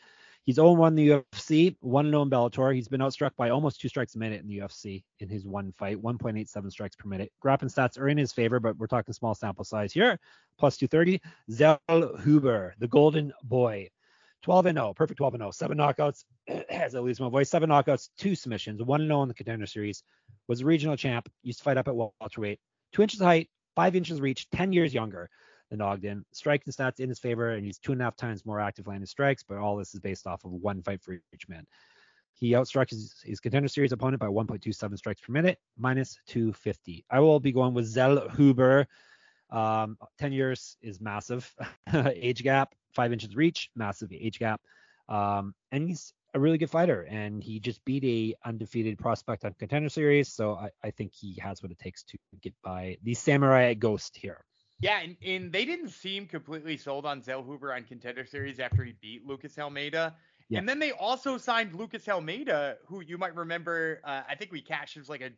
He's 0.45 0.59
0-1 0.59 0.89
in 0.89 0.95
the 0.97 1.09
UFC, 1.09 1.77
1-0 1.83 2.23
in 2.23 2.31
Bellator. 2.31 2.75
He's 2.75 2.89
been 2.89 3.01
outstruck 3.01 3.31
by 3.37 3.49
almost 3.49 3.81
two 3.81 3.89
strikes 3.89 4.15
a 4.15 4.19
minute 4.19 4.43
in 4.43 4.49
the 4.49 4.59
UFC 4.59 5.05
in 5.21 5.29
his 5.29 5.47
one 5.47 5.73
fight, 5.73 6.03
1.87 6.03 6.71
strikes 6.71 6.97
per 6.97 7.09
minute. 7.09 7.33
Grappling 7.41 7.71
stats 7.71 7.99
are 7.99 8.09
in 8.09 8.19
his 8.19 8.33
favor, 8.33 8.61
but 8.61 8.77
we're 8.77 8.87
talking 8.87 9.15
small 9.15 9.35
sample 9.35 9.65
size 9.65 9.93
here. 9.93 10.19
Plus 10.59 10.77
230. 10.77 11.23
Zell 11.51 11.81
Huber, 12.23 12.75
the 12.79 12.89
golden 12.89 13.33
boy. 13.45 13.89
12 14.43 14.67
and 14.67 14.77
0, 14.77 14.93
perfect 14.93 15.17
12 15.17 15.35
and 15.35 15.41
0, 15.41 15.51
seven 15.53 15.79
knockouts. 15.79 16.25
As 16.69 16.95
I 16.95 16.99
lose 16.99 17.21
my 17.21 17.31
voice, 17.31 17.49
seven 17.49 17.71
knockouts, 17.71 18.11
two 18.19 18.35
submissions, 18.35 18.83
one 18.83 19.01
and 19.01 19.09
0 19.09 19.23
in 19.23 19.29
the 19.29 19.35
contender 19.35 19.67
series. 19.67 20.03
Was 20.49 20.61
a 20.61 20.67
regional 20.67 20.97
champ. 20.97 21.31
Used 21.43 21.61
to 21.61 21.65
fight 21.65 21.79
up 21.79 21.89
at 21.89 21.95
welterweight. 21.97 22.61
Two 22.95 23.03
inches 23.03 23.21
height, 23.21 23.51
five 23.75 23.97
inches 23.97 24.21
reach, 24.21 24.49
10 24.51 24.73
years 24.73 24.95
younger 24.95 25.29
than 25.69 25.81
Ogden. 25.81 26.25
Striking 26.33 26.73
stats 26.73 27.01
in 27.01 27.09
his 27.09 27.19
favor, 27.19 27.51
and 27.51 27.65
he's 27.67 27.79
two 27.79 27.93
and 27.93 28.01
a 28.01 28.05
half 28.05 28.17
times 28.17 28.47
more 28.47 28.61
active 28.61 28.87
landed 28.87 29.09
strikes. 29.09 29.43
But 29.43 29.59
all 29.59 29.77
this 29.77 29.95
is 29.95 30.01
based 30.01 30.29
off 30.29 30.45
of 30.45 30.53
one 30.53 30.81
fight 30.81 31.03
for 31.03 31.15
each 31.33 31.49
man. 31.49 31.67
He 32.35 32.53
outstruck 32.53 32.91
his, 32.91 33.15
his 33.25 33.41
contender 33.41 33.69
series 33.69 33.93
opponent 33.93 34.21
by 34.21 34.27
1.27 34.27 34.97
strikes 34.97 35.21
per 35.21 35.33
minute, 35.33 35.59
minus 35.77 36.19
250. 36.29 37.05
I 37.11 37.21
will 37.21 37.41
be 37.41 37.53
going 37.53 37.75
with 37.75 37.93
Zellhuber. 37.93 38.87
Um, 39.51 39.99
10 40.19 40.33
years 40.33 40.77
is 40.81 41.01
massive. 41.01 41.53
age 41.95 42.43
gap, 42.45 42.75
five 42.93 43.13
inches 43.13 43.35
reach, 43.35 43.71
massive 43.75 44.13
age 44.13 44.39
gap. 44.39 44.61
Um, 45.09 45.55
and 45.73 45.89
he's 45.89 46.13
a 46.35 46.41
really 46.41 46.59
good 46.59 46.71
fighter, 46.71 47.07
and 47.09 47.43
he 47.43 47.61
just 47.61 47.85
beat 47.85 48.05
a 48.05 48.35
undefeated 48.47 48.99
prospect 48.99 49.45
on 49.45 49.55
contender 49.55 49.89
series. 49.89 50.29
So 50.29 50.55
I, 50.55 50.71
I 50.83 50.91
think 50.91 51.13
he 51.13 51.39
has 51.41 51.63
what 51.63 51.71
it 51.71 51.79
takes 51.79 52.03
to 52.05 52.19
get 52.43 52.55
by 52.63 52.99
the 53.03 53.15
Samurai 53.15 53.75
Ghost 53.75 54.17
here. 54.17 54.45
Yeah, 54.81 55.01
and, 55.01 55.17
and 55.25 55.53
they 55.53 55.65
didn't 55.65 55.91
seem 55.91 56.27
completely 56.27 56.77
sold 56.77 57.07
on 57.07 57.23
Zellhuber 57.23 57.75
on 57.75 57.85
contender 57.85 58.27
series 58.27 58.59
after 58.59 58.85
he 58.85 58.95
beat 59.01 59.27
Lucas 59.27 59.59
Almeida. 59.59 60.15
Yeah. 60.49 60.59
And 60.59 60.69
then 60.69 60.79
they 60.79 60.91
also 60.93 61.39
signed 61.39 61.75
Lucas 61.75 62.09
Almeida, 62.09 62.77
who 62.87 63.01
you 63.01 63.17
might 63.17 63.35
remember. 63.35 64.01
Uh, 64.05 64.23
I 64.29 64.35
think 64.35 64.53
we 64.53 64.61
cashed 64.61 64.97
as 64.97 65.09
like 65.09 65.23
a 65.23 65.31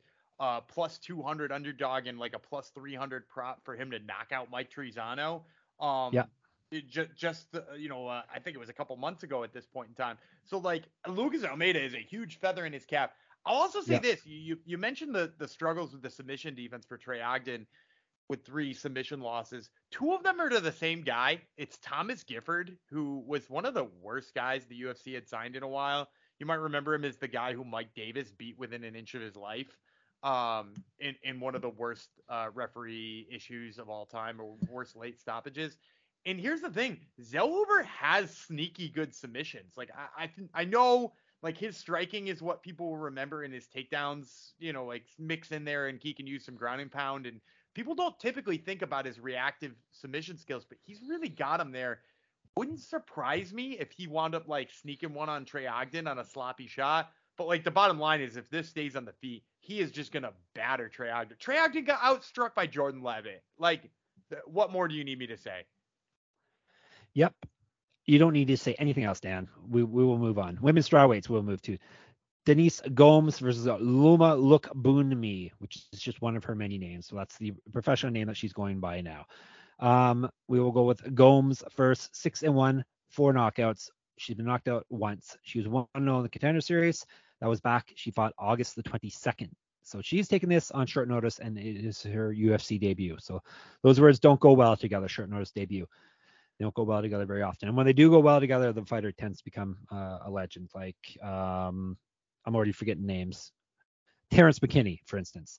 uh, 0.42 0.60
plus 0.62 0.98
200 0.98 1.52
underdog 1.52 2.06
and 2.06 2.18
like 2.18 2.34
a 2.34 2.38
plus 2.38 2.70
300 2.70 3.28
prop 3.28 3.64
for 3.64 3.76
him 3.76 3.90
to 3.90 3.98
knock 4.00 4.32
out 4.32 4.50
Mike 4.50 4.70
Trizano. 4.70 5.42
Um, 5.78 6.12
Yeah. 6.12 6.24
Just 6.72 7.16
uh, 7.54 7.60
you 7.76 7.88
know, 7.88 8.06
uh, 8.08 8.22
I 8.32 8.38
think 8.38 8.40
it 8.40 8.40
was 8.40 8.52
a 8.68 8.72
couple 8.72 8.96
months 8.96 9.22
ago 9.22 9.42
at 9.42 9.52
this 9.52 9.66
point 9.66 9.88
in 9.88 9.94
time. 9.94 10.18
So 10.44 10.58
like 10.58 10.84
Lucas 11.06 11.44
Almeida 11.44 11.82
is 11.82 11.94
a 11.94 11.98
huge 11.98 12.38
feather 12.38 12.64
in 12.64 12.72
his 12.72 12.84
cap. 12.84 13.12
I'll 13.44 13.56
also 13.56 13.80
say 13.80 13.96
Yeah. 13.96 13.98
this: 13.98 14.26
you 14.26 14.38
you- 14.38 14.60
you 14.64 14.78
mentioned 14.78 15.14
the 15.14 15.32
the 15.38 15.48
struggles 15.48 15.92
with 15.92 16.02
the 16.02 16.10
submission 16.10 16.54
defense 16.54 16.84
for 16.86 16.96
Trey 16.98 17.20
Ogden 17.20 17.66
with 18.28 18.44
three 18.44 18.72
submission 18.72 19.20
losses. 19.20 19.70
Two 19.90 20.12
of 20.12 20.22
them 20.22 20.40
are 20.40 20.48
to 20.48 20.60
the 20.60 20.72
same 20.72 21.02
guy. 21.02 21.42
It's 21.56 21.78
Thomas 21.78 22.24
Gifford, 22.24 22.78
who 22.90 23.24
was 23.26 23.48
one 23.50 23.64
of 23.64 23.74
the 23.74 23.84
worst 23.84 24.34
guys 24.34 24.66
the 24.66 24.76
UFC 24.76 25.12
had 25.14 25.28
signed 25.28 25.56
in 25.56 25.62
a 25.62 25.68
while. 25.68 26.08
You 26.38 26.46
might 26.46 26.56
remember 26.56 26.94
him 26.94 27.04
as 27.04 27.18
the 27.18 27.28
guy 27.28 27.52
who 27.52 27.64
Mike 27.64 27.94
Davis 27.94 28.32
beat 28.32 28.58
within 28.58 28.84
an 28.84 28.96
inch 28.96 29.14
of 29.14 29.22
his 29.22 29.36
life 29.36 29.78
um, 30.22 30.82
in, 30.98 31.14
in 31.22 31.40
one 31.40 31.54
of 31.54 31.62
the 31.62 31.70
worst 31.70 32.10
uh, 32.28 32.48
referee 32.52 33.28
issues 33.30 33.78
of 33.78 33.88
all 33.88 34.06
time 34.06 34.40
or 34.40 34.56
worst 34.66 34.96
late 34.96 35.20
stoppages. 35.20 35.78
And 36.26 36.40
here's 36.40 36.60
the 36.60 36.70
thing, 36.70 36.98
Zellhuber 37.22 37.84
has 37.84 38.36
sneaky 38.36 38.88
good 38.88 39.14
submissions. 39.14 39.74
Like 39.76 39.90
I 39.96 40.24
I, 40.24 40.30
I 40.62 40.64
know 40.64 41.12
like 41.42 41.56
his 41.56 41.76
striking 41.76 42.26
is 42.26 42.42
what 42.42 42.62
people 42.62 42.88
will 42.90 42.96
remember 42.96 43.44
in 43.44 43.52
his 43.52 43.68
takedowns, 43.68 44.52
you 44.58 44.72
know, 44.72 44.84
like 44.84 45.04
mix 45.18 45.52
in 45.52 45.64
there 45.64 45.86
and 45.86 46.00
he 46.02 46.12
can 46.12 46.26
use 46.26 46.44
some 46.44 46.56
grounding 46.56 46.88
pound 46.88 47.26
and 47.26 47.40
people 47.74 47.94
don't 47.94 48.18
typically 48.18 48.56
think 48.56 48.82
about 48.82 49.06
his 49.06 49.20
reactive 49.20 49.72
submission 49.92 50.36
skills, 50.36 50.64
but 50.68 50.78
he's 50.82 51.00
really 51.08 51.28
got 51.28 51.60
him 51.60 51.70
there. 51.70 52.00
Wouldn't 52.56 52.80
surprise 52.80 53.52
me 53.52 53.78
if 53.78 53.92
he 53.92 54.08
wound 54.08 54.34
up 54.34 54.48
like 54.48 54.70
sneaking 54.72 55.14
one 55.14 55.28
on 55.28 55.44
Trey 55.44 55.66
Ogden 55.66 56.08
on 56.08 56.18
a 56.18 56.24
sloppy 56.24 56.66
shot. 56.66 57.12
But 57.38 57.46
like 57.46 57.62
the 57.62 57.70
bottom 57.70 58.00
line 58.00 58.20
is 58.20 58.36
if 58.36 58.50
this 58.50 58.68
stays 58.68 58.96
on 58.96 59.04
the 59.04 59.12
feet, 59.12 59.44
he 59.60 59.78
is 59.78 59.92
just 59.92 60.10
gonna 60.10 60.32
batter 60.54 60.88
Trey 60.88 61.10
Ogden. 61.10 61.36
Trey 61.38 61.58
Ogden 61.58 61.84
got 61.84 62.00
outstruck 62.00 62.54
by 62.56 62.66
Jordan 62.66 63.02
Levitt. 63.02 63.44
Like, 63.58 63.90
what 64.46 64.72
more 64.72 64.88
do 64.88 64.96
you 64.96 65.04
need 65.04 65.18
me 65.20 65.28
to 65.28 65.36
say? 65.36 65.66
Yep. 67.16 67.34
You 68.04 68.18
don't 68.18 68.34
need 68.34 68.48
to 68.48 68.58
say 68.58 68.74
anything 68.78 69.04
else, 69.04 69.20
Dan. 69.20 69.48
We 69.68 69.82
we 69.82 70.04
will 70.04 70.18
move 70.18 70.38
on. 70.38 70.58
Women's 70.60 70.88
strawweights 70.88 71.28
we'll 71.28 71.42
move 71.42 71.62
to. 71.62 71.78
Denise 72.44 72.80
Gomes 72.94 73.40
versus 73.40 73.66
Loma 73.66 74.36
Lookboonmee, 74.36 75.50
which 75.58 75.78
is 75.92 76.00
just 76.00 76.22
one 76.22 76.36
of 76.36 76.44
her 76.44 76.54
many 76.54 76.78
names. 76.78 77.06
So 77.06 77.16
that's 77.16 77.36
the 77.38 77.54
professional 77.72 78.12
name 78.12 78.28
that 78.28 78.36
she's 78.36 78.52
going 78.52 78.78
by 78.78 79.00
now. 79.00 79.24
Um, 79.80 80.30
we 80.46 80.60
will 80.60 80.70
go 80.70 80.84
with 80.84 81.14
Gomes 81.14 81.64
first, 81.70 82.14
six 82.14 82.44
and 82.44 82.54
one, 82.54 82.84
four 83.08 83.32
knockouts. 83.32 83.88
She's 84.18 84.36
been 84.36 84.46
knocked 84.46 84.68
out 84.68 84.86
once. 84.90 85.36
She 85.42 85.58
was 85.58 85.66
one 85.66 85.86
in 85.96 86.04
the 86.04 86.28
contender 86.28 86.60
series. 86.60 87.04
That 87.40 87.48
was 87.48 87.60
back. 87.60 87.92
She 87.96 88.10
fought 88.10 88.34
August 88.38 88.76
the 88.76 88.82
22nd. 88.82 89.50
So 89.82 90.00
she's 90.02 90.28
taking 90.28 90.48
this 90.48 90.70
on 90.70 90.86
short 90.86 91.08
notice, 91.08 91.38
and 91.38 91.58
it 91.58 91.84
is 91.84 92.02
her 92.02 92.32
UFC 92.32 92.78
debut. 92.78 93.16
So 93.20 93.40
those 93.82 94.00
words 94.00 94.20
don't 94.20 94.40
go 94.40 94.52
well 94.52 94.76
together. 94.76 95.08
Short 95.08 95.30
notice 95.30 95.50
debut. 95.50 95.86
They 96.58 96.64
don't 96.64 96.74
go 96.74 96.84
well 96.84 97.02
together 97.02 97.26
very 97.26 97.42
often. 97.42 97.68
And 97.68 97.76
when 97.76 97.86
they 97.86 97.92
do 97.92 98.10
go 98.10 98.18
well 98.18 98.40
together, 98.40 98.72
the 98.72 98.84
fighter 98.84 99.12
tends 99.12 99.38
to 99.38 99.44
become 99.44 99.76
uh, 99.92 100.18
a 100.24 100.30
legend. 100.30 100.70
Like 100.74 100.96
um, 101.22 101.96
I'm 102.44 102.54
already 102.54 102.72
forgetting 102.72 103.06
names. 103.06 103.52
Terrence 104.30 104.58
McKinney, 104.58 105.00
for 105.06 105.18
instance. 105.18 105.58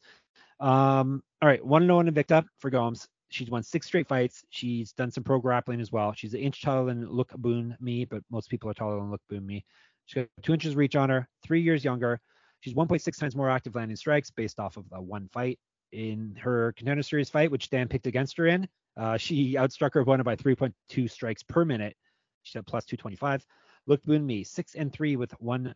Um, 0.60 1.22
all 1.42 1.48
right, 1.48 1.64
one 1.64 1.84
and 1.84 1.94
one 1.94 2.10
Invicta 2.10 2.46
for 2.60 2.70
Gomes. 2.70 3.08
She's 3.30 3.50
won 3.50 3.62
six 3.62 3.88
straight 3.88 4.08
fights. 4.08 4.44
She's 4.50 4.94
done 4.94 5.12
some 5.12 5.24
pro 5.24 5.40
grappling 5.40 5.82
as 5.82 5.92
well. 5.92 6.14
She's 6.14 6.34
an 6.34 6.40
inch 6.40 6.62
taller 6.62 6.86
than 6.86 7.06
Lookboonmee, 7.08 8.10
but 8.10 8.24
most 8.32 8.50
people 8.50 8.70
are 8.70 8.74
taller 8.74 8.98
than 8.98 9.12
Lookboonmee. 9.12 9.64
She's 10.06 10.24
got 10.24 10.30
two 10.44 10.54
inches 10.54 10.76
reach 10.76 10.96
on 10.96 11.10
her, 11.10 11.28
three 11.44 11.62
years 11.62 11.84
younger. 11.84 12.22
She's 12.62 12.74
1.6 12.74 13.20
times 13.20 13.36
more 13.36 13.50
active 13.50 13.76
landing 13.76 13.98
strikes 13.98 14.32
based 14.32 14.60
off 14.60 14.78
of 14.78 14.90
the 14.90 15.02
one 15.02 15.28
fight. 15.32 15.60
In 15.92 16.36
her 16.42 16.74
contender 16.74 17.04
series 17.04 17.30
fight, 17.30 17.50
which 17.50 17.70
Dan 17.70 17.88
picked 17.88 18.08
against 18.08 18.38
her 18.38 18.48
in, 18.48 18.68
uh, 18.98 19.18
she 19.18 19.54
outstruck 19.54 19.94
her 19.94 20.02
opponent 20.02 20.26
by 20.26 20.36
3.2 20.36 21.10
strikes 21.10 21.44
per 21.44 21.64
minute. 21.64 21.96
She's 22.44 22.56
at 22.56 22.68
plus 22.68 22.86
225. 22.86 23.46
Lookboonmee 23.90 24.46
six 24.46 24.76
and 24.76 24.92
three 24.92 25.16
with 25.16 25.32
one 25.40 25.74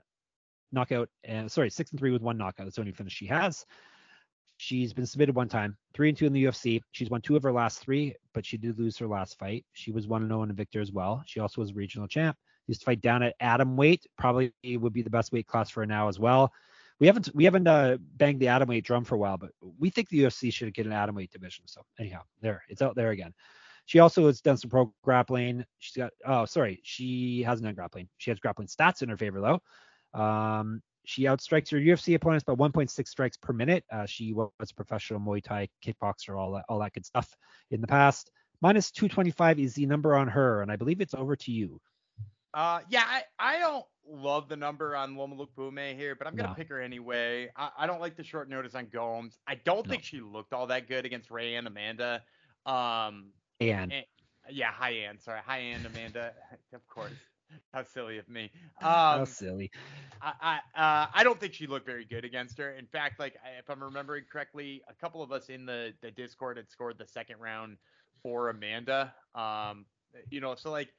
knockout. 0.72 1.10
And 1.24 1.52
sorry, 1.52 1.70
six 1.70 1.92
and 1.92 2.00
three 2.00 2.12
with 2.12 2.22
one 2.22 2.38
knockout. 2.38 2.66
That's 2.66 2.76
the 2.76 2.82
only 2.82 2.94
finish 2.94 3.14
she 3.14 3.28
has. 3.28 3.66
She's 4.58 4.94
been 4.94 5.08
submitted 5.08 5.36
one 5.36 5.50
time, 5.50 5.76
three 5.94 6.10
and 6.10 6.18
two 6.18 6.28
in 6.28 6.34
the 6.34 6.44
UFC. 6.46 6.82
She's 6.92 7.10
won 7.10 7.22
two 7.22 7.36
of 7.36 7.44
her 7.44 7.52
last 7.52 7.80
three, 7.80 8.16
but 8.34 8.46
she 8.46 8.58
did 8.58 8.78
lose 8.78 8.98
her 9.00 9.08
last 9.08 9.40
fight. 9.40 9.66
She 9.74 9.92
was 9.92 10.08
one 10.08 10.22
and 10.22 10.30
zero 10.30 10.42
oh 10.42 10.44
in 10.44 10.54
Invicta 10.54 10.80
as 10.80 10.92
well. 10.92 11.24
She 11.26 11.40
also 11.40 11.62
was 11.62 11.72
a 11.72 11.74
regional 11.74 12.08
champ. 12.08 12.38
Used 12.68 12.82
to 12.82 12.86
fight 12.86 13.02
down 13.02 13.24
at 13.24 13.36
atom 13.40 13.76
weight. 13.76 14.06
Probably 14.18 14.52
would 14.64 14.94
be 14.94 15.02
the 15.02 15.10
best 15.10 15.32
weight 15.32 15.48
class 15.48 15.72
for 15.72 15.82
her 15.82 15.88
now 15.88 16.10
as 16.10 16.20
well. 16.20 16.52
We 17.02 17.08
haven't 17.08 17.30
we 17.34 17.46
haven't 17.46 17.68
uh, 17.68 17.98
banged 18.00 18.40
the 18.40 18.50
atom 18.50 18.70
weight 18.70 18.86
drum 18.86 19.06
for 19.06 19.16
a 19.16 19.18
while, 19.18 19.38
but 19.38 19.50
we 19.80 19.90
think 19.90 20.08
the 20.10 20.20
UFC 20.20 20.54
should 20.54 20.72
get 20.72 20.86
an 20.86 20.94
atom 20.94 21.16
weight 21.16 21.32
division. 21.32 21.68
So 21.68 21.82
anyhow, 22.00 22.22
there 22.42 22.62
it's 22.70 22.84
out 22.84 22.96
there 22.96 23.10
again. 23.10 23.34
She 23.88 23.98
also 23.98 24.28
has 24.28 24.40
done 24.40 24.58
some 24.58 24.70
pro 24.70 24.94
grappling. 25.04 25.66
She's 25.80 25.98
got 25.98 26.12
oh 26.24 26.46
sorry, 26.46 26.80
she 26.84 27.42
hasn't 27.42 27.66
done 27.66 27.74
grappling. 27.74 28.08
She 28.20 28.30
has 28.30 28.40
grappling 28.40 28.68
stats 28.68 29.02
in 29.02 29.10
her 29.10 29.18
favor 29.18 29.42
though. 29.42 30.20
Um, 30.22 30.84
she 31.04 31.24
outstrikes 31.24 31.72
her 31.72 31.78
UFC 31.78 32.14
opponents 32.14 32.44
by 32.44 32.54
1.6 32.54 33.08
strikes 33.08 33.36
per 33.36 33.52
minute. 33.52 33.84
Uh, 33.92 34.06
she 34.06 34.34
was 34.34 34.52
a 34.62 34.76
professional 34.76 35.20
Muay 35.20 35.44
Thai 35.44 35.70
kickboxer, 35.84 36.38
all 36.38 36.52
that, 36.54 36.66
all 36.70 36.78
that 36.80 36.94
good 36.94 37.08
stuff 37.08 37.36
in 37.72 37.82
the 37.82 37.88
past. 37.88 38.30
Minus 38.62 38.92
225 38.92 39.60
is 39.60 39.74
the 39.74 39.88
number 39.88 40.16
on 40.16 40.28
her, 40.28 40.62
and 40.62 40.72
I 40.72 40.76
believe 40.76 41.02
it's 41.02 41.16
over 41.16 41.36
to 41.36 41.52
you. 41.52 41.82
Uh, 42.54 42.80
yeah, 42.90 43.04
I, 43.08 43.24
I 43.40 43.60
don't 43.60 43.86
love 44.08 44.50
the 44.50 44.58
number 44.58 44.96
on 44.96 45.16
Loma 45.16 45.36
Lookboonmee 45.36 45.96
here, 45.96 46.16
but 46.16 46.28
I'm 46.28 46.36
gonna 46.36 46.50
no. 46.50 46.56
pick 46.56 46.70
her 46.70 46.82
anyway. 46.82 47.50
I, 47.56 47.70
I 47.80 47.88
don't 47.88 48.02
like 48.02 48.18
the 48.18 48.24
short 48.24 48.50
notice 48.50 48.76
on 48.76 48.88
Gomes. 48.88 49.38
I 49.48 49.56
don't 49.56 49.86
no. 49.86 49.92
think 49.92 50.04
she 50.04 50.20
looked 50.20 50.54
all 50.54 50.68
that 50.68 50.88
good 50.88 51.06
against 51.06 51.30
Rayanne 51.30 51.68
Amanda. 51.68 52.22
Um, 52.66 53.32
and, 53.60 53.94
and 53.94 54.06
yeah, 54.50 54.72
hi 54.72 54.92
Ann. 54.92 55.20
Sorry, 55.20 55.40
hi 55.46 55.60
Ann, 55.60 55.86
Amanda. 55.86 56.34
of 56.74 56.86
course. 56.88 57.14
How 57.74 57.84
silly 57.84 58.18
of 58.18 58.30
me. 58.30 58.50
Um, 58.82 58.90
How 58.92 59.26
silly. 59.26 59.72
I 60.22 60.60
I, 60.76 60.82
uh, 60.82 61.08
I 61.14 61.24
don't 61.24 61.40
think 61.40 61.54
she 61.54 61.68
looked 61.68 61.86
very 61.86 62.06
good 62.06 62.24
against 62.24 62.58
her. 62.58 62.72
In 62.72 62.86
fact, 62.86 63.20
like 63.20 63.36
if 63.60 63.70
I'm 63.70 63.84
remembering 63.84 64.24
correctly, 64.32 64.82
a 64.90 64.94
couple 64.94 65.22
of 65.22 65.32
us 65.32 65.50
in 65.50 65.66
the 65.66 65.94
the 66.02 66.12
Discord 66.12 66.58
had 66.58 66.70
scored 66.70 66.98
the 66.98 67.06
second 67.06 67.40
round 67.40 67.78
for 68.24 68.50
Amanda. 68.50 69.14
Um, 69.36 69.86
you 70.30 70.40
know, 70.40 70.56
so 70.56 70.72
like 70.72 70.90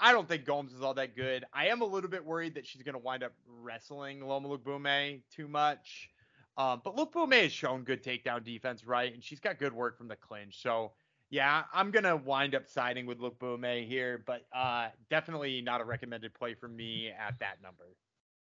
I, 0.00 0.12
don't 0.12 0.28
think 0.28 0.44
Gomes 0.44 0.72
is 0.72 0.82
all 0.82 0.94
that 0.94 1.16
good. 1.16 1.44
I 1.52 1.68
am 1.68 1.82
a 1.82 1.84
little 1.84 2.10
bit 2.10 2.24
worried 2.24 2.54
that 2.54 2.66
she's 2.66 2.82
gonna 2.82 2.98
wind 2.98 3.22
up 3.22 3.32
wrestling 3.46 4.20
Loma 4.20 4.48
Lookboonmee 4.48 5.22
too 5.34 5.48
much. 5.48 6.10
Um, 6.56 6.80
but 6.84 6.96
Lookboonmee 6.96 7.42
has 7.42 7.52
shown 7.52 7.84
good 7.84 8.02
takedown 8.02 8.44
defense, 8.44 8.84
right? 8.84 9.12
And 9.12 9.22
she's 9.22 9.40
got 9.40 9.58
good 9.58 9.72
work 9.72 9.96
from 9.96 10.08
the 10.08 10.16
clinch. 10.16 10.62
So 10.62 10.92
yeah, 11.30 11.64
I'm 11.72 11.90
gonna 11.90 12.16
wind 12.16 12.54
up 12.54 12.68
siding 12.68 13.06
with 13.06 13.18
Lookboonmee 13.18 13.86
here, 13.86 14.22
but 14.26 14.46
uh, 14.54 14.88
definitely 15.10 15.60
not 15.60 15.80
a 15.80 15.84
recommended 15.84 16.34
play 16.34 16.54
for 16.54 16.68
me 16.68 17.10
at 17.10 17.38
that 17.40 17.62
number. 17.62 17.96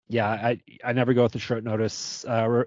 Yeah, 0.08 0.30
I 0.30 0.60
I 0.84 0.94
never 0.94 1.14
go 1.14 1.24
with 1.24 1.32
the 1.34 1.40
short 1.40 1.64
notice 1.64 2.26
uh, 2.26 2.64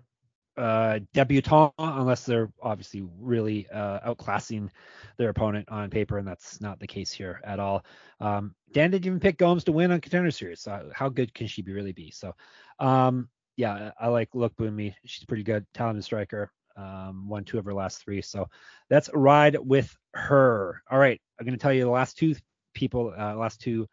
uh, 0.57 1.01
debutant 1.13 1.73
unless 1.79 2.25
they're 2.25 2.51
obviously 2.63 3.05
really 3.19 3.69
uh, 3.71 4.01
outclassing 4.01 4.71
their 5.17 5.31
opponent 5.31 5.69
on 5.69 5.91
paper, 5.91 6.19
and 6.19 6.27
that's 6.27 6.61
not 6.61 6.79
the 6.79 6.87
case 6.87 7.13
here 7.13 7.41
at 7.45 7.59
all. 7.59 7.85
Um, 8.21 8.55
Dan 8.73 8.91
didn't 8.91 9.07
even 9.07 9.21
pick 9.21 9.39
Gomes 9.39 9.65
to 9.65 9.73
win 9.73 9.91
on 9.91 10.01
Contender 10.01 10.31
Series, 10.31 10.61
so 10.61 10.91
how 10.95 11.09
good 11.09 11.35
can 11.35 11.47
she 11.47 11.63
be 11.63 11.73
really 11.73 11.93
be? 11.93 12.11
So, 12.11 12.35
um, 12.79 13.29
yeah, 13.57 13.93
I 14.01 14.09
like 14.09 14.31
Lookboonmee. 14.33 14.95
She's 15.05 15.25
pretty 15.25 15.45
good, 15.45 15.67
talented 15.75 16.05
striker 16.05 16.51
um, 16.77 17.29
won 17.29 17.45
two 17.45 17.59
of 17.59 17.65
her 17.65 17.75
last 17.75 18.03
three. 18.03 18.23
So 18.23 18.49
that's 18.89 19.11
ride 19.15 19.57
with 19.59 19.95
her. 20.15 20.83
All 20.91 20.99
right, 20.99 21.21
I'm 21.39 21.47
going 21.47 21.57
to 21.57 21.63
tell 21.63 21.73
you 21.73 21.85
the 21.85 21.91
last 21.91 22.19
two 22.19 22.35
people, 22.75 23.13
uh, 23.17 23.37
last 23.37 23.61
two 23.61 23.89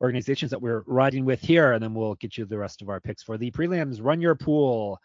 organizations 0.00 0.50
that 0.50 0.60
we're 0.60 0.82
riding 0.86 1.24
with 1.24 1.40
here, 1.40 1.72
and 1.72 1.82
then 1.82 1.94
we'll 1.94 2.16
get 2.16 2.36
you 2.36 2.44
the 2.44 2.58
rest 2.58 2.82
of 2.82 2.88
our 2.88 3.00
picks 3.00 3.22
for 3.22 3.38
the 3.38 3.50
prelims. 3.50 4.02
Run 4.02 4.20
your 4.20 4.34
pool. 4.34 4.98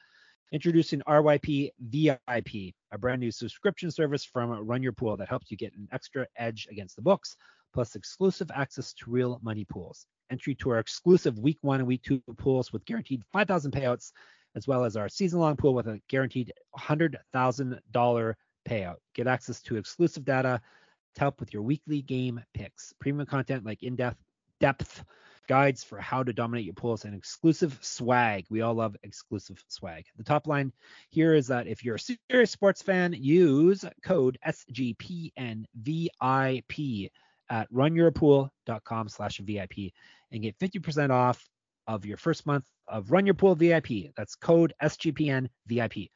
Introducing 0.51 0.99
RYP 1.07 1.71
VIP, 1.79 2.75
a 2.91 2.97
brand 2.97 3.21
new 3.21 3.31
subscription 3.31 3.89
service 3.89 4.25
from 4.25 4.49
Run 4.49 4.83
Your 4.83 4.91
Pool 4.91 5.15
that 5.15 5.29
helps 5.29 5.49
you 5.49 5.55
get 5.55 5.73
an 5.75 5.87
extra 5.93 6.27
edge 6.35 6.67
against 6.69 6.97
the 6.97 7.01
books, 7.01 7.37
plus 7.73 7.95
exclusive 7.95 8.51
access 8.53 8.93
to 8.95 9.09
real 9.09 9.39
money 9.41 9.63
pools. 9.63 10.05
Entry 10.29 10.53
to 10.55 10.71
our 10.71 10.79
exclusive 10.79 11.39
week 11.39 11.57
one 11.61 11.79
and 11.79 11.87
week 11.87 12.03
two 12.03 12.21
pools 12.37 12.73
with 12.73 12.83
guaranteed 12.83 13.23
5,000 13.31 13.71
payouts 13.71 14.11
as 14.55 14.67
well 14.67 14.83
as 14.83 14.97
our 14.97 15.07
season 15.07 15.39
long 15.39 15.55
pool 15.55 15.73
with 15.73 15.87
a 15.87 16.01
guaranteed 16.09 16.51
$100,000 16.77 18.33
payout. 18.67 18.95
Get 19.15 19.27
access 19.27 19.61
to 19.61 19.77
exclusive 19.77 20.25
data 20.25 20.59
to 21.15 21.19
help 21.21 21.39
with 21.39 21.53
your 21.53 21.63
weekly 21.63 22.01
game 22.01 22.43
picks, 22.53 22.93
premium 22.99 23.25
content 23.25 23.65
like 23.65 23.83
in 23.83 23.95
depth 23.95 24.17
depth 24.59 25.05
guides 25.51 25.83
for 25.83 25.99
how 25.99 26.23
to 26.23 26.31
dominate 26.31 26.63
your 26.63 26.73
pools, 26.73 27.03
and 27.03 27.13
exclusive 27.13 27.77
swag. 27.81 28.45
We 28.49 28.61
all 28.61 28.73
love 28.73 28.95
exclusive 29.03 29.61
swag. 29.67 30.05
The 30.15 30.23
top 30.23 30.47
line 30.47 30.71
here 31.09 31.33
is 31.33 31.47
that 31.47 31.67
if 31.67 31.83
you're 31.83 31.95
a 31.95 32.15
serious 32.29 32.51
sports 32.51 32.81
fan, 32.81 33.11
use 33.11 33.83
code 34.01 34.39
SGPNVIP 34.47 35.69
at 37.49 37.69
runyourpool.com 37.69 39.09
slash 39.09 39.39
VIP 39.39 39.91
and 40.31 40.41
get 40.41 40.57
50% 40.57 41.09
off 41.09 41.45
of 41.85 42.05
your 42.05 42.15
first 42.15 42.45
month 42.45 42.63
of 42.87 43.11
Run 43.11 43.25
Your 43.25 43.35
Pool 43.35 43.55
VIP. 43.55 44.15
That's 44.15 44.35
code 44.35 44.73
SGPN 44.81 45.49
VIP 45.67 46.11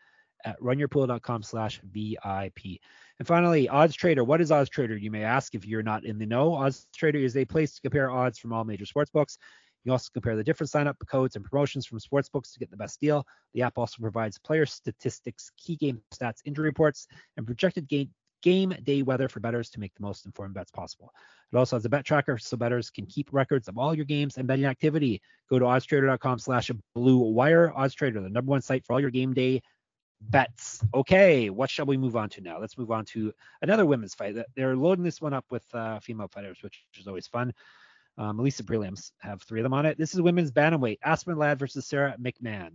at 0.46 0.58
runyourpool.com 0.62 1.44
slash 1.44 1.82
VIP. 1.84 2.80
And 3.20 3.28
finally, 3.28 3.70
Odds 3.70 3.96
Trader. 3.96 4.24
What 4.24 4.42
is 4.42 4.52
Odds 4.52 4.70
Trader? 4.70 4.98
You 4.98 5.10
may 5.10 5.24
ask 5.24 5.56
if 5.56 5.66
you're 5.66 5.84
not 5.84 6.04
in 6.04 6.18
the 6.18 6.26
know. 6.26 6.54
Odds 6.54 6.88
Trader 6.94 7.20
is 7.20 7.38
a 7.38 7.46
place 7.46 7.76
to 7.76 7.82
compare 7.82 8.12
odds 8.12 8.38
from 8.38 8.52
all 8.52 8.64
major 8.64 8.86
sports 8.86 9.12
books. 9.12 9.38
You 9.86 9.92
also 9.92 10.10
compare 10.14 10.36
the 10.36 10.44
different 10.44 10.72
sign-up 10.72 10.98
codes 11.08 11.36
and 11.36 11.46
promotions 11.46 11.86
from 11.86 12.00
sportsbooks 12.00 12.52
to 12.54 12.60
get 12.60 12.72
the 12.72 12.78
best 12.78 13.00
deal. 13.00 13.26
The 13.54 13.62
app 13.62 13.78
also 13.78 14.02
provides 14.02 14.40
player 14.40 14.66
statistics, 14.66 15.52
key 15.58 15.76
game 15.76 16.02
stats, 16.14 16.42
injury 16.44 16.66
reports, 16.66 17.08
and 17.38 17.46
projected 17.46 17.88
game 17.88 18.10
game 18.42 18.76
day 18.84 19.02
weather 19.02 19.28
for 19.28 19.40
bettors 19.40 19.72
to 19.72 19.80
make 19.80 19.94
the 19.96 20.04
most 20.04 20.26
informed 20.26 20.54
bets 20.54 20.70
possible. 20.70 21.12
It 21.52 21.58
also 21.58 21.78
has 21.78 21.86
a 21.86 21.90
bet 21.90 22.06
tracker 22.06 22.38
so 22.38 22.58
bettors 22.58 22.92
can 22.92 23.08
keep 23.08 23.30
records 23.32 23.68
of 23.68 23.78
all 23.78 23.96
your 23.96 24.06
games 24.06 24.38
and 24.38 24.48
betting 24.48 24.66
activity. 24.66 25.22
Go 25.50 25.58
to 25.58 25.66
oddstrader.com 25.66 26.40
slash 26.40 26.70
blue 26.94 27.18
wire. 27.18 27.74
Oddstrader, 27.76 28.22
the 28.22 28.30
number 28.30 28.52
one 28.52 28.62
site 28.62 28.86
for 28.86 28.94
all 28.94 29.00
your 29.00 29.10
game 29.10 29.34
day 29.34 29.62
bets. 30.22 30.84
Okay, 30.94 31.50
what 31.50 31.70
shall 31.70 31.86
we 31.86 31.98
move 31.98 32.16
on 32.16 32.30
to 32.30 32.42
now? 32.42 32.60
Let's 32.60 32.78
move 32.78 32.92
on 32.92 33.06
to 33.06 33.34
another 33.62 33.86
women's 33.86 34.14
fight. 34.14 34.36
They're 34.56 34.76
loading 34.76 35.04
this 35.04 35.22
one 35.22 35.34
up 35.34 35.46
with 35.50 35.64
uh, 35.74 36.00
female 36.00 36.28
fighters, 36.28 36.62
which 36.62 36.86
is 36.98 37.08
always 37.08 37.28
fun. 37.28 37.54
Um, 38.18 38.40
Elisa 38.40 38.64
prelims 38.64 39.12
have 39.20 39.42
three 39.42 39.60
of 39.60 39.64
them 39.64 39.74
on 39.74 39.86
it. 39.86 39.98
This 39.98 40.14
is 40.14 40.22
women's 40.22 40.52
bantamweight. 40.52 41.00
Aspen 41.04 41.38
Ladd 41.38 41.60
versus 41.60 41.86
Sarah 41.86 42.16
McMahon 42.20 42.72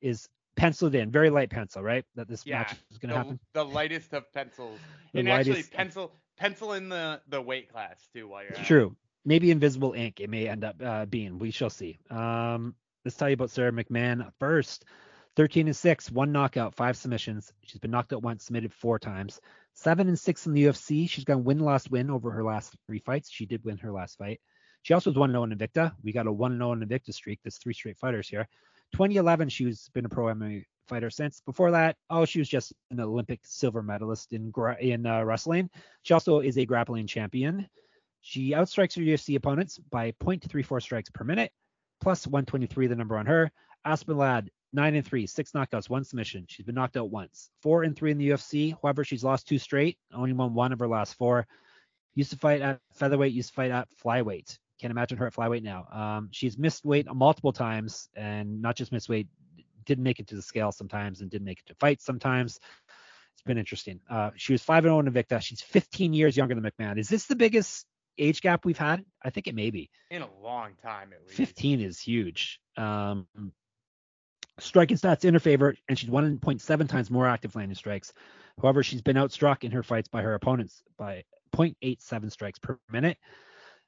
is 0.00 0.28
penciled 0.56 0.94
in, 0.94 1.10
very 1.10 1.30
light 1.30 1.50
pencil, 1.50 1.82
right? 1.82 2.04
That 2.14 2.28
this 2.28 2.46
Yeah, 2.46 2.58
match 2.58 2.74
is 2.90 2.98
going 2.98 3.10
to 3.10 3.16
happen. 3.16 3.40
the 3.52 3.64
lightest 3.64 4.12
of 4.14 4.32
pencils. 4.32 4.80
The 5.12 5.20
and 5.20 5.28
actually 5.28 5.62
pencil 5.62 6.12
pencil 6.36 6.72
in 6.72 6.88
the 6.88 7.20
the 7.28 7.40
weight 7.40 7.68
class 7.70 8.08
too 8.12 8.26
while 8.28 8.42
you're 8.42 8.56
at. 8.56 8.66
True. 8.66 8.96
Maybe 9.24 9.50
invisible 9.50 9.92
ink. 9.94 10.20
It 10.20 10.28
may 10.28 10.48
end 10.48 10.64
up 10.64 10.76
uh, 10.82 11.06
being. 11.06 11.38
We 11.38 11.50
shall 11.50 11.70
see. 11.70 11.98
Um, 12.10 12.74
let's 13.04 13.16
tell 13.16 13.28
you 13.28 13.34
about 13.34 13.50
Sarah 13.50 13.72
McMahon 13.72 14.30
first. 14.38 14.84
13 15.36 15.66
and 15.66 15.76
6, 15.76 16.10
one 16.12 16.32
knockout, 16.32 16.74
five 16.74 16.96
submissions. 16.96 17.52
She's 17.62 17.80
been 17.80 17.90
knocked 17.90 18.12
out 18.12 18.22
once, 18.22 18.44
submitted 18.44 18.72
four 18.72 18.98
times. 18.98 19.40
Seven 19.74 20.06
and 20.06 20.18
six 20.18 20.46
in 20.46 20.52
the 20.52 20.64
UFC. 20.64 21.08
She's 21.10 21.24
gone 21.24 21.42
win 21.42 21.58
lost 21.58 21.90
win 21.90 22.08
over 22.08 22.30
her 22.30 22.44
last 22.44 22.76
three 22.86 23.00
fights. 23.00 23.30
She 23.30 23.44
did 23.44 23.64
win 23.64 23.76
her 23.78 23.90
last 23.90 24.18
fight. 24.18 24.40
She 24.82 24.94
also 24.94 25.10
was 25.10 25.18
1 25.18 25.30
0 25.30 25.42
in 25.44 25.50
Invicta. 25.50 25.92
We 26.02 26.12
got 26.12 26.28
a 26.28 26.32
1 26.32 26.56
0 26.56 26.72
in 26.72 26.80
Invicta 26.80 27.12
streak. 27.12 27.40
There's 27.42 27.58
three 27.58 27.74
straight 27.74 27.98
fighters 27.98 28.28
here. 28.28 28.46
2011, 28.92 29.48
she's 29.48 29.88
been 29.92 30.04
a 30.04 30.08
pro 30.08 30.26
MMA 30.26 30.64
fighter 30.86 31.10
since. 31.10 31.40
Before 31.44 31.72
that, 31.72 31.96
oh, 32.10 32.24
she 32.24 32.38
was 32.38 32.48
just 32.48 32.72
an 32.90 33.00
Olympic 33.00 33.40
silver 33.42 33.82
medalist 33.82 34.32
in 34.32 34.52
in 34.80 35.06
uh, 35.06 35.24
wrestling. 35.24 35.70
She 36.02 36.14
also 36.14 36.40
is 36.40 36.58
a 36.58 36.66
grappling 36.66 37.08
champion. 37.08 37.66
She 38.20 38.52
outstrikes 38.52 38.96
her 38.96 39.02
UFC 39.02 39.36
opponents 39.36 39.78
by 39.90 40.12
0.34 40.12 40.80
strikes 40.80 41.10
per 41.10 41.24
minute, 41.24 41.50
plus 42.00 42.26
123, 42.26 42.86
the 42.86 42.94
number 42.94 43.16
on 43.16 43.26
her. 43.26 43.50
Aspen 43.84 44.16
Ladd, 44.16 44.50
9 44.74 44.96
and 44.96 45.06
3, 45.06 45.26
six 45.26 45.52
knockouts, 45.52 45.88
one 45.88 46.04
submission. 46.04 46.46
She's 46.48 46.66
been 46.66 46.74
knocked 46.74 46.96
out 46.96 47.10
once. 47.10 47.48
4 47.62 47.84
and 47.84 47.96
3 47.96 48.10
in 48.10 48.18
the 48.18 48.30
UFC. 48.30 48.76
However, 48.82 49.04
she's 49.04 49.22
lost 49.22 49.46
two 49.46 49.58
straight, 49.58 49.98
only 50.12 50.32
won 50.32 50.52
one 50.52 50.72
of 50.72 50.80
her 50.80 50.88
last 50.88 51.14
four. 51.14 51.46
Used 52.14 52.30
to 52.30 52.36
fight 52.36 52.60
at 52.60 52.80
featherweight, 52.92 53.32
used 53.32 53.50
to 53.50 53.54
fight 53.54 53.70
at 53.70 53.88
flyweight. 54.04 54.58
Can't 54.80 54.90
imagine 54.90 55.16
her 55.18 55.28
at 55.28 55.34
flyweight 55.34 55.62
now. 55.62 55.86
Um, 55.92 56.28
she's 56.32 56.58
missed 56.58 56.84
weight 56.84 57.06
multiple 57.12 57.52
times, 57.52 58.08
and 58.16 58.60
not 58.60 58.76
just 58.76 58.90
missed 58.92 59.08
weight, 59.08 59.28
didn't 59.84 60.04
make 60.04 60.18
it 60.18 60.26
to 60.28 60.34
the 60.34 60.42
scale 60.42 60.72
sometimes, 60.72 61.20
and 61.20 61.30
didn't 61.30 61.46
make 61.46 61.60
it 61.60 61.66
to 61.66 61.74
fights 61.76 62.04
sometimes. 62.04 62.58
It's 63.34 63.42
been 63.42 63.58
interesting. 63.58 64.00
Uh, 64.10 64.30
she 64.36 64.52
was 64.52 64.62
5 64.62 64.82
0 64.82 64.98
in 65.00 65.06
Invicta. 65.06 65.40
She's 65.40 65.60
15 65.60 66.12
years 66.12 66.36
younger 66.36 66.54
than 66.54 66.64
McMahon. 66.64 66.98
Is 66.98 67.08
this 67.08 67.26
the 67.26 67.36
biggest 67.36 67.86
age 68.18 68.40
gap 68.40 68.64
we've 68.64 68.78
had? 68.78 69.04
I 69.22 69.30
think 69.30 69.46
it 69.46 69.54
may 69.54 69.70
be. 69.70 69.90
in 70.10 70.22
a 70.22 70.28
long 70.42 70.72
time 70.82 71.12
at 71.12 71.22
least. 71.24 71.36
15 71.36 71.80
is 71.80 72.00
huge. 72.00 72.60
Um, 72.76 73.26
striking 74.58 74.96
stats 74.96 75.24
in 75.24 75.34
her 75.34 75.40
favor, 75.40 75.74
and 75.88 75.98
she's 75.98 76.10
1.7 76.10 76.88
times 76.88 77.10
more 77.10 77.26
active 77.26 77.54
landing 77.56 77.74
strikes. 77.74 78.12
However, 78.60 78.82
she's 78.82 79.02
been 79.02 79.16
outstruck 79.16 79.64
in 79.64 79.72
her 79.72 79.82
fights 79.82 80.08
by 80.08 80.22
her 80.22 80.34
opponents 80.34 80.82
by 80.96 81.24
0.87 81.54 82.30
strikes 82.30 82.58
per 82.58 82.78
minute, 82.90 83.18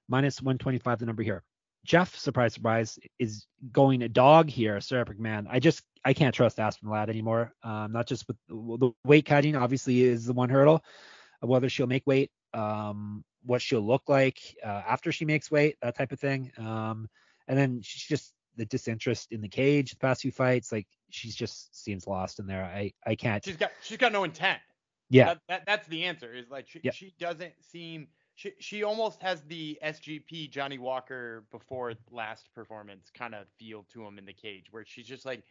minus 0.09 0.43
125 0.43 0.99
the 0.99 1.07
number 1.07 1.23
here. 1.23 1.43
Jeff, 1.85 2.17
surprise, 2.17 2.55
surprise, 2.55 2.99
is 3.19 3.47
going 3.71 4.03
a 4.03 4.09
dog 4.09 4.49
here, 4.51 4.81
Sarah 4.81 5.05
McMahon. 5.05 5.47
I 5.49 5.61
just 5.61 5.85
I 6.05 6.15
can't 6.15 6.35
trust 6.35 6.59
Aspen 6.59 6.91
Ladd 6.91 7.11
anymore. 7.11 7.53
Um, 7.63 7.93
not 7.93 8.09
just 8.09 8.27
with 8.29 8.37
the 8.49 8.91
weight 9.05 9.25
cutting, 9.25 9.55
obviously 9.55 10.03
is 10.03 10.27
the 10.27 10.33
one 10.33 10.49
hurdle. 10.49 10.83
Whether 11.41 11.69
she'll 11.69 11.87
make 11.87 12.05
weight, 12.07 12.33
um, 12.55 13.25
what 13.45 13.63
she'll 13.63 13.87
look 13.87 14.03
like 14.09 14.41
uh, 14.65 14.83
after 14.87 15.13
she 15.13 15.25
makes 15.25 15.51
weight, 15.51 15.77
that 15.81 15.97
type 15.97 16.11
of 16.11 16.19
thing. 16.19 16.51
Um, 16.59 17.09
and 17.47 17.57
then 17.57 17.81
she's 17.83 18.03
just 18.03 18.33
the 18.57 18.67
disinterest 18.67 19.33
in 19.33 19.41
the 19.41 19.49
cage 19.49 19.91
the 19.91 19.97
past 19.97 20.23
few 20.23 20.31
fights. 20.33 20.73
Like 20.73 20.87
she's 21.11 21.35
just 21.35 21.85
seems 21.85 22.07
lost 22.07 22.39
in 22.39 22.47
there. 22.47 22.65
I 22.65 22.93
I 23.07 23.15
can't. 23.15 23.45
She's 23.45 23.57
got 23.57 23.73
she's 23.83 23.99
got 23.99 24.13
no 24.13 24.25
intent. 24.25 24.61
Yeah, 25.09 25.27
That, 25.27 25.39
that 25.49 25.63
that's 25.67 25.87
the 25.89 26.05
answer. 26.05 26.35
Is 26.35 26.51
like 26.51 26.69
she 26.69 26.81
Yeah. 26.83 26.91
she 26.93 27.15
doesn't 27.19 27.53
seem 27.61 28.09
she 28.35 28.53
she 28.59 28.83
almost 28.83 29.23
has 29.23 29.43
the 29.43 29.79
SGP 29.85 30.51
Johnny 30.51 30.79
Walker 30.79 31.45
before 31.53 31.95
last 32.11 32.53
performance 32.55 33.11
kind 33.17 33.35
of 33.35 33.47
feel 33.59 33.87
to 33.93 34.05
him 34.05 34.19
in 34.19 34.27
the 34.27 34.33
cage 34.33 34.67
where 34.73 34.85
she's 34.85 35.07
just 35.07 35.25
like 35.25 35.43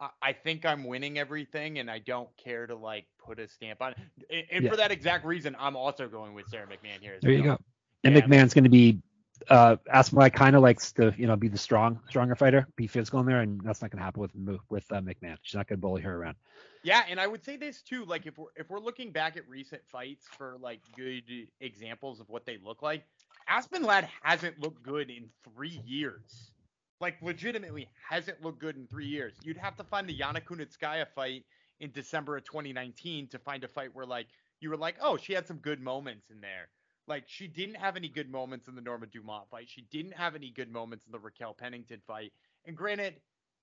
I, 0.00 0.08
I 0.22 0.32
think 0.32 0.66
I'm 0.66 0.84
winning 0.84 1.18
everything 1.18 1.78
and 1.78 1.90
I 1.90 2.00
don't 2.00 2.28
care 2.36 2.66
to 2.66 2.74
like 2.74 3.06
put 3.24 3.38
a 3.38 3.48
stamp 3.48 3.80
on 3.80 3.92
it. 3.92 3.98
And, 4.30 4.44
and 4.50 4.64
Yeah. 4.64 4.70
for 4.70 4.76
that 4.76 4.90
exact 4.90 5.24
reason, 5.24 5.56
I'm 5.58 5.76
also 5.76 6.08
going 6.08 6.34
with 6.34 6.48
Sarah 6.48 6.66
McMahon 6.66 7.00
here. 7.00 7.14
As 7.14 7.22
there 7.22 7.32
you 7.32 7.42
go. 7.44 7.58
And 8.04 8.14
Yeah. 8.14 8.22
McMahon's 8.22 8.54
going 8.54 8.64
to 8.64 8.70
be. 8.70 9.00
Uh, 9.48 9.76
Aspen 9.92 10.30
kind 10.30 10.56
of 10.56 10.62
likes 10.62 10.92
to, 10.92 11.14
you 11.16 11.26
know, 11.26 11.36
be 11.36 11.48
the 11.48 11.58
strong, 11.58 12.00
stronger 12.08 12.34
fighter, 12.34 12.66
be 12.76 12.86
physical 12.86 13.20
in 13.20 13.26
there, 13.26 13.40
and 13.40 13.60
that's 13.62 13.82
not 13.82 13.90
going 13.90 13.98
to 13.98 14.04
happen 14.04 14.20
with 14.20 14.60
with 14.68 14.84
uh, 14.92 15.00
McMahon. 15.00 15.36
She's 15.42 15.54
not 15.54 15.68
going 15.68 15.78
to 15.78 15.80
bully 15.80 16.02
her 16.02 16.16
around. 16.16 16.36
Yeah, 16.82 17.02
and 17.08 17.18
I 17.18 17.26
would 17.26 17.44
say 17.44 17.56
this 17.56 17.82
too. 17.82 18.04
Like 18.04 18.26
if 18.26 18.38
we're 18.38 18.48
if 18.56 18.70
we're 18.70 18.80
looking 18.80 19.10
back 19.10 19.36
at 19.36 19.48
recent 19.48 19.82
fights 19.86 20.26
for 20.36 20.56
like 20.60 20.80
good 20.96 21.24
examples 21.60 22.20
of 22.20 22.28
what 22.28 22.46
they 22.46 22.58
look 22.64 22.82
like, 22.82 23.04
Aspen 23.48 23.82
Ladd 23.82 24.08
hasn't 24.22 24.60
looked 24.60 24.82
good 24.82 25.10
in 25.10 25.28
three 25.44 25.80
years. 25.84 26.52
Like 27.00 27.20
legitimately 27.20 27.88
hasn't 28.08 28.42
looked 28.42 28.60
good 28.60 28.76
in 28.76 28.86
three 28.86 29.06
years. 29.06 29.34
You'd 29.42 29.58
have 29.58 29.76
to 29.76 29.84
find 29.84 30.08
the 30.08 30.16
Yana 30.16 30.42
Kunitskaya 30.42 31.06
fight 31.14 31.44
in 31.80 31.90
December 31.90 32.36
of 32.38 32.44
2019 32.44 33.28
to 33.28 33.38
find 33.38 33.64
a 33.64 33.68
fight 33.68 33.94
where 33.94 34.06
like 34.06 34.28
you 34.60 34.70
were 34.70 34.76
like, 34.76 34.96
oh, 35.00 35.16
she 35.16 35.32
had 35.32 35.46
some 35.46 35.58
good 35.58 35.80
moments 35.80 36.30
in 36.30 36.40
there. 36.40 36.68
Like 37.08 37.24
she 37.26 37.46
didn't 37.46 37.76
have 37.76 37.96
any 37.96 38.08
good 38.08 38.30
moments 38.30 38.68
in 38.68 38.74
the 38.74 38.80
Norma 38.80 39.06
Dumont 39.06 39.44
fight. 39.50 39.68
She 39.68 39.82
didn't 39.90 40.14
have 40.14 40.34
any 40.34 40.50
good 40.50 40.70
moments 40.70 41.06
in 41.06 41.12
the 41.12 41.18
Raquel 41.18 41.54
Pennington 41.54 42.00
fight. 42.06 42.32
And 42.64 42.76
granted, 42.76 43.14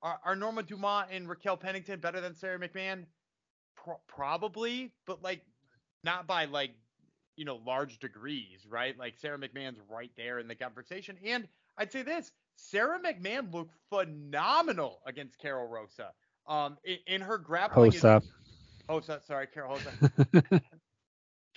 are, 0.02 0.20
are 0.24 0.36
Norma 0.36 0.64
Dumont 0.64 1.10
and 1.12 1.28
Raquel 1.28 1.58
Pennington 1.58 2.00
better 2.00 2.22
than 2.22 2.36
Sarah 2.36 2.60
McMahon? 2.60 3.06
Pro- 3.76 4.00
probably, 4.08 4.94
but 5.06 5.22
like 5.22 5.42
not 6.04 6.28
by 6.28 6.46
like 6.46 6.72
you 7.36 7.46
know 7.46 7.60
large 7.66 8.00
degrees, 8.00 8.66
right? 8.70 8.98
Like 8.98 9.16
Sarah 9.18 9.38
McMahon's 9.38 9.80
right 9.90 10.12
there 10.16 10.40
in 10.40 10.48
the 10.48 10.56
conversation. 10.56 11.18
And 11.26 11.48
I'd 11.78 11.92
say 11.92 12.02
this: 12.02 12.32
Sarah 12.56 13.00
McMahon 13.00 13.54
looked 13.54 13.76
phenomenal 13.90 15.02
against 15.06 15.38
Karol 15.40 15.68
Rosa. 15.68 16.12
Um, 16.48 16.78
in, 16.84 16.98
in 17.08 17.22
her 17.22 17.38
grappling. 17.38 17.92
Hosa. 17.92 18.22
Hosa, 18.90 19.26
sorry, 19.26 19.48
Carol 19.48 19.78
Hosa. 19.78 20.62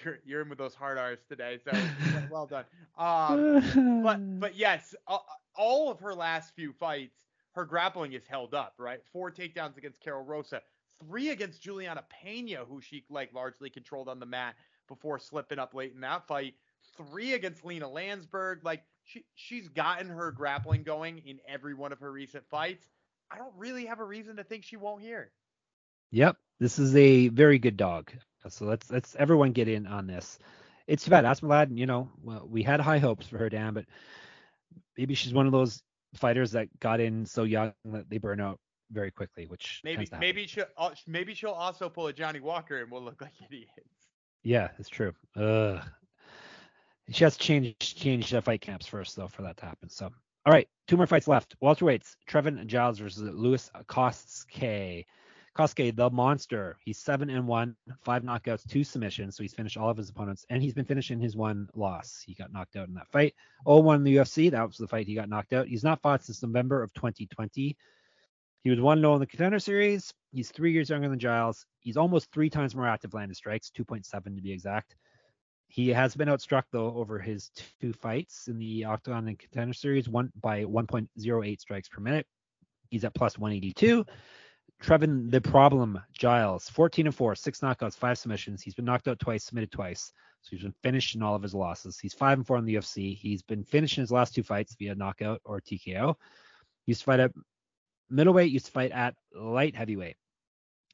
You're, 0.04 0.18
you're 0.24 0.42
in 0.42 0.48
with 0.48 0.58
those 0.58 0.74
hard 0.74 0.98
R's 0.98 1.18
today, 1.28 1.58
so 1.64 1.72
well 2.30 2.46
done. 2.46 2.64
Um, 2.98 4.02
but 4.02 4.40
but 4.40 4.56
yes, 4.56 4.94
uh, 5.08 5.18
all 5.56 5.90
of 5.90 6.00
her 6.00 6.14
last 6.14 6.54
few 6.54 6.72
fights, 6.72 7.16
her 7.52 7.64
grappling 7.64 8.12
is 8.12 8.26
held 8.26 8.54
up, 8.54 8.74
right? 8.78 9.00
Four 9.12 9.30
takedowns 9.30 9.76
against 9.76 10.00
Karol 10.00 10.24
Rosa, 10.24 10.60
three 11.00 11.30
against 11.30 11.62
Julianna 11.62 12.04
Peña, 12.24 12.66
who 12.66 12.80
she 12.80 13.04
like 13.10 13.32
largely 13.32 13.70
controlled 13.70 14.08
on 14.08 14.20
the 14.20 14.26
mat 14.26 14.54
before 14.88 15.18
slipping 15.18 15.58
up 15.58 15.74
late 15.74 15.92
in 15.94 16.00
that 16.00 16.26
fight. 16.26 16.54
Three 16.96 17.34
against 17.34 17.64
Lina 17.64 17.88
Länsberg. 17.88 18.64
Like 18.64 18.82
she 19.04 19.24
she's 19.34 19.68
gotten 19.68 20.08
her 20.08 20.30
grappling 20.30 20.82
going 20.82 21.18
in 21.26 21.38
every 21.48 21.74
one 21.74 21.92
of 21.92 22.00
her 22.00 22.12
recent 22.12 22.44
fights. 22.50 22.86
I 23.30 23.38
don't 23.38 23.54
really 23.56 23.86
have 23.86 24.00
a 24.00 24.04
reason 24.04 24.36
to 24.36 24.44
think 24.44 24.64
she 24.64 24.76
won't 24.76 25.02
here. 25.02 25.32
Yep, 26.12 26.36
this 26.60 26.78
is 26.78 26.94
a 26.96 27.28
very 27.28 27.58
good 27.58 27.76
dog. 27.76 28.12
So 28.52 28.64
let's 28.64 28.90
let's 28.90 29.14
everyone 29.16 29.52
get 29.52 29.68
in 29.68 29.86
on 29.86 30.06
this. 30.06 30.38
It's 30.86 31.04
too 31.04 31.10
bad 31.10 31.24
Aspen 31.24 31.48
Ladd, 31.48 31.70
you 31.72 31.86
know, 31.86 32.10
well, 32.22 32.46
we 32.48 32.62
had 32.62 32.80
high 32.80 32.98
hopes 32.98 33.26
for 33.26 33.38
her, 33.38 33.48
Dan, 33.48 33.74
but 33.74 33.86
maybe 34.96 35.14
she's 35.14 35.34
one 35.34 35.46
of 35.46 35.52
those 35.52 35.82
fighters 36.14 36.52
that 36.52 36.68
got 36.78 37.00
in 37.00 37.26
so 37.26 37.42
young 37.42 37.72
that 37.86 38.08
they 38.08 38.18
burn 38.18 38.40
out 38.40 38.60
very 38.92 39.10
quickly, 39.10 39.46
which 39.46 39.80
Maybe 39.84 40.08
maybe 40.18 40.46
she'll 40.46 40.66
uh, 40.76 40.90
maybe 41.06 41.34
she'll 41.34 41.50
also 41.50 41.88
pull 41.88 42.06
a 42.06 42.12
Johnny 42.12 42.40
Walker 42.40 42.80
and 42.80 42.90
we'll 42.90 43.02
look 43.02 43.20
like 43.20 43.32
idiots. 43.44 43.70
Yeah, 44.42 44.68
it's 44.78 44.88
true. 44.88 45.12
Ugh. 45.36 45.82
She 47.10 47.24
has 47.24 47.36
to 47.36 47.42
change 47.42 47.76
change 47.78 48.32
uh, 48.32 48.40
fight 48.40 48.60
camps 48.60 48.86
first 48.86 49.16
though 49.16 49.28
for 49.28 49.42
that 49.42 49.56
to 49.58 49.66
happen. 49.66 49.88
So 49.88 50.10
all 50.44 50.52
right, 50.52 50.68
two 50.86 50.96
more 50.96 51.08
fights 51.08 51.26
left. 51.26 51.56
Welterweights, 51.60 52.14
Trevin 52.28 52.66
Giles 52.66 53.00
versus 53.00 53.22
Louis 53.22 53.68
Cosce. 53.88 55.04
Cosce, 55.56 55.96
the 55.96 56.10
monster. 56.10 56.76
He's 56.84 56.98
seven 56.98 57.30
and 57.30 57.46
one, 57.46 57.76
five 58.04 58.22
knockouts, 58.22 58.68
two 58.68 58.84
submissions. 58.84 59.36
So 59.36 59.42
he's 59.42 59.54
finished 59.54 59.78
all 59.78 59.88
of 59.88 59.96
his 59.96 60.10
opponents, 60.10 60.44
and 60.50 60.62
he's 60.62 60.74
been 60.74 60.84
finishing 60.84 61.18
his 61.18 61.34
one 61.34 61.68
loss. 61.74 62.22
He 62.24 62.34
got 62.34 62.52
knocked 62.52 62.76
out 62.76 62.88
in 62.88 62.94
that 62.94 63.08
fight. 63.08 63.34
0-1 63.66 63.96
in 63.96 64.04
the 64.04 64.16
UFC. 64.16 64.50
That 64.50 64.66
was 64.66 64.76
the 64.76 64.86
fight 64.86 65.06
he 65.06 65.14
got 65.14 65.30
knocked 65.30 65.54
out. 65.54 65.66
He's 65.66 65.82
not 65.82 66.02
fought 66.02 66.22
since 66.22 66.42
November 66.42 66.82
of 66.82 66.92
2020. 66.92 67.74
He 68.64 68.70
was 68.70 68.80
1 68.80 69.00
0 69.00 69.14
in 69.14 69.20
the 69.20 69.26
contender 69.26 69.58
series. 69.58 70.12
He's 70.32 70.50
three 70.50 70.72
years 70.72 70.90
younger 70.90 71.08
than 71.08 71.18
Giles. 71.18 71.64
He's 71.80 71.96
almost 71.96 72.30
three 72.32 72.50
times 72.50 72.74
more 72.74 72.86
active 72.86 73.14
landed 73.14 73.36
strikes, 73.36 73.70
2.7 73.70 74.36
to 74.36 74.42
be 74.42 74.52
exact. 74.52 74.94
He 75.68 75.88
has 75.88 76.14
been 76.14 76.28
outstruck 76.28 76.64
though 76.70 76.94
over 76.94 77.18
his 77.18 77.50
two 77.80 77.94
fights 77.94 78.48
in 78.48 78.58
the 78.58 78.84
Octagon 78.84 79.26
and 79.28 79.38
Contender 79.38 79.72
Series, 79.72 80.06
one 80.06 80.30
by 80.40 80.64
1.08 80.64 81.60
strikes 81.60 81.88
per 81.88 82.00
minute. 82.02 82.26
He's 82.90 83.04
at 83.04 83.14
plus 83.14 83.38
182. 83.38 84.04
Trevin 84.82 85.30
the 85.30 85.40
Problem 85.40 86.00
Giles, 86.12 86.68
14 86.68 87.06
and 87.06 87.14
4, 87.14 87.34
six 87.34 87.60
knockouts, 87.60 87.96
five 87.96 88.18
submissions. 88.18 88.62
He's 88.62 88.74
been 88.74 88.84
knocked 88.84 89.08
out 89.08 89.18
twice, 89.18 89.44
submitted 89.44 89.72
twice. 89.72 90.12
So 90.42 90.50
he's 90.50 90.62
been 90.62 90.74
finished 90.82 91.14
in 91.14 91.22
all 91.22 91.34
of 91.34 91.42
his 91.42 91.54
losses. 91.54 91.98
He's 91.98 92.14
5 92.14 92.38
and 92.38 92.46
4 92.46 92.58
in 92.58 92.64
the 92.64 92.76
UFC. 92.76 93.16
He's 93.16 93.42
been 93.42 93.64
finished 93.64 93.98
in 93.98 94.02
his 94.02 94.12
last 94.12 94.34
two 94.34 94.44
fights 94.44 94.76
via 94.78 94.94
knockout 94.94 95.40
or 95.44 95.60
TKO. 95.60 96.14
Used 96.86 97.00
to 97.00 97.04
fight 97.04 97.20
at 97.20 97.32
middleweight, 98.10 98.52
used 98.52 98.66
to 98.66 98.72
fight 98.72 98.92
at 98.92 99.16
light 99.34 99.74
heavyweight. 99.74 100.16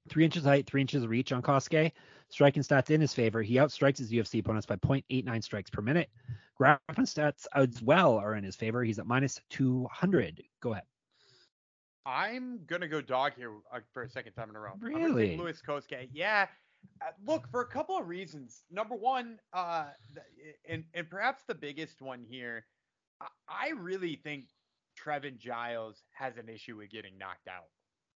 Three 0.08 0.24
inches 0.24 0.44
height, 0.44 0.66
three 0.66 0.80
inches 0.80 1.06
reach 1.06 1.32
on 1.32 1.42
Cosce. 1.42 1.92
Striking 2.30 2.62
stats 2.62 2.88
in 2.90 3.00
his 3.00 3.12
favor. 3.12 3.42
He 3.42 3.56
outstrikes 3.56 3.98
his 3.98 4.10
UFC 4.10 4.40
opponents 4.40 4.64
by 4.64 4.76
0.89 4.76 5.44
strikes 5.44 5.68
per 5.68 5.82
minute. 5.82 6.08
Grappling 6.56 7.06
stats 7.06 7.46
as 7.54 7.82
well 7.82 8.16
are 8.16 8.34
in 8.34 8.44
his 8.44 8.56
favor. 8.56 8.82
He's 8.82 8.98
at 8.98 9.06
minus 9.06 9.38
200. 9.50 10.42
Go 10.62 10.72
ahead. 10.72 10.84
I'm 12.04 12.60
gonna 12.66 12.88
go 12.88 13.00
dog 13.00 13.32
here 13.36 13.52
uh, 13.72 13.80
for 13.92 14.02
a 14.02 14.08
second 14.08 14.32
time 14.32 14.50
in 14.50 14.56
a 14.56 14.60
row. 14.60 14.72
Really? 14.80 15.36
Louis 15.36 15.60
Cosce. 15.66 16.08
Yeah. 16.12 16.46
Uh, 17.00 17.06
look 17.26 17.48
for 17.50 17.60
a 17.60 17.66
couple 17.66 17.96
of 17.96 18.08
reasons. 18.08 18.64
Number 18.70 18.96
one, 18.96 19.38
uh, 19.52 19.86
and 20.68 20.84
and 20.94 21.08
perhaps 21.08 21.44
the 21.46 21.54
biggest 21.54 22.02
one 22.02 22.24
here, 22.28 22.64
I, 23.48 23.70
really 23.70 24.16
think 24.16 24.46
Trevin 24.98 25.38
Giles 25.38 26.02
has 26.10 26.36
an 26.38 26.48
issue 26.48 26.76
with 26.78 26.90
getting 26.90 27.16
knocked 27.18 27.48
out. 27.48 27.68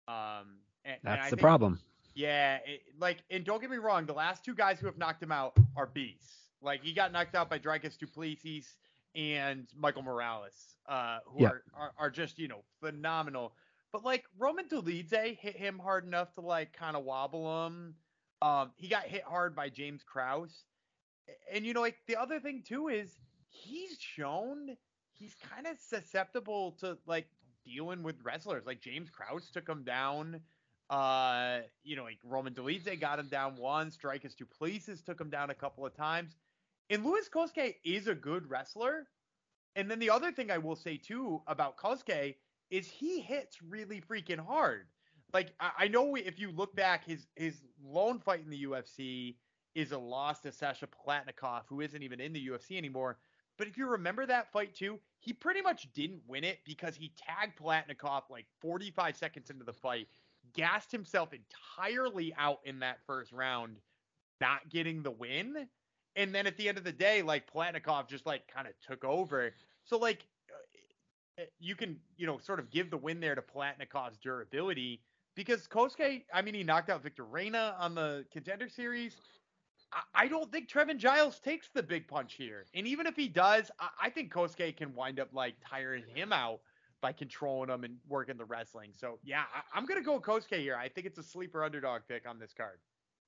Um, 0.08 0.58
and, 0.84 0.98
That's 1.04 1.18
and 1.18 1.26
the 1.26 1.36
think, 1.36 1.42
problem. 1.42 1.80
Yeah, 2.16 2.58
it, 2.66 2.82
like, 3.00 3.18
and 3.30 3.44
don't 3.44 3.62
get 3.62 3.70
me 3.70 3.78
wrong, 3.78 4.06
the 4.06 4.14
last 4.14 4.44
two 4.44 4.56
guys 4.56 4.80
who 4.80 4.86
have 4.88 4.98
knocked 4.98 5.22
him 5.22 5.32
out 5.32 5.58
are 5.76 5.86
beasts. 5.88 6.50
Like, 6.62 6.82
he 6.84 6.94
got 6.94 7.12
knocked 7.12 7.36
out 7.36 7.50
by 7.50 7.60
Dricus 7.60 7.98
Du 7.98 8.08
Plessis 8.08 8.78
and 9.16 9.68
Michael 9.78 10.02
Morales, 10.02 10.76
uh, 10.88 11.20
who 11.26 11.44
Yeah. 11.44 11.50
are, 11.50 11.64
are 11.76 11.94
are 11.98 12.10
just 12.10 12.40
you 12.40 12.48
know 12.48 12.64
phenomenal. 12.82 13.54
But 13.96 14.04
like 14.04 14.26
Roman 14.38 14.68
Dolidze 14.68 15.38
hit 15.38 15.56
him 15.56 15.80
hard 15.80 16.06
enough 16.06 16.34
to 16.34 16.42
like 16.42 16.74
kind 16.74 16.98
of 16.98 17.06
wobble 17.06 17.66
him. 17.66 17.96
Um, 18.42 18.72
he 18.76 18.90
got 18.90 19.04
hit 19.04 19.24
hard 19.24 19.56
by 19.56 19.70
James 19.70 20.04
Krause. 20.04 20.66
And 21.50 21.66
you 21.66 21.74
know, 21.74 21.80
like 21.80 21.96
the 22.06 22.18
other 22.18 22.42
thing 22.42 22.62
too 22.68 22.90
is 22.90 23.10
he's 23.48 23.98
shown 23.98 24.76
he's 25.14 25.34
kind 25.50 25.66
of 25.66 25.78
susceptible 25.80 26.74
to 26.82 26.98
like 27.08 27.28
dealing 27.64 28.04
with 28.04 28.18
wrestlers. 28.22 28.66
Like 28.66 28.82
James 28.82 29.10
Krause 29.10 29.50
took 29.50 29.66
him 29.66 29.86
down. 29.86 30.42
Uh, 30.90 31.60
you 31.86 31.96
know, 31.96 32.04
like 32.04 32.20
Roman 32.26 32.54
Dolidze 32.54 33.00
got 33.00 33.18
him 33.18 33.30
down 33.30 33.56
once. 33.56 33.96
Dricus 33.96 34.36
Du 34.36 34.46
Plessis 34.46 35.04
took 35.04 35.22
him 35.22 35.30
down 35.30 35.52
a 35.52 35.56
couple 35.56 35.86
of 35.86 35.96
times. 35.96 36.36
And 36.90 37.06
Louis 37.06 37.30
Cosce 37.30 37.76
is 37.86 38.08
a 38.08 38.14
good 38.14 38.50
wrestler. 38.50 39.08
And 39.78 39.90
then 39.90 40.00
the 40.00 40.10
other 40.10 40.34
thing 40.34 40.52
I 40.52 40.58
will 40.58 40.76
say 40.76 40.98
too 40.98 41.42
about 41.48 41.78
Cosce 41.78 42.36
is 42.76 42.88
he 42.88 43.22
hits 43.22 43.62
really 43.62 44.02
freaking 44.02 44.40
hard. 44.40 44.88
Like 45.34 45.54
I, 45.62 45.72
I 45.80 45.88
know 45.88 46.16
if 46.16 46.40
you 46.40 46.52
look 46.52 46.76
back, 46.76 47.06
his 47.06 47.28
his 47.36 47.62
lone 47.82 48.20
fight 48.20 48.42
in 48.44 48.50
the 48.50 48.66
UFC 48.66 49.36
is 49.76 49.94
a 49.94 49.98
loss 49.98 50.40
to 50.42 50.52
Sasha 50.52 50.88
Palatnikov, 50.88 51.64
who 51.68 51.80
isn't 51.82 52.04
even 52.04 52.20
in 52.20 52.34
the 52.34 52.48
UFC 52.48 52.78
anymore. 52.78 53.18
But 53.58 53.68
if 53.68 53.78
you 53.78 53.88
remember 53.88 54.26
that 54.26 54.52
fight 54.52 54.76
too, 54.76 55.00
he 55.20 55.32
pretty 55.32 55.62
much 55.62 55.92
didn't 55.94 56.22
win 56.28 56.44
it 56.44 56.60
because 56.66 56.98
he 56.98 57.14
tagged 57.16 57.58
Palatnikov 57.58 58.24
like 58.30 58.46
45 58.60 59.16
seconds 59.16 59.50
into 59.50 59.64
the 59.64 59.74
fight, 59.74 60.08
gassed 60.54 60.92
himself 60.92 61.30
entirely 61.34 62.34
out 62.38 62.60
in 62.66 62.80
that 62.80 63.00
first 63.08 63.32
round, 63.32 63.78
not 64.42 64.70
getting 64.70 65.02
the 65.02 65.12
win. 65.12 65.68
And 66.18 66.36
then 66.36 66.46
at 66.48 66.58
the 66.58 66.68
end 66.68 66.78
of 66.78 66.84
the 66.84 66.92
day, 66.92 67.22
like 67.22 67.50
Palatnikov 67.50 68.10
just 68.10 68.26
like 68.26 68.48
kind 68.54 68.68
of 68.68 68.74
took 68.86 69.06
over. 69.06 69.54
So 69.86 69.98
like 69.98 70.28
you 71.60 71.76
can, 71.76 71.98
you 72.18 72.26
know, 72.28 72.38
sort 72.38 72.60
of 72.60 72.70
give 72.70 72.90
the 72.90 72.98
win 72.98 73.20
there 73.20 73.36
to 73.36 73.42
Palatnikov's 73.42 74.18
durability 74.18 75.02
because 75.36 75.68
Cosce, 75.68 76.24
I 76.34 76.42
mean, 76.42 76.54
he 76.54 76.64
knocked 76.64 76.90
out 76.90 77.04
Victor 77.04 77.26
Reyna 77.26 77.76
on 77.80 77.96
the 77.96 78.26
contender 78.32 78.70
series. 78.70 79.16
I, 79.92 80.24
I 80.24 80.28
don't 80.28 80.52
think 80.52 80.70
Trevin 80.70 80.98
Giles 80.98 81.40
takes 81.40 81.70
the 81.74 81.84
big 81.84 82.08
punch 82.08 82.34
here. 82.34 82.66
And 82.74 82.88
even 82.88 83.06
if 83.06 83.16
he 83.16 83.28
does, 83.28 83.70
I, 83.80 83.90
I 84.04 84.10
think 84.10 84.32
Cosce 84.32 84.76
can 84.76 84.94
wind 84.96 85.20
up 85.20 85.30
like 85.34 85.56
tiring 85.68 86.04
him 86.14 86.32
out 86.32 86.62
by 87.02 87.12
controlling 87.12 87.70
him 87.70 87.84
and 87.84 87.98
working 88.08 88.38
the 88.38 88.46
wrestling. 88.46 88.92
So 88.98 89.20
yeah, 89.24 89.44
I, 89.54 89.78
I'm 89.78 89.86
gonna 89.86 90.02
go 90.02 90.16
with 90.16 90.24
Cosce 90.24 90.56
here. 90.56 90.76
I 90.76 90.88
think 90.88 91.06
it's 91.06 91.20
a 91.20 91.24
sleeper 91.24 91.64
underdog 91.64 92.02
pick 92.08 92.28
on 92.28 92.40
this 92.40 92.54
card. 92.54 92.80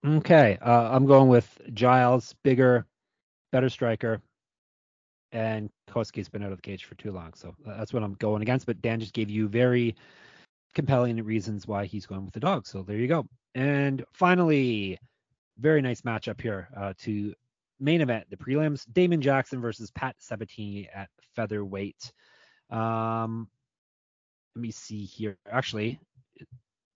Okay, 0.06 0.58
uh, 0.62 0.90
I'm 0.92 1.06
going 1.06 1.28
with 1.28 1.60
Giles, 1.74 2.34
bigger, 2.44 2.86
better 3.52 3.70
striker, 3.70 4.22
and 5.32 5.70
Cosce's 5.88 6.30
been 6.30 6.44
out 6.44 6.52
of 6.52 6.58
the 6.58 6.62
cage 6.62 6.86
for 6.86 6.96
too 6.96 7.12
long, 7.12 7.34
so 7.34 7.56
that's 7.66 7.94
what 7.94 8.04
I'm 8.04 8.14
going 8.16 8.42
against. 8.42 8.66
But 8.66 8.82
Dan 8.82 9.00
just 9.00 9.14
gave 9.14 9.30
you 9.30 9.48
very 9.48 9.96
compelling 10.74 11.24
reasons 11.24 11.68
why 11.68 11.86
he's 11.86 12.06
going 12.06 12.26
with 12.26 12.34
the 12.34 12.40
dog, 12.40 12.68
so 12.68 12.84
there 12.84 12.98
you 12.98 13.08
go. 13.08 13.28
And 13.56 14.06
finally, 14.14 15.00
very 15.58 15.82
nice 15.82 16.02
matchup 16.02 16.40
here 16.40 16.70
uh, 16.76 16.94
to 17.00 17.34
main 17.80 18.02
event 18.02 18.26
the 18.30 18.38
prelims: 18.38 18.86
Damon 18.92 19.22
Jackson 19.22 19.62
versus 19.62 19.92
Pat 19.92 20.16
Sabatini 20.20 20.90
at 20.94 21.10
featherweight. 21.36 22.12
Um, 22.70 23.48
let 24.56 24.62
me 24.62 24.72
see 24.72 25.06
here. 25.06 25.38
Actually, 25.50 26.00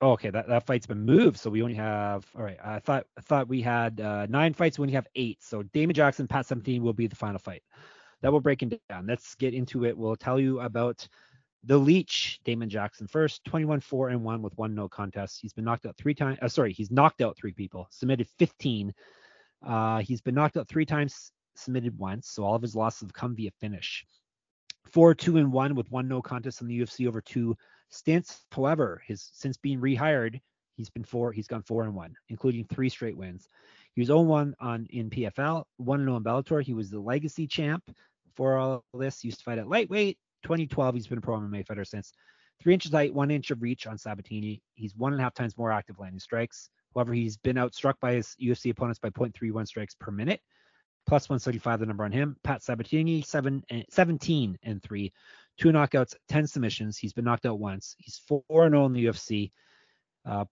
Oh, 0.03 0.13
okay, 0.13 0.31
that, 0.31 0.47
that 0.47 0.65
fight's 0.65 0.87
been 0.87 1.05
moved, 1.05 1.37
so 1.37 1.51
we 1.51 1.61
only 1.61 1.75
have. 1.75 2.25
All 2.35 2.43
right, 2.43 2.57
I 2.63 2.79
thought 2.79 3.05
I 3.17 3.21
thought 3.21 3.47
we 3.47 3.61
had 3.61 4.01
uh, 4.01 4.25
nine 4.27 4.53
fights. 4.53 4.79
We 4.79 4.83
only 4.83 4.95
have 4.95 5.07
eight. 5.13 5.43
So 5.43 5.61
Damon 5.61 5.93
Jackson, 5.93 6.27
Pat 6.27 6.47
Sabatini 6.47 6.79
will 6.79 6.93
be 6.93 7.05
the 7.05 7.15
final 7.15 7.37
fight. 7.37 7.61
That 8.21 8.31
will 8.31 8.41
break 8.41 8.61
it 8.61 8.79
down. 8.89 9.07
Let's 9.07 9.35
get 9.35 9.53
into 9.53 9.85
it. 9.85 9.97
We'll 9.97 10.15
tell 10.15 10.39
you 10.39 10.59
about 10.59 11.07
the 11.63 11.77
Leech, 11.77 12.39
Damon 12.43 12.69
Jackson 12.69 13.07
first. 13.07 13.43
21 13.45 13.81
4 13.81 14.09
and 14.09 14.23
1 14.23 14.41
with 14.41 14.57
one 14.57 14.73
no 14.73 14.87
contest. 14.87 15.39
He's 15.41 15.53
been 15.53 15.65
knocked 15.65 15.85
out 15.85 15.97
three 15.97 16.13
times. 16.13 16.39
Uh, 16.41 16.47
sorry, 16.47 16.73
he's 16.73 16.91
knocked 16.91 17.21
out 17.21 17.37
three 17.37 17.53
people. 17.53 17.87
Submitted 17.91 18.27
15. 18.39 18.93
Uh, 19.65 19.99
he's 19.99 20.21
been 20.21 20.35
knocked 20.35 20.57
out 20.57 20.67
three 20.67 20.85
times. 20.85 21.31
Submitted 21.55 21.97
once. 21.97 22.29
So 22.29 22.43
all 22.43 22.55
of 22.55 22.61
his 22.61 22.75
losses 22.75 23.01
have 23.01 23.13
come 23.13 23.35
via 23.35 23.51
finish. 23.59 24.05
Four 24.85 25.13
two 25.13 25.37
and 25.37 25.51
one 25.51 25.75
with 25.75 25.91
one 25.91 26.07
no 26.07 26.21
contest 26.21 26.61
in 26.61 26.67
the 26.67 26.79
UFC 26.79 27.07
over 27.07 27.21
two 27.21 27.55
stints. 27.89 28.45
However, 28.51 29.01
his 29.05 29.29
since 29.33 29.57
being 29.57 29.79
rehired, 29.79 30.41
he's 30.75 30.89
been 30.89 31.03
four. 31.03 31.31
He's 31.31 31.47
gone 31.47 31.61
four 31.61 31.83
and 31.83 31.93
one, 31.93 32.15
including 32.29 32.65
three 32.65 32.89
straight 32.89 33.15
wins. 33.15 33.47
He 33.93 34.01
was 34.01 34.09
0-1 34.09 34.53
on 34.59 34.87
in 34.89 35.09
PFL, 35.09 35.65
one 35.77 35.99
0 35.99 36.15
in 36.15 36.23
Bellator. 36.23 36.63
He 36.63 36.73
was 36.73 36.89
the 36.89 36.99
legacy 36.99 37.45
champ 37.45 37.83
for 38.35 38.57
all 38.57 38.83
this. 38.93 39.23
Used 39.23 39.39
to 39.39 39.43
fight 39.43 39.57
at 39.57 39.67
lightweight. 39.67 40.17
2012, 40.43 40.95
he's 40.95 41.07
been 41.07 41.17
a 41.17 41.21
pro 41.21 41.37
MMA 41.39 41.65
fighter 41.65 41.85
since. 41.85 42.11
Three 42.61 42.73
inches 42.73 42.91
height, 42.91 43.13
one 43.13 43.31
inch 43.31 43.51
of 43.51 43.61
reach 43.61 43.87
on 43.87 43.97
Sabatini. 43.97 44.61
He's 44.75 44.95
one 44.95 45.13
and 45.13 45.19
a 45.19 45.23
half 45.23 45.33
times 45.33 45.57
more 45.57 45.71
active 45.71 45.99
landing 45.99 46.19
strikes. 46.19 46.69
However, 46.93 47.13
he's 47.13 47.37
been 47.37 47.55
outstruck 47.55 47.95
by 47.99 48.13
his 48.13 48.35
UFC 48.41 48.71
opponents 48.71 48.99
by 48.99 49.09
0.31 49.09 49.67
strikes 49.67 49.95
per 49.95 50.11
minute. 50.11 50.41
Plus 51.07 51.29
135, 51.29 51.79
the 51.79 51.85
number 51.85 52.03
on 52.03 52.11
him. 52.11 52.35
Pat 52.43 52.61
Sabatini, 52.61 53.23
seven 53.23 53.63
and 53.69 53.85
17 53.89 54.59
and 54.63 54.83
three, 54.83 55.11
two 55.57 55.69
knockouts, 55.69 56.13
10 56.29 56.45
submissions. 56.45 56.97
He's 56.97 57.13
been 57.13 57.25
knocked 57.25 57.45
out 57.45 57.59
once. 57.59 57.95
He's 57.97 58.21
4 58.27 58.43
0 58.49 58.85
in 58.85 58.93
the 58.93 59.05
UFC. 59.05 59.51
Uh, 60.25 60.45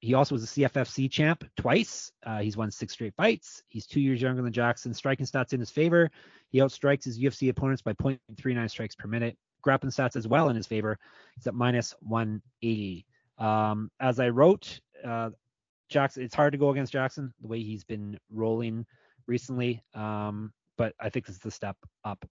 he 0.00 0.14
also 0.14 0.34
was 0.34 0.44
a 0.44 0.46
CFFC 0.46 1.10
champ 1.10 1.44
twice. 1.56 2.12
Uh, 2.24 2.38
he's 2.38 2.56
won 2.56 2.70
six 2.70 2.92
straight 2.92 3.14
fights. 3.14 3.62
He's 3.68 3.86
two 3.86 4.00
years 4.00 4.20
younger 4.20 4.42
than 4.42 4.52
Jackson. 4.52 4.92
Striking 4.92 5.26
stats 5.26 5.52
in 5.52 5.60
his 5.60 5.70
favor. 5.70 6.10
He 6.50 6.58
outstrikes 6.58 7.04
his 7.04 7.18
UFC 7.18 7.48
opponents 7.48 7.82
by 7.82 7.94
0.39 7.94 8.70
strikes 8.70 8.94
per 8.94 9.08
minute. 9.08 9.36
Grappling 9.62 9.90
stats 9.90 10.16
as 10.16 10.28
well 10.28 10.48
in 10.48 10.56
his 10.56 10.66
favor. 10.66 10.98
He's 11.34 11.46
at 11.46 11.54
minus 11.54 11.94
180. 12.00 13.06
Um, 13.38 13.90
as 13.98 14.20
I 14.20 14.28
wrote, 14.28 14.80
uh, 15.04 15.30
Jackson, 15.88 16.22
it's 16.22 16.34
hard 16.34 16.52
to 16.52 16.58
go 16.58 16.70
against 16.70 16.92
Jackson 16.92 17.32
the 17.40 17.48
way 17.48 17.62
he's 17.62 17.84
been 17.84 18.18
rolling 18.30 18.86
recently. 19.26 19.82
Um, 19.94 20.52
but 20.76 20.94
I 21.00 21.08
think 21.08 21.26
this 21.26 21.36
is 21.36 21.42
the 21.42 21.50
step 21.50 21.76
up. 22.04 22.24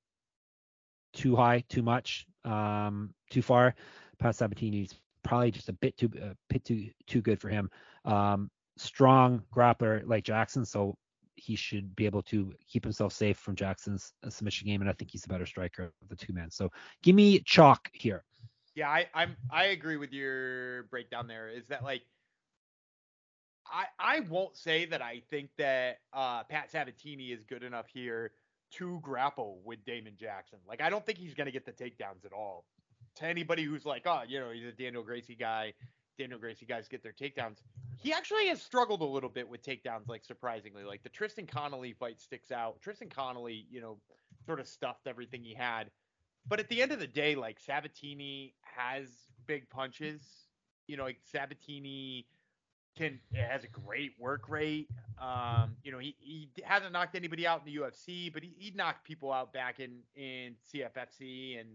Too 1.13 1.35
high, 1.35 1.63
too 1.67 1.81
much, 1.81 2.27
um, 2.43 3.13
too 3.29 3.41
far. 3.41 3.75
Pat 4.19 4.35
Sabatini's 4.35 4.93
probably 5.25 5.51
just 5.51 5.67
a 5.67 5.73
bit 5.73 5.97
too 5.97 6.09
a 6.21 6.35
bit 6.49 6.63
too 6.63 6.89
too 7.07 7.21
good 7.21 7.41
for 7.41 7.49
him. 7.49 7.69
Um, 8.05 8.49
strong 8.77 9.43
grappler 9.53 10.07
like 10.07 10.23
Jackson, 10.23 10.65
so 10.65 10.95
he 11.35 11.55
should 11.55 11.95
be 11.95 12.05
able 12.05 12.21
to 12.23 12.53
keep 12.67 12.83
himself 12.83 13.11
safe 13.11 13.37
from 13.37 13.55
Jackson's 13.55 14.13
uh, 14.25 14.29
submission 14.29 14.67
game, 14.67 14.81
and 14.81 14.89
I 14.89 14.93
think 14.93 15.11
he's 15.11 15.25
a 15.25 15.27
better 15.27 15.45
striker 15.45 15.83
of 15.83 16.07
the 16.07 16.15
two 16.15 16.31
men. 16.31 16.49
So 16.49 16.71
give 17.03 17.15
me 17.15 17.39
chalk 17.39 17.89
here. 17.91 18.23
Yeah, 18.75 18.89
I, 18.89 19.07
I'm 19.13 19.35
I 19.51 19.65
agree 19.65 19.97
with 19.97 20.13
your 20.13 20.83
breakdown 20.83 21.27
there. 21.27 21.49
Is 21.49 21.65
that 21.67 21.83
like 21.83 22.03
I 23.67 23.85
I 23.99 24.19
won't 24.21 24.55
say 24.55 24.85
that 24.85 25.01
I 25.01 25.21
think 25.29 25.49
that 25.57 25.97
uh, 26.13 26.43
Pat 26.43 26.71
Sabatini 26.71 27.31
is 27.31 27.43
good 27.43 27.63
enough 27.63 27.87
here 27.87 28.31
to 28.73 28.99
grapple 29.01 29.61
with 29.63 29.83
Damon 29.85 30.13
Jackson. 30.19 30.59
Like 30.67 30.81
I 30.81 30.89
don't 30.89 31.05
think 31.05 31.17
he's 31.17 31.33
gonna 31.33 31.51
get 31.51 31.65
the 31.65 31.71
takedowns 31.71 32.25
at 32.25 32.33
all. 32.33 32.65
To 33.17 33.25
anybody 33.25 33.63
who's 33.63 33.85
like, 33.85 34.03
oh, 34.05 34.21
you 34.27 34.39
know, 34.39 34.51
he's 34.51 34.65
a 34.65 34.71
Daniel 34.71 35.03
Gracie 35.03 35.35
guy. 35.35 35.73
Daniel 36.17 36.39
Gracie 36.39 36.65
guys 36.65 36.87
get 36.87 37.03
their 37.03 37.13
takedowns. 37.13 37.57
He 37.97 38.13
actually 38.13 38.47
has 38.47 38.61
struggled 38.61 39.01
a 39.01 39.05
little 39.05 39.29
bit 39.29 39.47
with 39.49 39.63
takedowns, 39.63 40.07
like 40.07 40.23
surprisingly. 40.23 40.83
Like 40.83 41.03
the 41.03 41.09
Tristan 41.09 41.47
Connolly 41.47 41.93
fight 41.93 42.19
sticks 42.21 42.51
out. 42.51 42.81
Tristan 42.81 43.09
Connolly, 43.09 43.65
you 43.69 43.81
know, 43.81 43.97
sort 44.45 44.59
of 44.59 44.67
stuffed 44.67 45.07
everything 45.07 45.43
he 45.43 45.53
had. 45.53 45.91
But 46.47 46.59
at 46.59 46.69
the 46.69 46.81
end 46.81 46.91
of 46.91 46.99
the 46.99 47.07
day, 47.07 47.35
like 47.35 47.59
Sabatini 47.59 48.53
has 48.61 49.07
big 49.47 49.69
punches. 49.69 50.21
you 50.87 50.97
know, 50.97 51.03
like 51.03 51.19
Sabatini 51.31 52.27
can 52.97 53.19
has 53.33 53.63
a 53.63 53.67
great 53.67 54.13
work 54.19 54.47
rate. 54.49 54.89
Um, 55.21 55.75
you 55.83 55.91
know, 55.91 55.99
he, 55.99 56.15
he 56.19 56.49
hasn't 56.63 56.93
knocked 56.93 57.15
anybody 57.15 57.47
out 57.47 57.61
in 57.65 57.73
the 57.73 57.79
UFC, 57.79 58.31
but 58.31 58.43
he, 58.43 58.53
he 58.57 58.71
knocked 58.71 59.05
people 59.05 59.31
out 59.31 59.53
back 59.53 59.79
in 59.79 59.99
in 60.15 60.55
CFFC, 60.73 61.59
and 61.59 61.69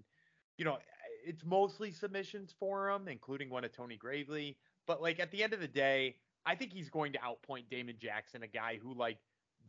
you 0.57 0.64
know, 0.64 0.78
it's 1.24 1.44
mostly 1.44 1.90
submissions 1.90 2.54
for 2.58 2.90
him, 2.90 3.08
including 3.08 3.50
one 3.50 3.64
of 3.64 3.72
Tony 3.72 3.96
Gravely. 3.96 4.56
But 4.86 5.02
like 5.02 5.20
at 5.20 5.30
the 5.30 5.42
end 5.42 5.52
of 5.52 5.60
the 5.60 5.68
day, 5.68 6.16
I 6.46 6.54
think 6.54 6.72
he's 6.72 6.88
going 6.88 7.12
to 7.12 7.18
outpoint 7.18 7.68
Damon 7.70 7.96
Jackson, 8.00 8.42
a 8.42 8.48
guy 8.48 8.78
who 8.82 8.94
like 8.94 9.18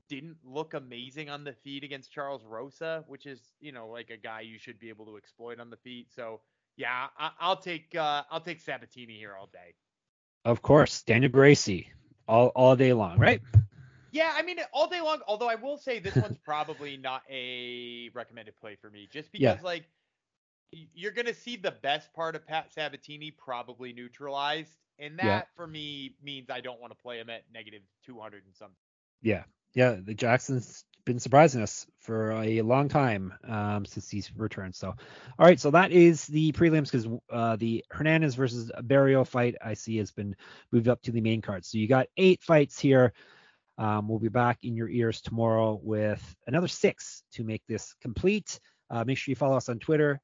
didn't 0.10 0.38
look 0.44 0.74
amazing 0.74 1.30
on 1.30 1.44
the 1.44 1.54
feet 1.54 1.84
against 1.84 2.12
Charles 2.12 2.44
Rosa, 2.46 3.04
which 3.08 3.26
is 3.26 3.40
you 3.60 3.72
know 3.72 3.88
like 3.88 4.10
a 4.10 4.18
guy 4.18 4.42
you 4.42 4.58
should 4.58 4.80
be 4.80 4.90
able 4.90 5.06
to 5.06 5.18
exploit 5.18 5.60
on 5.60 5.70
the 5.70 5.78
feet. 5.78 6.08
So 6.14 6.42
yeah, 6.78 7.08
I, 7.18 7.50
will 7.50 7.58
take 7.58 7.96
uh, 7.96 8.24
I'll 8.30 8.42
take 8.42 8.60
Sabatini 8.60 9.18
here 9.18 9.36
all 9.40 9.50
day. 9.52 9.74
Of 10.44 10.62
course, 10.62 11.04
Daniel 11.04 11.32
Gracie, 11.32 11.88
all 12.28 12.48
all 12.50 12.76
day 12.76 12.94
long, 12.94 13.20
right? 13.20 13.42
Yeah, 14.12 14.34
I 14.36 14.42
mean 14.42 14.58
all 14.74 14.90
day 14.90 15.02
long. 15.02 15.20
Although 15.28 15.50
I 15.50 15.56
will 15.56 15.78
say 15.78 16.00
this 16.00 16.16
one's 16.16 16.38
probably 16.46 16.98
not 16.98 17.22
a 17.30 18.10
recommended 18.14 18.56
play 18.58 18.76
for 18.76 18.90
me, 18.90 19.08
just 19.12 19.32
because 19.32 19.42
yeah. 19.42 19.58
like 19.64 19.86
you're 20.72 21.12
gonna 21.12 21.34
see 21.34 21.56
the 21.56 21.72
best 21.72 22.14
part 22.14 22.36
of 22.36 22.46
Pat 22.46 22.74
Sabatini 22.74 23.32
probably 23.32 23.94
neutralized, 23.94 24.78
and 25.00 25.18
that 25.20 25.26
yeah. 25.26 25.42
for 25.56 25.68
me 25.68 26.16
means 26.24 26.50
I 26.50 26.62
don't 26.62 26.80
want 26.80 26.92
to 26.92 27.02
play 27.02 27.20
him 27.20 27.30
at 27.30 27.44
negative 27.54 27.82
200 28.06 28.44
and 28.46 28.56
something. 28.56 28.76
Yeah, 29.22 29.44
yeah, 29.74 29.98
the 30.04 30.14
Jackson's 30.14 30.86
been 31.06 31.20
surprising 31.20 31.62
us 31.62 31.88
for 32.00 32.32
a 32.32 32.62
long 32.62 32.88
time 32.88 33.34
um, 33.48 33.86
since 33.86 34.10
he's 34.10 34.32
returned. 34.36 34.76
So, 34.76 34.90
all 34.90 35.46
right, 35.46 35.60
so 35.60 35.72
that 35.72 35.92
is 35.92 36.28
the 36.28 36.52
prelims 36.52 36.92
because 36.92 37.08
uh, 37.32 37.56
the 37.56 37.84
Hernandez 37.90 38.36
versus 38.36 38.72
Barrio 38.84 39.24
fight 39.24 39.56
I 39.64 39.74
see 39.74 39.98
has 39.98 40.12
been 40.12 40.36
moved 40.72 40.88
up 40.88 41.02
to 41.04 41.12
the 41.12 41.22
main 41.22 41.42
card. 41.42 41.66
So 41.66 41.78
you 41.78 41.88
got 41.88 42.08
eight 42.18 42.44
fights 42.44 42.80
here. 42.80 43.14
Um, 43.78 44.08
we'll 44.08 44.20
be 44.20 44.30
back 44.30 44.60
in 44.64 44.76
your 44.76 44.90
ears 44.90 45.22
tomorrow 45.22 45.80
with 45.82 46.36
another 46.46 46.68
six 46.68 47.24
to 47.34 47.44
make 47.44 47.64
this 47.68 47.96
complete. 48.02 48.60
Uh, 48.90 49.04
make 49.06 49.18
sure 49.18 49.32
you 49.32 49.36
follow 49.36 49.58
us 49.58 49.70
on 49.70 49.80
Twitter. 49.80 50.22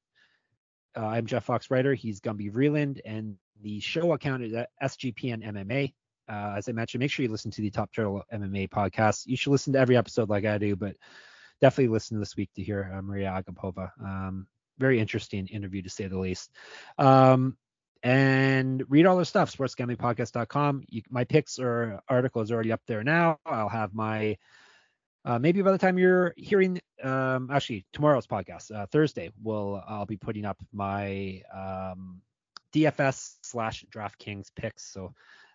Uh, 0.97 1.05
I'm 1.05 1.25
Jeff 1.25 1.45
Fox 1.45 1.69
Writer. 1.69 1.93
He's 1.93 2.19
Gumby 2.19 2.51
Vreeland, 2.51 2.99
and 3.05 3.35
the 3.61 3.79
show 3.79 4.13
account 4.13 4.43
is 4.43 4.53
at 4.53 4.69
SGPN 4.81 5.45
MMA 5.45 5.93
uh, 6.29 6.55
as 6.57 6.67
I 6.67 6.73
mentioned, 6.73 6.99
make 6.99 7.11
sure 7.11 7.23
you 7.23 7.31
listen 7.31 7.51
to 7.51 7.61
the 7.61 7.69
Top 7.69 7.91
Turtle 7.93 8.23
MMA 8.33 8.69
podcast. 8.69 9.27
You 9.27 9.37
should 9.37 9.51
listen 9.51 9.73
to 9.73 9.79
every 9.79 9.95
episode 9.95 10.29
like 10.29 10.45
I 10.45 10.57
do, 10.57 10.75
but 10.75 10.95
definitely 11.61 11.93
listen 11.93 12.19
this 12.19 12.35
week 12.35 12.49
to 12.55 12.63
hear 12.63 12.91
uh, 12.93 13.01
Maria 13.01 13.29
Agapova. 13.29 13.91
Um, 14.03 14.47
very 14.77 14.99
interesting 14.99 15.47
interview 15.47 15.81
to 15.83 15.89
say 15.89 16.07
the 16.07 16.19
least. 16.19 16.51
Um, 16.97 17.57
and 18.03 18.83
read 18.89 19.05
all 19.05 19.15
their 19.15 19.25
stuff, 19.25 19.55
sportsgamblingpodcast.com. 19.55 20.83
You, 20.87 21.01
my 21.09 21.23
picks 21.23 21.59
or 21.59 22.01
article 22.07 22.41
is 22.41 22.51
already 22.51 22.71
up 22.71 22.81
there 22.87 23.03
now. 23.03 23.39
I'll 23.45 23.69
have 23.69 23.93
my 23.93 24.37
uh, 25.27 25.37
maybe 25.37 25.61
by 25.61 25.73
the 25.73 25.77
time 25.77 25.97
you're 25.97 26.33
hearing, 26.37 26.79
um, 27.03 27.49
actually 27.51 27.85
tomorrow's 27.91 28.25
podcast, 28.25 28.73
uh, 28.73 28.85
Thursday, 28.85 29.29
will 29.43 29.83
I'll 29.85 30.05
be 30.05 30.15
putting 30.15 30.45
up 30.45 30.57
my 30.71 31.41
um, 31.53 32.21
DFS 32.73 33.35
slash 33.43 33.83
DraftKings 33.93 34.47
picks. 34.55 34.85
So 34.85 35.13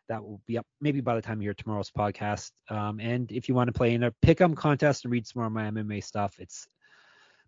that 0.09 0.23
will 0.23 0.43
be 0.47 0.59
up 0.59 0.67
maybe 0.83 1.01
by 1.01 1.15
the 1.15 1.23
time 1.23 1.41
you 1.41 1.47
hear 1.47 1.55
tomorrow's 1.55 1.91
podcast. 1.91 2.51
Um, 2.69 3.01
and 3.01 3.33
if 3.33 3.49
you 3.49 3.55
want 3.55 3.69
to 3.69 3.73
play 3.73 3.95
in 3.95 4.03
a 4.03 4.13
pick'em 4.23 4.55
contest 4.55 5.07
and 5.07 5.13
read 5.13 5.27
some 5.27 5.41
more 5.41 5.47
of 5.47 5.53
my 5.53 5.71
MMA 5.71 6.05
stuff, 6.05 6.39
it's 6.39 6.69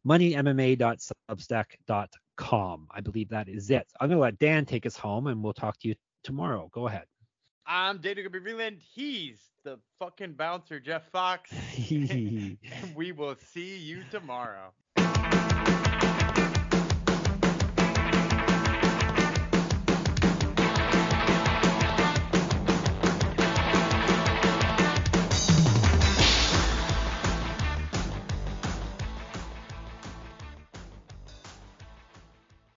moneymma.substack.com. 0.07 2.89
I 2.91 3.01
believe 3.03 3.29
that 3.29 3.51
is 3.51 3.71
it. 3.71 3.87
I'm 4.01 4.09
gonna 4.09 4.21
let 4.21 4.39
Dan 4.39 4.65
take 4.65 4.87
us 4.87 4.97
home, 4.97 5.27
and 5.27 5.45
we'll 5.45 5.53
talk 5.53 5.79
to 5.81 5.89
you 5.89 5.95
tomorrow. 6.23 6.71
Go 6.73 6.89
ahead. 6.89 7.05
I'm 7.67 7.99
Dana 7.99 8.29
Vreeland. 8.29 8.81
He's 8.95 9.39
the 9.65 9.79
fucking 9.99 10.35
bouncer, 10.35 10.79
Jeff 10.81 11.11
Fox. 11.11 11.51
and 11.91 12.59
we 12.95 13.13
will 13.13 13.37
see 13.53 13.79
you 13.79 14.03
tomorrow. 14.11 14.73